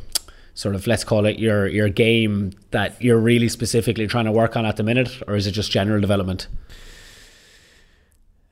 sort 0.55 0.75
of 0.75 0.87
let's 0.87 1.05
call 1.05 1.27
it 1.27 1.39
your 1.39 1.67
your 1.67 1.89
game 1.89 2.53
that 2.71 3.01
you're 3.03 3.19
really 3.19 3.49
specifically 3.49 4.07
trying 4.07 4.27
to 4.27 4.33
work 4.33 4.57
on 4.57 4.67
at 4.67 4.77
the 4.77 4.83
minute, 4.83 5.23
or 5.27 5.37
is 5.37 5.47
it 5.47 5.53
just 5.53 5.71
general 5.71 6.01
development? 6.01 6.49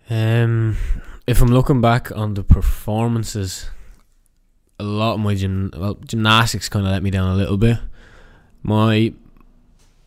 Um, 0.08 0.76
if 1.26 1.40
I'm 1.40 1.52
looking 1.52 1.80
back 1.80 2.10
on 2.16 2.34
the 2.34 2.42
performances, 2.42 3.70
a 4.78 4.82
lot 4.84 5.14
of 5.14 5.20
my 5.20 5.34
gym 5.34 5.70
well, 5.76 5.94
gymnastics 5.94 6.68
kind 6.68 6.86
of 6.86 6.92
let 6.92 7.02
me 7.02 7.10
down 7.10 7.30
a 7.30 7.36
little 7.36 7.56
bit. 7.56 7.78
My 8.62 9.12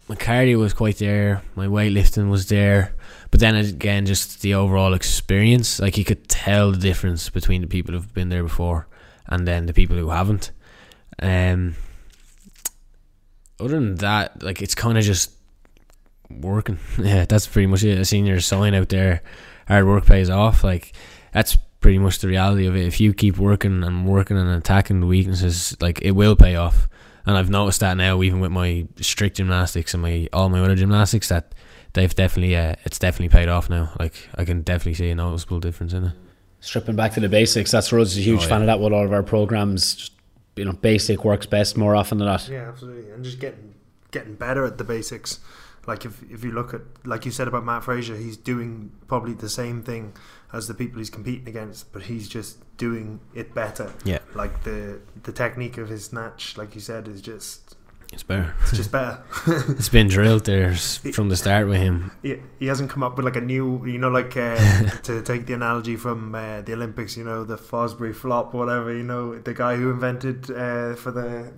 my 0.09 0.15
cardio 0.15 0.59
was 0.59 0.73
quite 0.73 0.97
there. 0.97 1.41
My 1.55 1.67
weightlifting 1.67 2.29
was 2.29 2.47
there, 2.47 2.93
but 3.31 3.39
then 3.39 3.55
again, 3.55 4.05
just 4.05 4.41
the 4.41 4.53
overall 4.53 4.93
experience. 4.93 5.79
Like 5.79 5.97
you 5.97 6.03
could 6.03 6.27
tell 6.27 6.71
the 6.71 6.77
difference 6.77 7.29
between 7.29 7.61
the 7.61 7.67
people 7.67 7.93
who've 7.93 8.13
been 8.13 8.29
there 8.29 8.43
before 8.43 8.87
and 9.27 9.47
then 9.47 9.67
the 9.67 9.73
people 9.73 9.95
who 9.95 10.09
haven't. 10.09 10.51
Um, 11.21 11.75
other 13.59 13.75
than 13.75 13.95
that, 13.95 14.41
like 14.43 14.61
it's 14.61 14.75
kind 14.75 14.97
of 14.97 15.03
just 15.03 15.31
working. 16.29 16.79
Yeah, 16.97 17.25
that's 17.25 17.47
pretty 17.47 17.67
much 17.67 17.83
it. 17.83 17.99
A 17.99 18.05
senior 18.05 18.39
sign 18.39 18.73
out 18.73 18.89
there, 18.89 19.21
hard 19.67 19.85
work 19.85 20.05
pays 20.05 20.29
off. 20.29 20.63
Like 20.63 20.93
that's 21.31 21.57
pretty 21.79 21.99
much 21.99 22.19
the 22.19 22.27
reality 22.27 22.65
of 22.65 22.75
it. 22.75 22.85
If 22.85 22.99
you 22.99 23.13
keep 23.13 23.37
working 23.37 23.83
and 23.83 24.07
working 24.07 24.37
and 24.37 24.49
attacking 24.49 25.01
the 25.01 25.07
weaknesses, 25.07 25.75
like 25.81 26.01
it 26.01 26.11
will 26.11 26.35
pay 26.35 26.55
off. 26.55 26.87
And 27.25 27.37
I've 27.37 27.49
noticed 27.49 27.79
that 27.79 27.95
now, 27.95 28.21
even 28.21 28.39
with 28.41 28.51
my 28.51 28.87
strict 28.99 29.37
gymnastics 29.37 29.93
and 29.93 30.03
my 30.03 30.27
all 30.33 30.49
my 30.49 30.59
other 30.59 30.75
gymnastics, 30.75 31.29
that 31.29 31.55
they've 31.93 32.13
definitely 32.13 32.55
uh, 32.55 32.75
it's 32.83 32.99
definitely 32.99 33.29
paid 33.29 33.47
off 33.47 33.69
now. 33.69 33.93
Like 33.99 34.29
I 34.35 34.45
can 34.45 34.61
definitely 34.61 34.95
see 34.95 35.09
a 35.09 35.15
noticeable 35.15 35.59
difference 35.59 35.93
in 35.93 36.05
it. 36.05 36.13
Stripping 36.59 36.95
back 36.95 37.13
to 37.13 37.19
the 37.19 37.29
basics, 37.29 37.71
that's 37.71 37.91
Rhodes 37.91 38.13
is 38.13 38.19
a 38.19 38.21
huge 38.21 38.39
oh, 38.39 38.43
yeah. 38.43 38.49
fan 38.49 38.61
of 38.61 38.67
that 38.67 38.79
with 38.79 38.93
all 38.93 39.03
of 39.03 39.11
our 39.11 39.23
programs. 39.23 40.11
Just 40.55 40.59
you 40.59 40.65
know, 40.65 40.73
basic 40.73 41.25
works 41.25 41.45
best 41.45 41.77
more 41.77 41.95
often 41.95 42.17
than 42.17 42.27
not. 42.27 42.47
Yeah, 42.47 42.67
absolutely, 42.69 43.11
and 43.11 43.23
just 43.23 43.39
getting 43.39 43.73
getting 44.11 44.35
better 44.35 44.65
at 44.65 44.77
the 44.77 44.83
basics. 44.83 45.39
Like 45.85 46.05
if 46.05 46.23
if 46.31 46.43
you 46.43 46.51
look 46.51 46.73
at 46.73 46.81
like 47.03 47.25
you 47.25 47.31
said 47.31 47.47
about 47.47 47.65
Matt 47.65 47.83
Fraser, 47.83 48.15
he's 48.15 48.37
doing 48.37 48.91
probably 49.07 49.33
the 49.33 49.49
same 49.49 49.81
thing 49.83 50.13
as 50.53 50.67
the 50.67 50.73
people 50.73 50.99
he's 50.99 51.09
competing 51.09 51.47
against, 51.47 51.91
but 51.91 52.03
he's 52.03 52.29
just 52.29 52.59
doing 52.77 53.19
it 53.33 53.53
better. 53.53 53.91
Yeah, 54.05 54.19
like 54.33 54.63
the 54.63 55.01
the 55.23 55.31
technique 55.31 55.77
of 55.77 55.89
his 55.89 56.05
snatch, 56.05 56.57
like 56.57 56.75
you 56.75 56.81
said, 56.81 57.07
is 57.07 57.21
just 57.21 57.75
it's 58.13 58.23
better. 58.23 58.53
It's 58.61 58.71
just 58.71 58.91
better. 58.91 59.23
it's 59.47 59.89
been 59.89 60.07
drilled 60.07 60.45
there 60.45 60.75
from 60.75 61.29
the 61.29 61.35
start 61.35 61.67
with 61.67 61.77
him. 61.77 62.11
He, 62.21 62.37
he 62.59 62.67
hasn't 62.67 62.89
come 62.89 63.03
up 63.03 63.17
with 63.17 63.25
like 63.25 63.35
a 63.35 63.41
new, 63.41 63.85
you 63.85 63.97
know, 63.97 64.09
like 64.09 64.37
uh, 64.37 64.55
to 65.03 65.21
take 65.21 65.45
the 65.45 65.53
analogy 65.53 65.95
from 65.95 66.33
uh, 66.35 66.61
the 66.61 66.73
Olympics, 66.73 67.17
you 67.17 67.23
know, 67.23 67.43
the 67.43 67.57
Fosbury 67.57 68.15
flop, 68.15 68.53
whatever, 68.53 68.93
you 68.93 69.03
know, 69.03 69.37
the 69.39 69.53
guy 69.53 69.75
who 69.75 69.91
invented 69.91 70.49
uh, 70.51 70.95
for 70.95 71.11
the 71.11 71.51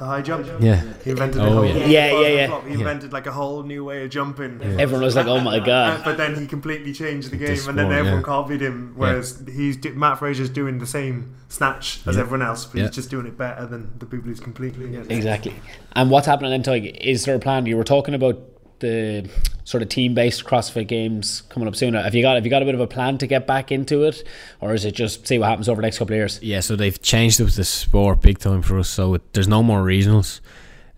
the 0.00 0.06
high 0.06 0.22
jump. 0.22 0.46
Yeah. 0.60 0.82
He 1.04 1.10
invented 1.10 1.42
oh, 1.42 1.44
the 1.44 1.50
whole 1.50 1.66
yeah, 1.66 1.86
yeah, 1.86 2.20
yeah. 2.20 2.28
yeah. 2.28 2.64
He 2.66 2.72
invented 2.72 3.12
like 3.12 3.26
a 3.26 3.32
whole 3.32 3.62
new 3.62 3.84
way 3.84 4.02
of 4.04 4.10
jumping. 4.10 4.58
Yeah. 4.60 4.80
Everyone 4.80 5.04
was 5.04 5.14
like, 5.14 5.26
"Oh 5.26 5.40
my 5.40 5.60
god!" 5.60 6.00
Uh, 6.00 6.04
but 6.04 6.16
then 6.16 6.34
he 6.36 6.46
completely 6.46 6.92
changed 6.92 7.30
the 7.30 7.36
game, 7.36 7.68
and 7.68 7.78
then 7.78 7.92
everyone 7.92 8.20
yeah. 8.20 8.22
copied 8.22 8.62
him. 8.62 8.94
Whereas 8.96 9.42
he's 9.46 9.78
Matt 9.84 10.18
Fraser's 10.18 10.48
doing 10.48 10.78
the 10.78 10.86
same 10.86 11.36
snatch 11.48 12.00
as 12.06 12.16
everyone 12.16 12.42
else, 12.42 12.64
but 12.64 12.80
he's 12.80 12.90
just 12.90 13.10
doing 13.10 13.26
it 13.26 13.36
better 13.36 13.66
than 13.66 13.92
the 13.98 14.06
people 14.06 14.28
who's 14.28 14.40
completely 14.40 14.86
against. 14.86 15.10
Exactly. 15.10 15.54
And 15.92 16.10
what's 16.10 16.26
happening 16.26 16.50
then, 16.50 16.62
Tig? 16.62 16.96
Is 17.00 17.26
there 17.26 17.36
a 17.36 17.38
plan? 17.38 17.66
You 17.66 17.76
were 17.76 17.84
talking 17.84 18.14
about 18.14 18.40
the 18.80 19.30
sort 19.64 19.82
of 19.82 19.88
team 19.88 20.14
based 20.14 20.44
CrossFit 20.44 20.88
games 20.88 21.42
coming 21.48 21.68
up 21.68 21.76
soon. 21.76 21.94
Have 21.94 22.14
you 22.14 22.22
got 22.22 22.34
have 22.34 22.44
you 22.44 22.50
got 22.50 22.62
a 22.62 22.64
bit 22.64 22.74
of 22.74 22.80
a 22.80 22.86
plan 22.86 23.18
to 23.18 23.26
get 23.26 23.46
back 23.46 23.70
into 23.70 24.04
it, 24.04 24.24
or 24.60 24.74
is 24.74 24.84
it 24.84 24.92
just 24.92 25.26
see 25.26 25.38
what 25.38 25.48
happens 25.48 25.68
over 25.68 25.80
the 25.80 25.86
next 25.86 25.98
couple 25.98 26.14
of 26.14 26.18
years? 26.18 26.42
Yeah, 26.42 26.60
so 26.60 26.76
they've 26.76 27.00
changed 27.00 27.40
up 27.40 27.48
the 27.48 27.64
sport 27.64 28.20
big 28.20 28.38
time 28.38 28.62
for 28.62 28.78
us. 28.78 28.88
So 28.88 29.14
it, 29.14 29.32
there's 29.32 29.48
no 29.48 29.62
more 29.62 29.82
regionals. 29.82 30.40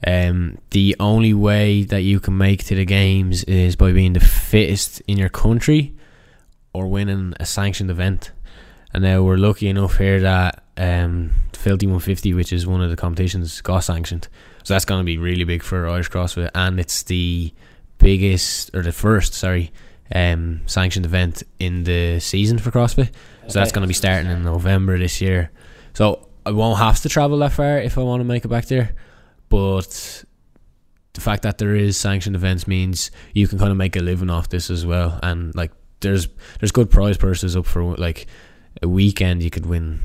Um, 0.04 0.58
the 0.70 0.96
only 0.98 1.32
way 1.34 1.84
that 1.84 2.00
you 2.00 2.18
can 2.18 2.36
make 2.36 2.64
to 2.64 2.74
the 2.74 2.84
games 2.84 3.44
is 3.44 3.76
by 3.76 3.92
being 3.92 4.14
the 4.14 4.20
fittest 4.20 5.00
in 5.06 5.16
your 5.16 5.28
country 5.28 5.94
or 6.72 6.88
winning 6.88 7.34
a 7.38 7.46
sanctioned 7.46 7.90
event. 7.90 8.32
And 8.92 9.04
now 9.04 9.22
we're 9.22 9.36
lucky 9.36 9.68
enough 9.68 9.98
here 9.98 10.20
that 10.20 10.64
um, 10.76 11.30
Filthy 11.52 11.86
150, 11.86 12.34
which 12.34 12.52
is 12.52 12.66
one 12.66 12.82
of 12.82 12.90
the 12.90 12.96
competitions, 12.96 13.60
got 13.60 13.80
sanctioned. 13.80 14.28
So 14.64 14.74
that's 14.74 14.84
going 14.84 15.00
to 15.00 15.04
be 15.04 15.18
really 15.18 15.44
big 15.44 15.62
for 15.62 15.88
Irish 15.88 16.10
CrossFit, 16.10 16.50
and 16.54 16.78
it's 16.78 17.02
the 17.04 17.52
biggest 18.02 18.74
or 18.74 18.82
the 18.82 18.92
first, 18.92 19.34
sorry, 19.34 19.72
um, 20.14 20.60
sanctioned 20.66 21.06
event 21.06 21.42
in 21.58 21.84
the 21.84 22.20
season 22.20 22.58
for 22.58 22.70
CrossFit. 22.70 23.06
So 23.06 23.44
okay. 23.44 23.52
that's 23.54 23.72
going 23.72 23.82
to 23.82 23.88
be 23.88 23.94
starting 23.94 24.30
in 24.30 24.44
November 24.44 24.98
this 24.98 25.20
year. 25.20 25.50
So 25.94 26.28
I 26.44 26.50
won't 26.50 26.78
have 26.78 27.00
to 27.00 27.08
travel 27.08 27.38
that 27.38 27.52
far 27.52 27.78
if 27.78 27.98
I 27.98 28.02
want 28.02 28.20
to 28.20 28.24
make 28.24 28.44
it 28.44 28.48
back 28.48 28.66
there, 28.66 28.94
but 29.48 30.24
the 31.12 31.20
fact 31.20 31.42
that 31.42 31.58
there 31.58 31.74
is 31.74 31.96
sanctioned 31.96 32.36
events 32.36 32.66
means 32.66 33.10
you 33.34 33.46
can 33.46 33.58
kind 33.58 33.70
of 33.70 33.76
make 33.76 33.96
a 33.96 34.00
living 34.00 34.30
off 34.30 34.48
this 34.48 34.70
as 34.70 34.86
well, 34.86 35.18
and 35.22 35.54
like 35.54 35.70
there's 36.00 36.28
there's 36.58 36.72
good 36.72 36.90
prize 36.90 37.16
purses 37.16 37.56
up 37.56 37.66
for 37.66 37.96
like 37.96 38.26
a 38.82 38.88
weekend 38.88 39.42
you 39.42 39.50
could 39.50 39.66
win 39.66 40.00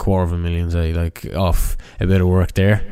quarter 0.00 0.24
of 0.24 0.32
a 0.32 0.38
million 0.38 0.70
say 0.70 0.92
like 0.92 1.26
off 1.36 1.76
a 2.00 2.06
bit 2.06 2.20
of 2.20 2.26
work 2.26 2.54
there. 2.54 2.82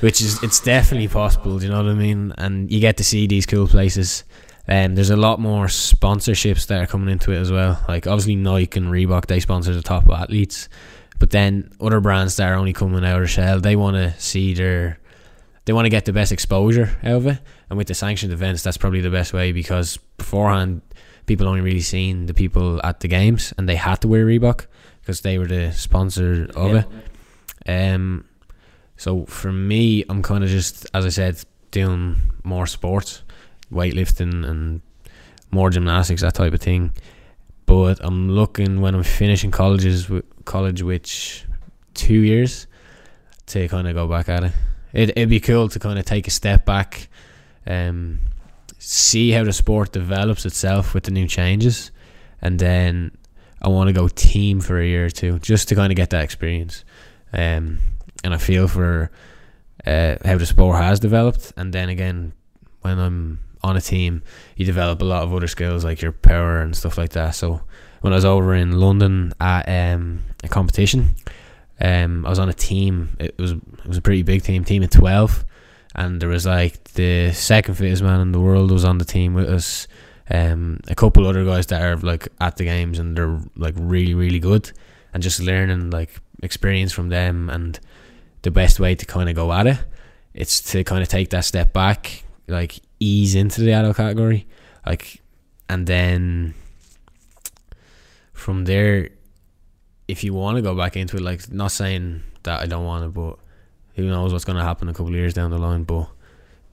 Which 0.00 0.20
is 0.20 0.42
it's 0.42 0.58
definitely 0.58 1.08
possible 1.08 1.58
do 1.58 1.66
you 1.66 1.70
know 1.70 1.82
what 1.82 1.90
I 1.90 1.94
mean? 1.94 2.32
And 2.38 2.72
you 2.72 2.80
get 2.80 2.96
to 2.96 3.04
see 3.04 3.26
these 3.26 3.46
cool 3.46 3.68
places. 3.68 4.24
And 4.66 4.92
um, 4.92 4.94
there's 4.96 5.10
a 5.10 5.16
lot 5.16 5.38
more 5.38 5.66
sponsorships 5.66 6.66
that 6.66 6.82
are 6.82 6.86
coming 6.86 7.08
into 7.08 7.30
it 7.30 7.38
as 7.38 7.52
well. 7.52 7.80
Like 7.88 8.06
obviously 8.08 8.34
Nike 8.34 8.80
and 8.80 8.88
Reebok 8.88 9.26
they 9.26 9.38
sponsor 9.38 9.72
the 9.74 9.82
top 9.82 10.08
athletes. 10.10 10.68
But 11.18 11.30
then 11.30 11.70
other 11.80 12.00
brands 12.00 12.36
that 12.36 12.48
are 12.50 12.56
only 12.56 12.72
coming 12.72 13.04
out 13.04 13.22
of 13.22 13.30
shell 13.30 13.60
they 13.60 13.76
want 13.76 13.96
to 13.96 14.18
see 14.18 14.54
their 14.54 14.98
they 15.66 15.72
want 15.72 15.84
to 15.84 15.90
get 15.90 16.04
the 16.04 16.12
best 16.12 16.32
exposure 16.32 16.96
out 17.02 17.16
of 17.16 17.26
it. 17.26 17.38
And 17.68 17.76
with 17.76 17.88
the 17.88 17.94
sanctioned 17.94 18.32
events 18.32 18.62
that's 18.62 18.78
probably 18.78 19.02
the 19.02 19.10
best 19.10 19.32
way 19.32 19.52
because 19.52 19.98
beforehand 20.16 20.80
people 21.26 21.48
only 21.48 21.60
really 21.60 21.80
seen 21.80 22.26
the 22.26 22.34
people 22.34 22.80
at 22.84 23.00
the 23.00 23.08
games 23.08 23.52
and 23.58 23.68
they 23.68 23.76
had 23.76 24.00
to 24.00 24.08
wear 24.08 24.24
Reebok 24.24 24.66
because 25.06 25.20
they 25.20 25.38
were 25.38 25.46
the 25.46 25.70
sponsor 25.70 26.50
of 26.56 26.72
yeah. 26.72 26.82
it. 27.64 27.94
Um, 27.94 28.24
so 28.96 29.24
for 29.26 29.52
me, 29.52 30.04
I'm 30.08 30.20
kind 30.20 30.42
of 30.42 30.50
just, 30.50 30.84
as 30.92 31.06
I 31.06 31.10
said, 31.10 31.40
doing 31.70 32.16
more 32.42 32.66
sports, 32.66 33.22
weightlifting 33.72 34.44
and 34.44 34.80
more 35.52 35.70
gymnastics, 35.70 36.22
that 36.22 36.34
type 36.34 36.52
of 36.52 36.60
thing. 36.60 36.92
But 37.66 38.00
I'm 38.02 38.30
looking 38.32 38.80
when 38.80 38.96
I'm 38.96 39.04
finishing 39.04 39.52
colleges, 39.52 40.10
college, 40.44 40.82
which 40.82 41.44
two 41.94 42.18
years, 42.22 42.66
to 43.46 43.68
kind 43.68 43.86
of 43.86 43.94
go 43.94 44.08
back 44.08 44.28
at 44.28 44.42
it. 44.42 44.52
it. 44.92 45.10
It'd 45.10 45.28
be 45.28 45.38
cool 45.38 45.68
to 45.68 45.78
kind 45.78 46.00
of 46.00 46.04
take 46.04 46.26
a 46.26 46.32
step 46.32 46.64
back. 46.64 47.08
Um, 47.64 48.18
see 48.78 49.30
how 49.30 49.44
the 49.44 49.52
sport 49.52 49.92
develops 49.92 50.44
itself 50.44 50.94
with 50.94 51.04
the 51.04 51.12
new 51.12 51.28
changes, 51.28 51.92
and 52.42 52.58
then 52.58 53.12
I 53.60 53.68
want 53.68 53.88
to 53.88 53.92
go 53.92 54.08
team 54.08 54.60
for 54.60 54.78
a 54.78 54.86
year 54.86 55.06
or 55.06 55.10
two 55.10 55.38
just 55.38 55.68
to 55.68 55.74
kind 55.74 55.92
of 55.92 55.96
get 55.96 56.10
that 56.10 56.22
experience. 56.22 56.84
Um, 57.32 57.78
and 58.22 58.34
I 58.34 58.38
feel 58.38 58.68
for 58.68 59.10
uh, 59.86 60.16
how 60.24 60.36
the 60.36 60.46
sport 60.46 60.78
has 60.78 61.00
developed, 61.00 61.52
and 61.56 61.72
then 61.72 61.88
again, 61.88 62.32
when 62.82 62.98
I'm 62.98 63.40
on 63.62 63.76
a 63.76 63.80
team, 63.80 64.22
you 64.56 64.64
develop 64.64 65.02
a 65.02 65.04
lot 65.04 65.22
of 65.22 65.34
other 65.34 65.48
skills 65.48 65.84
like 65.84 66.00
your 66.00 66.12
power 66.12 66.60
and 66.60 66.76
stuff 66.76 66.98
like 66.98 67.10
that. 67.10 67.34
So 67.34 67.62
when 68.00 68.12
I 68.12 68.16
was 68.16 68.24
over 68.24 68.54
in 68.54 68.72
London 68.72 69.32
at 69.40 69.94
um, 69.94 70.20
a 70.44 70.48
competition, 70.48 71.14
um, 71.80 72.24
I 72.24 72.30
was 72.30 72.38
on 72.38 72.48
a 72.48 72.54
team. 72.54 73.16
It 73.18 73.38
was 73.38 73.52
it 73.52 73.86
was 73.86 73.98
a 73.98 74.02
pretty 74.02 74.22
big 74.22 74.42
team, 74.42 74.64
team 74.64 74.82
of 74.82 74.90
twelve 74.90 75.44
and 75.96 76.20
there 76.20 76.28
was 76.28 76.46
like 76.46 76.84
the 76.92 77.32
second 77.32 77.74
fittest 77.74 78.02
man 78.02 78.20
in 78.20 78.32
the 78.32 78.40
world 78.40 78.70
was 78.70 78.84
on 78.84 78.98
the 78.98 79.04
team 79.04 79.32
with 79.32 79.48
us. 79.48 79.88
Um, 80.28 80.80
a 80.88 80.94
couple 80.94 81.26
other 81.26 81.44
guys 81.44 81.68
that 81.68 81.82
are 81.82 81.96
like 81.96 82.28
at 82.40 82.56
the 82.56 82.64
games 82.64 82.98
and 82.98 83.16
they're 83.16 83.40
like 83.54 83.74
really 83.76 84.14
really 84.14 84.40
good, 84.40 84.72
and 85.14 85.22
just 85.22 85.40
learning 85.40 85.90
like 85.90 86.20
experience 86.42 86.92
from 86.92 87.10
them 87.10 87.48
and 87.48 87.78
the 88.42 88.50
best 88.50 88.80
way 88.80 88.94
to 88.94 89.06
kind 89.06 89.28
of 89.28 89.36
go 89.36 89.52
at 89.52 89.66
it. 89.66 89.78
It's 90.34 90.60
to 90.72 90.84
kind 90.84 91.02
of 91.02 91.08
take 91.08 91.30
that 91.30 91.44
step 91.44 91.72
back, 91.72 92.24
like 92.48 92.80
ease 93.00 93.34
into 93.34 93.60
the 93.62 93.72
adult 93.72 93.96
category, 93.96 94.46
like, 94.84 95.22
and 95.68 95.86
then 95.86 96.54
from 98.32 98.64
there, 98.64 99.08
if 100.08 100.22
you 100.22 100.34
want 100.34 100.56
to 100.56 100.62
go 100.62 100.74
back 100.74 100.96
into 100.96 101.16
it, 101.16 101.22
like 101.22 101.50
not 101.52 101.72
saying 101.72 102.22
that 102.42 102.60
I 102.60 102.66
don't 102.66 102.84
want 102.84 103.04
to, 103.04 103.08
but 103.08 103.38
who 103.94 104.08
knows 104.08 104.32
what's 104.32 104.44
going 104.44 104.58
to 104.58 104.64
happen 104.64 104.88
a 104.88 104.92
couple 104.92 105.08
of 105.08 105.14
years 105.14 105.34
down 105.34 105.50
the 105.50 105.58
line. 105.58 105.84
But 105.84 106.08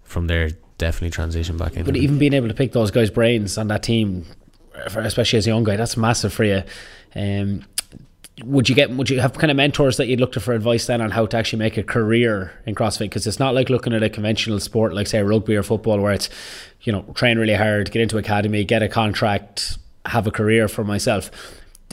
from 0.04 0.28
there, 0.28 0.50
definitely 0.78 1.12
transition 1.12 1.58
back 1.58 1.76
in. 1.76 1.86
But 1.86 1.96
even 1.96 2.18
being 2.18 2.34
able 2.34 2.48
to 2.48 2.54
pick 2.54 2.72
those 2.72 2.92
guys' 2.92 3.10
brains 3.10 3.58
on 3.58 3.68
that 3.68 3.84
team, 3.84 4.26
especially 4.74 5.38
as 5.38 5.48
a 5.48 5.50
young 5.50 5.64
guy, 5.64 5.76
that's 5.76 5.98
massive 5.98 6.34
for 6.34 6.44
you. 6.44 6.64
Um, 7.16 7.66
would 8.44 8.68
you 8.68 8.74
get 8.74 8.90
would 8.90 9.10
you 9.10 9.20
have 9.20 9.34
kind 9.38 9.52
of 9.52 9.58
mentors 9.58 9.98
that 9.98 10.08
you'd 10.08 10.20
look 10.20 10.32
to 10.32 10.40
for 10.40 10.54
advice 10.54 10.88
then 10.88 11.02
on 11.02 11.12
how 11.12 11.26
to 11.26 11.38
actually 11.38 11.60
make 11.60 11.78
a 11.78 11.84
career 11.84 12.52
in 12.66 12.74
CrossFit? 12.74 13.02
Because 13.02 13.28
it's 13.28 13.40
not 13.40 13.54
like 13.54 13.70
looking 13.70 13.94
at 13.94 14.02
a 14.02 14.10
conventional 14.10 14.60
sport 14.60 14.94
like 14.94 15.08
say 15.08 15.22
rugby 15.22 15.56
or 15.56 15.64
football 15.64 16.00
where 16.00 16.14
it's 16.14 16.30
you 16.82 16.92
know 16.92 17.04
train 17.14 17.38
really 17.38 17.54
hard, 17.54 17.92
get 17.92 18.02
into 18.02 18.18
academy, 18.18 18.64
get 18.64 18.82
a 18.82 18.90
contract, 18.90 19.78
have 20.06 20.26
a 20.26 20.32
career 20.32 20.68
for 20.68 20.84
myself. 20.84 21.30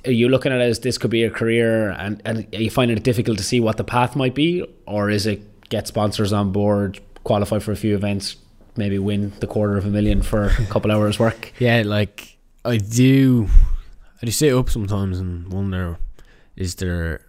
Are 0.07 0.13
you 0.13 0.31
looking 0.31 0.51
at 0.51 0.61
it 0.61 0.65
as 0.65 0.81
this 0.81 0.97
could 0.97 1.11
be 1.11 1.25
a 1.25 1.31
career, 1.31 1.91
and 1.91 2.23
and 2.25 2.47
are 2.55 2.63
you 2.63 2.71
finding 2.71 2.97
it 2.97 3.03
difficult 3.03 3.37
to 3.37 3.45
see 3.45 3.61
what 3.61 3.77
the 3.77 3.85
path 3.85 4.17
might 4.17 4.35
be, 4.35 4.65
or 4.87 5.11
is 5.11 5.27
it 5.27 5.69
get 5.69 5.87
sponsors 5.87 6.33
on 6.33 6.53
board, 6.53 7.01
qualify 7.23 7.59
for 7.59 7.73
a 7.73 7.77
few 7.77 7.95
events, 7.95 8.37
maybe 8.77 8.99
win 8.99 9.33
the 9.41 9.47
quarter 9.47 9.77
of 9.77 9.87
a 9.87 9.91
million 9.91 10.23
for 10.23 10.45
a 10.45 10.67
couple 10.67 10.91
hours 10.91 11.19
work? 11.19 11.53
Yeah, 11.59 11.83
like 11.85 12.39
I 12.65 12.77
do. 12.79 13.49
I 14.23 14.27
do 14.27 14.33
sit 14.33 14.53
up 14.53 14.69
sometimes 14.71 15.19
and 15.19 15.53
wonder 15.53 15.99
is 16.57 16.75
there 16.77 17.25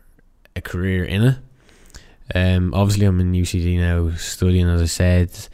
a 0.55 0.61
career 0.61 1.03
in 1.05 1.23
it? 1.23 1.37
Um, 2.33 2.73
obviously, 2.73 3.05
I'm 3.05 3.19
in 3.19 3.33
UCD 3.33 3.77
now 3.79 4.15
studying, 4.15 4.67
as 4.67 4.81
I 4.81 4.85
said. 4.85 5.47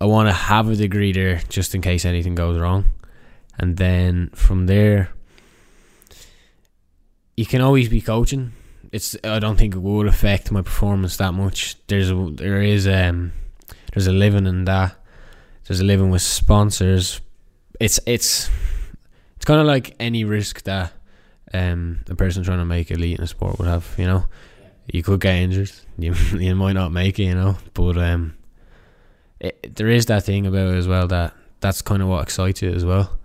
I 0.00 0.06
want 0.06 0.28
to 0.28 0.32
have 0.32 0.68
a 0.68 0.74
degree 0.74 1.12
there 1.12 1.40
just 1.48 1.74
in 1.74 1.80
case 1.80 2.04
anything 2.04 2.34
goes 2.34 2.58
wrong. 2.58 2.86
And 3.58 3.76
then 3.76 4.30
from 4.34 4.66
there, 4.66 5.10
you 7.36 7.46
can 7.46 7.60
always 7.60 7.88
be 7.88 8.00
coaching. 8.00 8.52
It's 8.90 9.16
I 9.24 9.38
don't 9.38 9.56
think 9.56 9.74
it 9.74 9.80
would 9.80 10.06
affect 10.06 10.50
my 10.50 10.62
performance 10.62 11.16
that 11.18 11.32
much. 11.32 11.76
There's 11.86 12.10
a, 12.10 12.30
there 12.32 12.60
is 12.60 12.86
um 12.86 13.32
there's 13.92 14.06
a 14.06 14.12
living 14.12 14.46
in 14.46 14.64
that. 14.64 14.96
There's 15.66 15.80
a 15.80 15.84
living 15.84 16.10
with 16.10 16.22
sponsors. 16.22 17.20
It's 17.78 18.00
it's 18.06 18.50
it's 19.36 19.44
kind 19.44 19.60
of 19.60 19.66
like 19.66 19.94
any 20.00 20.24
risk 20.24 20.62
that 20.62 20.92
um, 21.52 22.00
a 22.08 22.14
person 22.14 22.42
trying 22.42 22.58
to 22.58 22.64
make 22.64 22.90
elite 22.90 23.18
in 23.18 23.24
a 23.24 23.26
sport 23.26 23.58
would 23.58 23.68
have. 23.68 23.94
You 23.98 24.06
know, 24.06 24.24
you 24.86 25.02
could 25.02 25.20
get 25.20 25.36
injured. 25.36 25.72
You 25.98 26.14
you 26.32 26.54
might 26.54 26.72
not 26.72 26.92
make 26.92 27.18
it. 27.18 27.24
You 27.24 27.34
know, 27.34 27.56
but 27.74 27.98
um, 27.98 28.34
it, 29.40 29.76
there 29.76 29.88
is 29.88 30.06
that 30.06 30.24
thing 30.24 30.46
about 30.46 30.74
it 30.74 30.76
as 30.76 30.88
well 30.88 31.06
that 31.08 31.34
that's 31.60 31.82
kind 31.82 32.02
of 32.02 32.08
what 32.08 32.22
excites 32.22 32.62
you 32.62 32.70
as 32.70 32.84
well. 32.84 33.18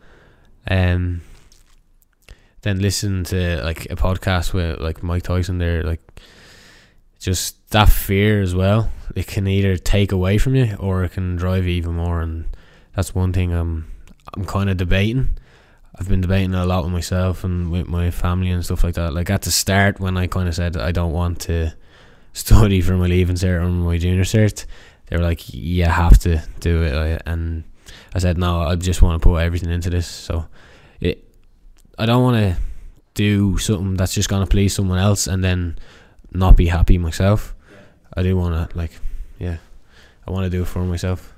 Um, 0.70 1.22
then 2.62 2.80
listen 2.80 3.24
to 3.26 3.64
like 3.64 3.86
a 3.86 3.96
podcast 3.96 4.54
with 4.54 4.80
like 4.80 5.02
Mike 5.02 5.24
Tyson 5.24 5.58
there, 5.58 5.84
like 5.84 6.02
just 7.20 7.70
that 7.72 7.90
fear 7.90 8.42
as 8.42 8.54
well. 8.54 8.92
It 9.16 9.28
can 9.28 9.48
either 9.48 9.78
take 9.78 10.12
away 10.12 10.38
from 10.38 10.56
you 10.56 10.76
or 10.80 11.04
it 11.04 11.14
can 11.14 11.36
drive 11.36 11.66
you 11.66 11.72
even 11.72 11.96
more, 11.96 12.22
and 12.22 12.46
that's 12.96 13.16
one 13.16 13.34
thing 13.34 13.54
I'm 13.54 13.92
I'm 14.36 14.46
kind 14.46 14.70
of 14.70 14.78
debating 14.78 15.38
I've 16.00 16.08
been 16.08 16.22
debating 16.22 16.54
a 16.54 16.66
lot 16.66 16.84
with 16.84 16.94
myself 16.94 17.44
and 17.44 17.72
with 17.72 17.88
my 17.88 18.12
family 18.12 18.52
and 18.52 18.64
stuff 18.64 18.84
like 18.84 18.96
that. 18.96 19.14
Like 19.14 19.30
at 19.32 19.42
the 19.42 19.52
start, 19.52 20.00
when 20.00 20.16
I 20.16 20.28
kind 20.28 20.48
of 20.48 20.54
said 20.54 20.78
I 20.78 20.92
don't 20.92 21.12
want 21.12 21.42
to 21.42 21.74
study 22.34 22.82
for 22.82 22.94
my 22.94 23.08
leaving 23.08 23.36
cert 23.36 23.62
or 23.62 23.68
my 23.68 23.98
junior 23.98 24.24
cert, 24.24 24.66
they 25.08 25.18
were 25.18 25.24
like, 25.24 25.52
"You 25.54 25.86
have 25.86 26.20
to 26.20 26.44
do 26.60 26.84
it," 26.84 27.22
and 27.26 27.64
I 28.14 28.20
said, 28.20 28.38
"No, 28.38 28.62
I 28.62 28.76
just 28.76 29.02
want 29.02 29.20
to 29.20 29.28
put 29.28 29.38
everything 29.38 29.72
into 29.72 29.90
this." 29.90 30.06
So, 30.06 30.46
it, 31.00 31.24
I 31.98 32.06
don't 32.06 32.24
want 32.24 32.38
to 32.38 32.62
do 33.16 33.58
something 33.58 33.96
that's 33.96 34.14
just 34.14 34.30
gonna 34.30 34.46
please 34.46 34.76
someone 34.76 35.00
else 35.00 35.26
and 35.26 35.44
then 35.44 35.80
not 36.32 36.58
be 36.58 36.68
happy 36.68 36.98
myself. 36.98 37.56
I 38.14 38.24
do 38.24 38.36
want 38.36 38.72
to, 38.72 38.78
like, 38.78 38.92
yeah, 39.40 39.58
I 40.28 40.32
want 40.32 40.46
to 40.46 40.50
do 40.50 40.64
it 40.64 40.68
for 40.68 40.80
myself. 40.80 41.34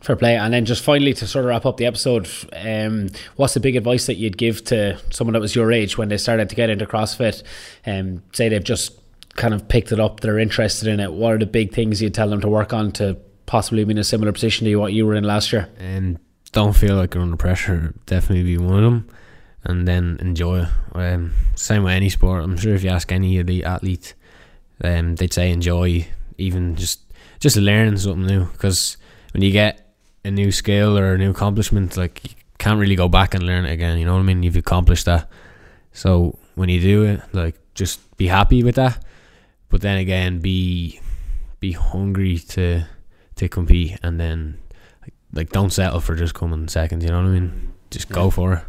Fair 0.00 0.16
play. 0.16 0.36
And 0.36 0.52
then 0.52 0.64
just 0.64 0.82
finally 0.82 1.14
to 1.14 1.26
sort 1.26 1.44
of 1.44 1.50
wrap 1.50 1.64
up 1.64 1.76
the 1.76 1.86
episode, 1.86 2.28
um, 2.54 3.08
what's 3.36 3.54
the 3.54 3.60
big 3.60 3.76
advice 3.76 4.06
that 4.06 4.16
you'd 4.16 4.36
give 4.36 4.64
to 4.64 4.98
someone 5.10 5.34
that 5.34 5.40
was 5.40 5.54
your 5.54 5.70
age 5.70 5.96
when 5.96 6.08
they 6.08 6.16
started 6.16 6.48
to 6.48 6.56
get 6.56 6.70
into 6.70 6.86
CrossFit? 6.86 7.42
Um, 7.86 8.22
say 8.32 8.48
they've 8.48 8.64
just 8.64 8.98
kind 9.34 9.54
of 9.54 9.68
picked 9.68 9.92
it 9.92 10.00
up, 10.00 10.20
they're 10.20 10.40
interested 10.40 10.88
in 10.88 10.98
it. 10.98 11.12
What 11.12 11.34
are 11.34 11.38
the 11.38 11.46
big 11.46 11.72
things 11.72 12.02
you'd 12.02 12.14
tell 12.14 12.28
them 12.28 12.40
to 12.40 12.48
work 12.48 12.72
on 12.72 12.90
to 12.92 13.16
possibly 13.46 13.84
be 13.84 13.92
in 13.92 13.98
a 13.98 14.04
similar 14.04 14.32
position 14.32 14.66
to 14.66 14.76
what 14.76 14.92
you 14.92 15.06
were 15.06 15.14
in 15.14 15.24
last 15.24 15.52
year? 15.52 15.68
And 15.78 16.16
um, 16.16 16.22
don't 16.50 16.76
feel 16.76 16.96
like 16.96 17.14
you're 17.14 17.22
under 17.22 17.36
pressure. 17.36 17.94
Definitely 18.06 18.44
be 18.44 18.58
one 18.58 18.78
of 18.78 18.82
them. 18.82 19.08
And 19.64 19.86
then 19.86 20.18
enjoy. 20.20 20.66
Um, 20.94 21.32
same 21.54 21.84
with 21.84 21.92
any 21.92 22.08
sport. 22.08 22.42
I'm 22.42 22.56
sure 22.56 22.74
if 22.74 22.82
you 22.82 22.90
ask 22.90 23.12
any 23.12 23.38
of 23.38 23.46
the 23.46 23.64
athletes, 23.64 24.14
um, 24.82 25.16
they'd 25.16 25.32
say 25.32 25.50
enjoy 25.50 26.06
even 26.38 26.76
just 26.76 27.00
just 27.40 27.56
learning 27.56 27.96
something 27.96 28.26
new. 28.26 28.44
Because 28.46 28.96
when 29.32 29.42
you 29.42 29.50
get 29.50 29.94
a 30.24 30.30
new 30.30 30.52
skill 30.52 30.98
or 30.98 31.14
a 31.14 31.18
new 31.18 31.30
accomplishment, 31.30 31.96
like 31.96 32.24
you 32.24 32.30
can't 32.58 32.78
really 32.78 32.96
go 32.96 33.08
back 33.08 33.34
and 33.34 33.44
learn 33.44 33.64
it 33.64 33.72
again. 33.72 33.98
You 33.98 34.06
know 34.06 34.14
what 34.14 34.20
I 34.20 34.24
mean? 34.24 34.42
You've 34.42 34.56
accomplished 34.56 35.06
that. 35.06 35.28
So 35.92 36.38
when 36.54 36.68
you 36.68 36.80
do 36.80 37.04
it, 37.04 37.20
like 37.32 37.56
just 37.74 38.16
be 38.16 38.26
happy 38.26 38.62
with 38.62 38.76
that. 38.76 39.04
But 39.68 39.80
then 39.80 39.98
again, 39.98 40.40
be 40.40 41.00
be 41.60 41.72
hungry 41.72 42.38
to 42.38 42.84
to 43.36 43.48
compete, 43.48 43.98
and 44.02 44.20
then 44.20 44.58
like, 45.00 45.14
like 45.32 45.50
don't 45.50 45.70
settle 45.70 46.00
for 46.00 46.14
just 46.14 46.34
coming 46.34 46.68
second. 46.68 47.02
You 47.02 47.08
know 47.08 47.22
what 47.22 47.28
I 47.28 47.40
mean? 47.40 47.72
Just 47.90 48.08
go 48.08 48.30
for 48.30 48.52
it. 48.54 48.64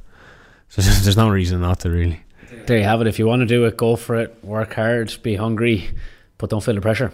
So 0.69 0.81
there's 1.03 1.17
no 1.17 1.29
reason 1.29 1.61
not 1.61 1.81
to 1.81 1.89
really. 1.89 2.22
There 2.65 2.77
you 2.77 2.83
have 2.83 3.01
it. 3.01 3.07
If 3.07 3.19
you 3.19 3.27
want 3.27 3.41
to 3.41 3.45
do 3.45 3.65
it, 3.65 3.77
go 3.77 3.95
for 3.95 4.15
it. 4.15 4.43
Work 4.43 4.73
hard. 4.73 5.15
Be 5.21 5.35
hungry, 5.35 5.89
but 6.37 6.49
don't 6.49 6.63
feel 6.63 6.75
the 6.75 6.81
pressure 6.81 7.11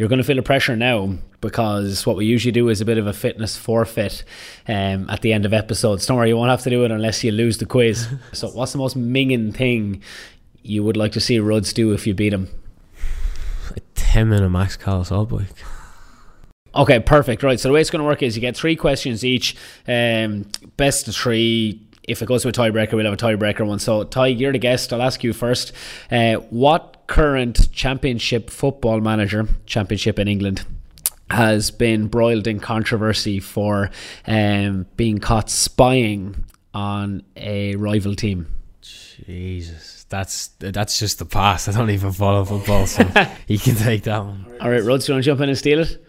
you're 0.00 0.08
going 0.08 0.16
to 0.16 0.24
feel 0.24 0.36
the 0.36 0.42
pressure 0.42 0.76
now 0.76 1.14
because 1.42 2.06
what 2.06 2.16
we 2.16 2.24
usually 2.24 2.52
do 2.52 2.70
is 2.70 2.80
a 2.80 2.86
bit 2.86 2.96
of 2.96 3.06
a 3.06 3.12
fitness 3.12 3.58
forfeit 3.58 4.24
um, 4.66 5.10
at 5.10 5.20
the 5.20 5.30
end 5.30 5.44
of 5.44 5.52
episodes. 5.52 6.06
Don't 6.06 6.16
worry, 6.16 6.30
you 6.30 6.38
won't 6.38 6.48
have 6.48 6.62
to 6.62 6.70
do 6.70 6.86
it 6.86 6.90
unless 6.90 7.22
you 7.22 7.32
lose 7.32 7.58
the 7.58 7.66
quiz. 7.66 8.08
so, 8.32 8.48
what's 8.48 8.72
the 8.72 8.78
most 8.78 8.96
minging 8.96 9.54
thing 9.54 10.02
you 10.62 10.82
would 10.82 10.96
like 10.96 11.12
to 11.12 11.20
see 11.20 11.38
Ruds 11.38 11.74
do 11.74 11.92
if 11.92 12.06
you 12.06 12.14
beat 12.14 12.32
him? 12.32 12.48
A 13.76 13.80
10 13.94 14.30
minute 14.30 14.48
max 14.48 14.74
cal 14.74 15.02
assault 15.02 15.28
bike. 15.28 15.48
Okay, 16.74 16.98
perfect. 16.98 17.42
Right. 17.42 17.60
So 17.60 17.68
the 17.68 17.74
way 17.74 17.82
it's 17.82 17.90
going 17.90 18.00
to 18.00 18.08
work 18.08 18.22
is 18.22 18.36
you 18.36 18.40
get 18.40 18.56
three 18.56 18.76
questions 18.76 19.22
each. 19.22 19.54
Um, 19.86 20.46
best 20.78 21.08
of 21.08 21.14
three. 21.14 21.78
If 22.10 22.22
it 22.22 22.26
goes 22.26 22.42
to 22.42 22.48
a 22.48 22.52
tiebreaker, 22.52 22.94
we'll 22.94 23.04
have 23.04 23.14
a 23.14 23.16
tiebreaker 23.16 23.66
one. 23.66 23.78
So, 23.78 24.04
Ty, 24.04 24.28
you're 24.28 24.52
the 24.52 24.58
guest. 24.58 24.92
I'll 24.92 25.02
ask 25.02 25.22
you 25.22 25.32
first. 25.32 25.72
Uh, 26.10 26.34
what 26.50 27.04
current 27.06 27.70
championship 27.72 28.50
football 28.50 29.00
manager, 29.00 29.48
championship 29.66 30.18
in 30.18 30.28
England, 30.28 30.64
has 31.30 31.70
been 31.70 32.08
broiled 32.08 32.46
in 32.46 32.60
controversy 32.60 33.38
for 33.38 33.90
um, 34.26 34.86
being 34.96 35.18
caught 35.18 35.48
spying 35.48 36.44
on 36.74 37.22
a 37.36 37.76
rival 37.76 38.14
team. 38.14 38.46
Jesus, 38.82 40.06
that's 40.08 40.48
that's 40.58 40.98
just 40.98 41.18
the 41.18 41.24
past. 41.24 41.68
I 41.68 41.72
don't 41.72 41.90
even 41.90 42.12
follow 42.12 42.44
football, 42.44 42.86
so 42.86 43.04
he 43.46 43.58
can 43.58 43.76
take 43.76 44.04
that 44.04 44.24
one. 44.24 44.46
All 44.60 44.70
right, 44.70 44.82
Rod, 44.82 45.06
you 45.06 45.14
want 45.14 45.22
to 45.22 45.22
jump 45.22 45.40
in 45.40 45.48
and 45.48 45.58
steal 45.58 45.80
it? 45.80 46.04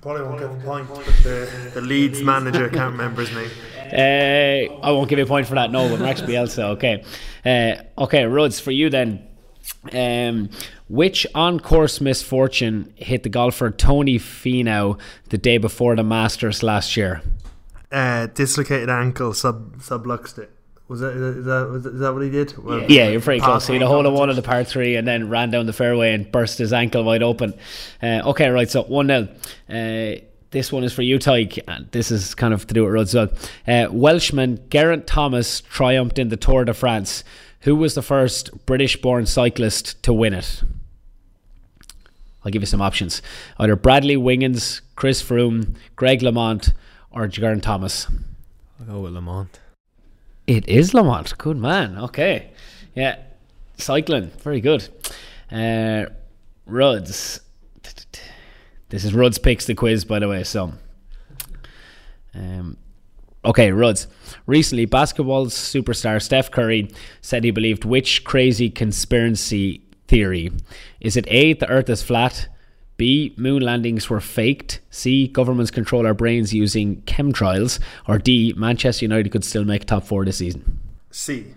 Probably 0.00 0.22
won't 0.22 0.38
give 0.38 0.50
a 0.50 0.60
point. 0.64 0.88
The, 1.24 1.70
the 1.74 1.80
Leeds 1.80 2.22
manager 2.22 2.68
can't 2.68 2.92
remember 2.92 3.22
his 3.22 3.34
name. 3.34 3.50
Uh, 3.92 4.80
I 4.82 4.90
won't 4.90 5.08
give 5.08 5.18
you 5.18 5.24
a 5.24 5.28
point 5.28 5.46
for 5.46 5.54
that. 5.54 5.70
No, 5.70 5.88
but 5.88 6.00
Max 6.00 6.20
Bielsa. 6.20 6.76
Okay, 6.76 7.04
uh, 7.44 8.02
okay, 8.02 8.24
Ruds, 8.24 8.60
for 8.60 8.70
you 8.70 8.90
then. 8.90 9.24
Um, 9.92 10.50
which 10.88 11.26
on 11.34 11.60
course 11.60 12.00
misfortune 12.00 12.92
hit 12.96 13.22
the 13.22 13.28
golfer 13.28 13.70
Tony 13.70 14.18
Finau 14.18 14.98
the 15.28 15.36
day 15.38 15.58
before 15.58 15.94
the 15.94 16.02
Masters 16.02 16.62
last 16.62 16.96
year? 16.96 17.22
Uh, 17.92 18.26
dislocated 18.26 18.88
ankle, 18.88 19.34
sub 19.34 19.78
subluxed 19.78 20.38
it. 20.38 20.50
Was 20.88 21.00
that 21.00 21.12
is 21.12 21.44
that 21.44 21.90
is 21.92 22.00
that 22.00 22.14
what 22.14 22.22
he 22.22 22.30
did? 22.30 22.56
Well, 22.56 22.90
yeah, 22.90 23.08
you're 23.08 23.20
pretty 23.20 23.40
close. 23.40 23.66
He 23.66 23.74
had 23.74 23.82
a 23.82 23.86
hole 23.86 24.06
in 24.06 24.14
one 24.14 24.30
of 24.30 24.36
the 24.36 24.42
par 24.42 24.64
three, 24.64 24.96
and 24.96 25.06
then 25.06 25.28
ran 25.28 25.50
down 25.50 25.66
the 25.66 25.74
fairway 25.74 26.14
and 26.14 26.32
burst 26.32 26.56
his 26.56 26.72
ankle 26.72 27.04
wide 27.04 27.22
open. 27.22 27.52
Uh, 28.02 28.22
okay, 28.24 28.48
right. 28.48 28.70
So 28.70 28.84
one 28.84 29.08
0 29.08 29.28
uh, 29.68 30.20
this 30.50 30.72
one 30.72 30.84
is 30.84 30.92
for 30.92 31.02
you, 31.02 31.18
Tyke. 31.18 31.58
And 31.68 31.90
this 31.90 32.10
is 32.10 32.34
kind 32.34 32.54
of 32.54 32.66
to 32.66 32.74
do 32.74 32.84
with 32.84 32.92
roads 32.92 33.14
as 33.14 33.28
well. 33.66 33.86
Uh, 33.86 33.92
Welshman 33.92 34.60
Geraint 34.70 35.06
Thomas 35.06 35.60
triumphed 35.62 36.18
in 36.18 36.28
the 36.28 36.36
Tour 36.36 36.64
de 36.64 36.74
France. 36.74 37.24
Who 37.62 37.76
was 37.76 37.94
the 37.94 38.02
first 38.02 38.66
British 38.66 39.00
born 39.00 39.26
cyclist 39.26 40.02
to 40.04 40.12
win 40.12 40.34
it? 40.34 40.62
I'll 42.44 42.52
give 42.52 42.62
you 42.62 42.66
some 42.66 42.80
options. 42.80 43.20
Either 43.58 43.76
Bradley 43.76 44.16
Wiggins, 44.16 44.80
Chris 44.94 45.22
Froome, 45.22 45.74
Greg 45.96 46.20
LeMond, 46.20 46.72
or 47.10 47.26
Geraint 47.26 47.64
Thomas. 47.64 48.06
I'll 48.80 48.86
go 48.86 49.00
with 49.00 49.12
LeMond. 49.14 49.48
It 50.46 50.66
is 50.68 50.92
LeMond. 50.92 51.36
Good 51.36 51.58
man. 51.58 51.98
Okay. 51.98 52.50
Yeah. 52.94 53.18
Cycling. 53.76 54.30
Very 54.42 54.60
good. 54.60 54.88
Uh, 55.52 56.06
Ruds. 56.64 57.40
This 58.88 59.04
is 59.04 59.14
Ruds 59.14 59.38
picks 59.38 59.66
the 59.66 59.74
quiz, 59.74 60.04
by 60.04 60.18
the 60.18 60.28
way. 60.28 60.44
So, 60.44 60.72
um, 62.34 62.76
Okay, 63.44 63.70
Ruds. 63.70 64.08
Recently, 64.46 64.84
basketball 64.84 65.46
superstar 65.46 66.20
Steph 66.20 66.50
Curry 66.50 66.90
said 67.20 67.44
he 67.44 67.50
believed 67.50 67.84
which 67.84 68.24
crazy 68.24 68.68
conspiracy 68.68 69.80
theory? 70.08 70.50
Is 71.00 71.16
it 71.16 71.26
A, 71.28 71.52
the 71.52 71.68
earth 71.68 71.88
is 71.88 72.02
flat? 72.02 72.48
B, 72.96 73.32
moon 73.36 73.62
landings 73.62 74.10
were 74.10 74.20
faked? 74.20 74.80
C, 74.90 75.28
governments 75.28 75.70
control 75.70 76.04
our 76.04 76.14
brains 76.14 76.52
using 76.52 77.00
chemtrails? 77.02 77.78
Or 78.08 78.18
D, 78.18 78.52
Manchester 78.56 79.04
United 79.04 79.30
could 79.30 79.44
still 79.44 79.64
make 79.64 79.84
top 79.84 80.02
four 80.02 80.24
this 80.24 80.38
season? 80.38 80.80
C. 81.12 81.54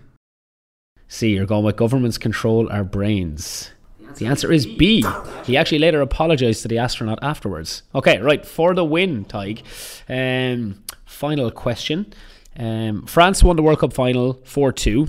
C. 1.08 1.34
You're 1.34 1.46
going 1.46 1.64
with 1.64 1.76
governments 1.76 2.16
control 2.16 2.70
our 2.70 2.84
brains. 2.84 3.72
The 4.16 4.26
answer 4.26 4.52
is 4.52 4.66
B. 4.66 5.04
He 5.44 5.56
actually 5.56 5.78
later 5.78 6.00
apologised 6.00 6.62
to 6.62 6.68
the 6.68 6.78
astronaut 6.78 7.18
afterwards. 7.22 7.82
Okay, 7.94 8.18
right, 8.18 8.44
for 8.44 8.74
the 8.74 8.84
win, 8.84 9.24
Tig. 9.24 9.62
Um, 10.08 10.82
final 11.04 11.50
question. 11.50 12.12
Um, 12.58 13.06
France 13.06 13.42
won 13.42 13.56
the 13.56 13.62
World 13.62 13.78
Cup 13.78 13.94
final 13.94 14.34
4 14.44 14.72
2, 14.72 15.06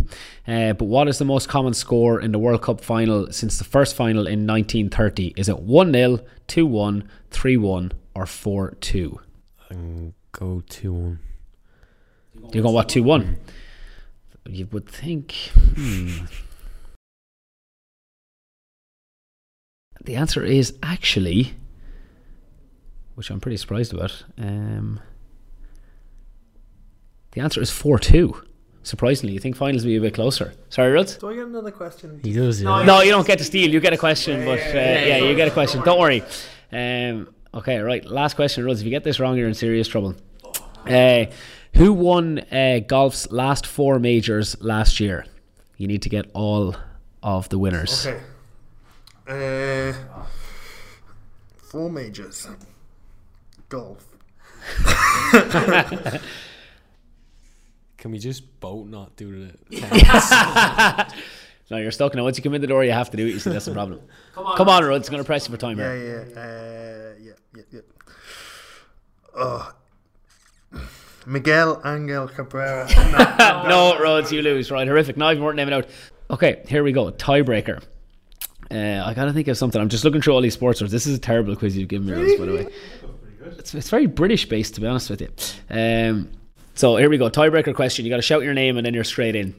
uh, 0.48 0.74
but 0.74 0.86
what 0.86 1.10
is 1.10 1.20
the 1.20 1.26
most 1.26 1.50
common 1.50 1.74
score 1.74 2.22
in 2.22 2.32
the 2.32 2.40
World 2.40 2.62
Cup 2.62 2.80
final 2.80 3.32
since 3.34 3.58
the 3.58 3.66
first 3.66 3.96
final 3.96 4.28
in 4.28 4.48
1930? 4.48 5.34
Is 5.36 5.50
it 5.50 5.60
1 5.60 5.92
0, 5.92 6.20
2 6.48 6.66
1, 6.66 7.10
3 7.32 7.58
1, 7.58 7.92
or 8.16 8.26
4 8.26 8.78
2? 8.80 9.20
Go 10.32 10.64
2 10.70 10.94
1. 10.94 11.20
You're 12.54 12.64
going 12.64 12.76
what, 12.76 12.88
2 12.90 13.04
1? 13.04 13.38
You 14.48 14.68
would 14.72 14.88
think. 14.88 15.34
Hmm. 15.76 16.26
The 20.06 20.16
answer 20.16 20.44
is 20.44 20.74
actually, 20.84 21.54
which 23.16 23.30
I'm 23.30 23.40
pretty 23.40 23.58
surprised 23.58 23.94
about. 23.94 24.24
Um, 24.38 25.00
the 27.32 27.42
answer 27.42 27.62
is 27.62 27.70
4 27.72 28.00
2. 28.00 28.44
Surprisingly, 28.86 29.34
you 29.34 29.40
think 29.40 29.56
finals 29.56 29.84
will 29.84 29.92
be 29.92 29.96
a 29.96 30.02
bit 30.02 30.14
closer. 30.14 30.54
Sorry, 30.70 30.92
Rudd? 30.92 31.16
Do 31.20 31.30
I 31.30 31.36
get 31.36 31.46
another 31.46 31.72
question? 31.72 32.20
He 32.22 32.34
does, 32.34 32.62
yeah. 32.62 32.84
No, 32.84 33.02
you 33.02 33.12
don't 33.12 33.26
get 33.26 33.38
to 33.38 33.46
steal. 33.46 33.70
You 33.70 33.80
get 33.80 33.94
a 33.94 33.98
question, 33.98 34.44
but 34.44 34.60
uh, 34.60 34.74
yeah, 34.74 35.18
you 35.18 35.34
get 35.36 35.48
a 35.48 35.52
question. 35.52 35.82
Don't 35.84 36.00
worry. 36.00 36.22
Um, 36.72 37.34
okay, 37.54 37.80
right. 37.80 38.04
Last 38.04 38.36
question, 38.36 38.66
Rudd. 38.66 38.78
If 38.78 38.84
you 38.84 38.90
get 38.90 39.06
this 39.06 39.22
wrong, 39.22 39.38
you're 39.38 39.48
in 39.48 39.54
serious 39.54 39.88
trouble. 39.88 40.16
Uh, 40.86 41.26
who 41.76 41.94
won 41.94 42.40
uh, 42.52 42.82
golf's 42.86 43.32
last 43.32 43.66
four 43.66 44.00
majors 44.00 44.62
last 44.62 45.00
year? 45.00 45.26
You 45.78 45.88
need 45.88 46.02
to 46.02 46.10
get 46.10 46.30
all 46.34 46.76
of 47.24 47.48
the 47.48 47.58
winners. 47.58 48.06
Okay. 48.06 48.22
Uh, 49.28 49.94
four 51.58 51.90
majors. 51.90 52.48
Golf. 53.70 54.06
Can 57.98 58.12
we 58.12 58.20
just 58.20 58.60
both 58.60 58.88
not 58.88 59.16
do 59.16 59.50
it? 59.72 61.14
No, 61.72 61.78
you're 61.78 61.92
stuck 61.92 62.14
now. 62.14 62.24
Once 62.24 62.38
you 62.38 62.44
come 62.44 62.54
in 62.54 62.62
the 62.62 62.68
door, 62.68 62.84
you 62.84 62.92
have 62.92 63.10
to 63.12 63.18
do 63.18 63.26
it. 63.26 63.30
You 63.32 63.40
see, 63.40 63.50
that's 63.50 63.66
the 63.66 63.72
problem. 63.72 64.02
Come 64.36 64.46
on, 64.46 64.58
Come 64.58 64.70
on 64.70 64.84
Rudd. 64.84 65.00
It's 65.00 65.10
going 65.10 65.24
to 65.24 65.26
press 65.26 65.48
you 65.48 65.56
for 65.56 65.60
time 65.60 65.80
Yeah, 65.80 65.96
here. 65.96 66.28
yeah, 66.36 66.40
uh, 66.42 67.24
yeah, 67.24 67.32
yeah, 67.56 67.64
yeah. 67.72 67.80
Oh. 69.36 69.72
Miguel 71.26 71.82
Angel 71.86 72.28
Cabrera. 72.28 72.86
no, 73.68 73.98
Rhodes, 73.98 74.32
you 74.32 74.42
lose. 74.42 74.70
Right, 74.70 74.86
horrific. 74.88 75.16
Not 75.16 75.32
even 75.32 75.44
worth 75.44 75.56
naming 75.56 75.74
out. 75.74 75.88
Okay, 76.30 76.62
here 76.68 76.84
we 76.84 76.92
go. 76.92 77.12
Tiebreaker. 77.12 77.82
Uh, 78.74 79.04
I 79.06 79.14
gotta 79.14 79.34
think 79.34 79.48
of 79.48 79.58
something. 79.58 79.80
I'm 79.80 79.90
just 79.90 80.04
looking 80.04 80.22
through 80.22 80.34
all 80.34 80.42
these 80.42 80.56
sports 80.56 80.82
words. 80.82 80.92
This 80.92 81.06
is 81.06 81.16
a 81.16 81.22
terrible 81.22 81.56
quiz 81.56 81.78
you've 81.78 81.90
given 81.90 82.08
me, 82.08 82.14
Rhodes, 82.14 82.40
by 82.40 82.46
the 82.46 82.54
way. 82.54 82.68
It's, 83.60 83.74
it's 83.76 83.90
very 83.90 84.08
British 84.08 84.48
based, 84.50 84.76
to 84.76 84.82
be 84.82 84.88
honest 84.88 85.10
with 85.10 85.22
you. 85.22 85.30
Um, 85.70 86.32
so 86.74 86.98
here 86.98 87.10
we 87.10 87.18
go. 87.18 87.30
Tiebreaker 87.30 87.76
question. 87.76 88.04
You 88.04 88.12
got 88.12 88.18
to 88.18 88.24
shout 88.24 88.42
your 88.42 88.54
name 88.54 88.78
and 88.78 88.86
then 88.86 88.94
you're 88.94 89.04
straight 89.04 89.36
in. 89.36 89.54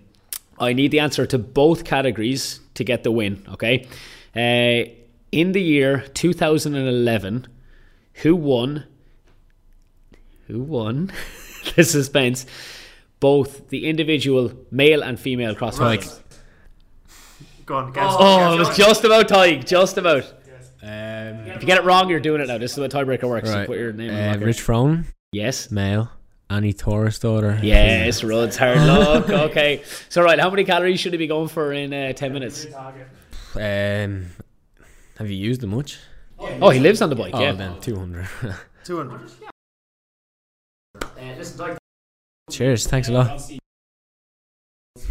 I 0.59 0.73
need 0.73 0.91
the 0.91 1.01
answer 1.01 1.27
to 1.27 1.39
both 1.39 1.85
categories 1.85 2.61
to 2.75 2.85
get 2.85 3.05
the 3.05 3.13
win. 3.13 3.45
Okay. 3.53 3.87
Uh, 4.35 4.91
in 5.31 5.53
the 5.53 5.63
year 5.63 6.05
2011, 6.15 7.47
who 8.15 8.37
won? 8.37 8.85
Who 10.49 10.61
won? 10.61 11.13
the 11.77 11.85
suspense. 11.85 12.47
Both 13.21 13.69
the 13.69 13.89
individual 13.89 14.53
male 14.71 15.03
and 15.03 15.19
female 15.19 15.55
cross 15.55 15.79
country. 15.79 16.11
Go 17.67 17.77
on, 17.77 17.93
guess. 17.93 18.15
Oh, 18.19 18.55
it 18.55 18.59
was 18.59 18.77
just 18.77 19.05
about 19.05 19.29
Tig. 19.29 19.65
Just 19.67 19.97
about. 19.99 20.25
Um, 20.83 21.47
If 21.47 21.63
you 21.63 21.67
get 21.67 21.79
it 21.79 21.85
wrong, 21.85 22.11
you're 22.11 22.21
doing 22.21 22.41
it 22.43 22.49
now. 22.49 22.59
This 22.59 22.73
is 22.73 22.79
what 22.79 22.91
tiebreaker 22.91 23.29
works. 23.29 23.49
You 23.49 23.55
right. 23.55 23.67
put 23.67 23.79
your 23.79 23.93
name 23.93 24.11
in 24.11 24.15
the 24.17 24.23
Uh, 24.23 24.27
marker. 24.33 24.45
Rich 24.47 24.61
Froning, 24.63 25.05
Yes. 25.33 25.71
male. 25.71 26.11
Annie 26.51 26.75
Thorisdottir. 26.75 27.63
Yes, 27.63 28.23
Ruds 28.23 28.57
hard 28.59 28.77
luck. 28.79 29.29
Okay. 29.51 29.83
So, 30.11 30.23
right, 30.23 30.39
how 30.39 30.51
many 30.51 30.65
calories 30.65 31.01
should 31.01 31.13
he 31.13 31.17
be 31.19 31.27
going 31.27 31.49
for 31.49 31.73
in 31.73 31.93
uh, 31.95 32.13
10 32.13 32.33
minutes? 32.35 32.67
Um, 33.55 34.27
have 35.19 35.31
you 35.31 35.37
used 35.37 35.63
them 35.63 35.71
much? 35.71 35.99
Oh, 36.39 36.69
he 36.69 36.81
lives 36.81 37.01
on 37.01 37.09
the 37.09 37.17
bike, 37.17 37.33
Oh, 37.35 37.41
yeah. 37.41 37.53
then 37.53 37.81
200. 37.81 38.29
200. 38.85 39.21
Cheers. 42.51 42.87
Thanks 42.87 43.09
a 43.09 43.13
lot. 43.13 43.41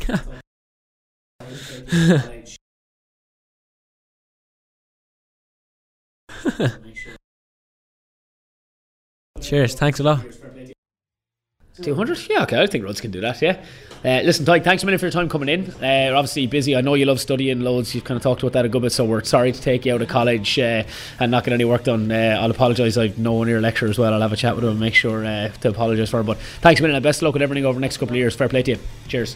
Cheers. 9.42 9.76
Thanks 9.76 10.00
a 10.00 10.04
lot. 10.04 10.26
200? 11.82 12.30
Yeah, 12.30 12.44
okay. 12.44 12.62
I 12.62 12.68
think 12.68 12.84
Ruds 12.84 13.02
can 13.02 13.10
do 13.10 13.20
that, 13.22 13.42
yeah. 13.42 13.64
Uh, 14.06 14.22
listen, 14.24 14.46
Tyke, 14.46 14.64
thanks 14.64 14.84
a 14.84 14.86
minute 14.86 15.00
for 15.00 15.08
your 15.08 15.12
time 15.12 15.28
coming 15.28 15.50
in. 15.50 15.72
Uh, 15.82 16.08
you're 16.08 16.16
obviously 16.16 16.46
busy. 16.46 16.76
I 16.76 16.82
know 16.82 16.94
you 16.94 17.06
love 17.06 17.20
studying 17.20 17.62
loads. 17.62 17.96
You've 17.96 18.04
kind 18.04 18.16
of 18.16 18.22
talked 18.22 18.44
about 18.44 18.54
that 18.54 18.66
a 18.66 18.70
good 18.70 18.84
bit, 18.84 18.92
so 18.92 19.06
we're 19.06 19.24
sorry 19.24 19.52
to 19.52 19.60
take 19.60 19.86
you 19.86 19.94
out 19.96 20.02
of 20.02 20.08
college 20.08 20.60
uh, 20.60 20.84
and 21.20 21.32
not 21.32 21.46
get 21.46 21.54
any 21.54 21.66
work 21.66 21.86
done. 21.86 22.12
Uh, 22.12 22.38
I'll 22.40 22.52
apologise. 22.52 22.98
I 22.98 23.12
know 23.18 23.34
one 23.34 23.48
of 23.48 23.52
your 23.52 23.62
lecturer 23.62 23.90
as 23.90 23.98
well. 23.98 24.14
I'll 24.14 24.22
have 24.22 24.34
a 24.34 24.38
chat 24.38 24.56
with 24.56 24.66
him 24.66 24.72
and 24.72 24.80
make 24.80 24.94
sure 24.94 25.26
uh, 25.26 25.50
to 25.50 25.70
apologise 25.70 26.10
for 26.12 26.20
him. 26.20 26.28
But 26.28 26.38
thanks 26.38 26.80
a 26.80 26.84
minute 26.84 26.96
and 26.96 27.04
best 27.04 27.20
of 27.20 27.24
luck 27.24 27.34
with 27.34 27.42
everything 27.42 27.66
over 27.66 27.76
the 27.76 27.82
next 27.82 27.98
couple 27.98 28.14
of 28.14 28.18
years. 28.18 28.36
Fair 28.36 28.50
play 28.50 28.62
to 28.64 28.72
you. 28.72 28.80
Cheers. 29.08 29.36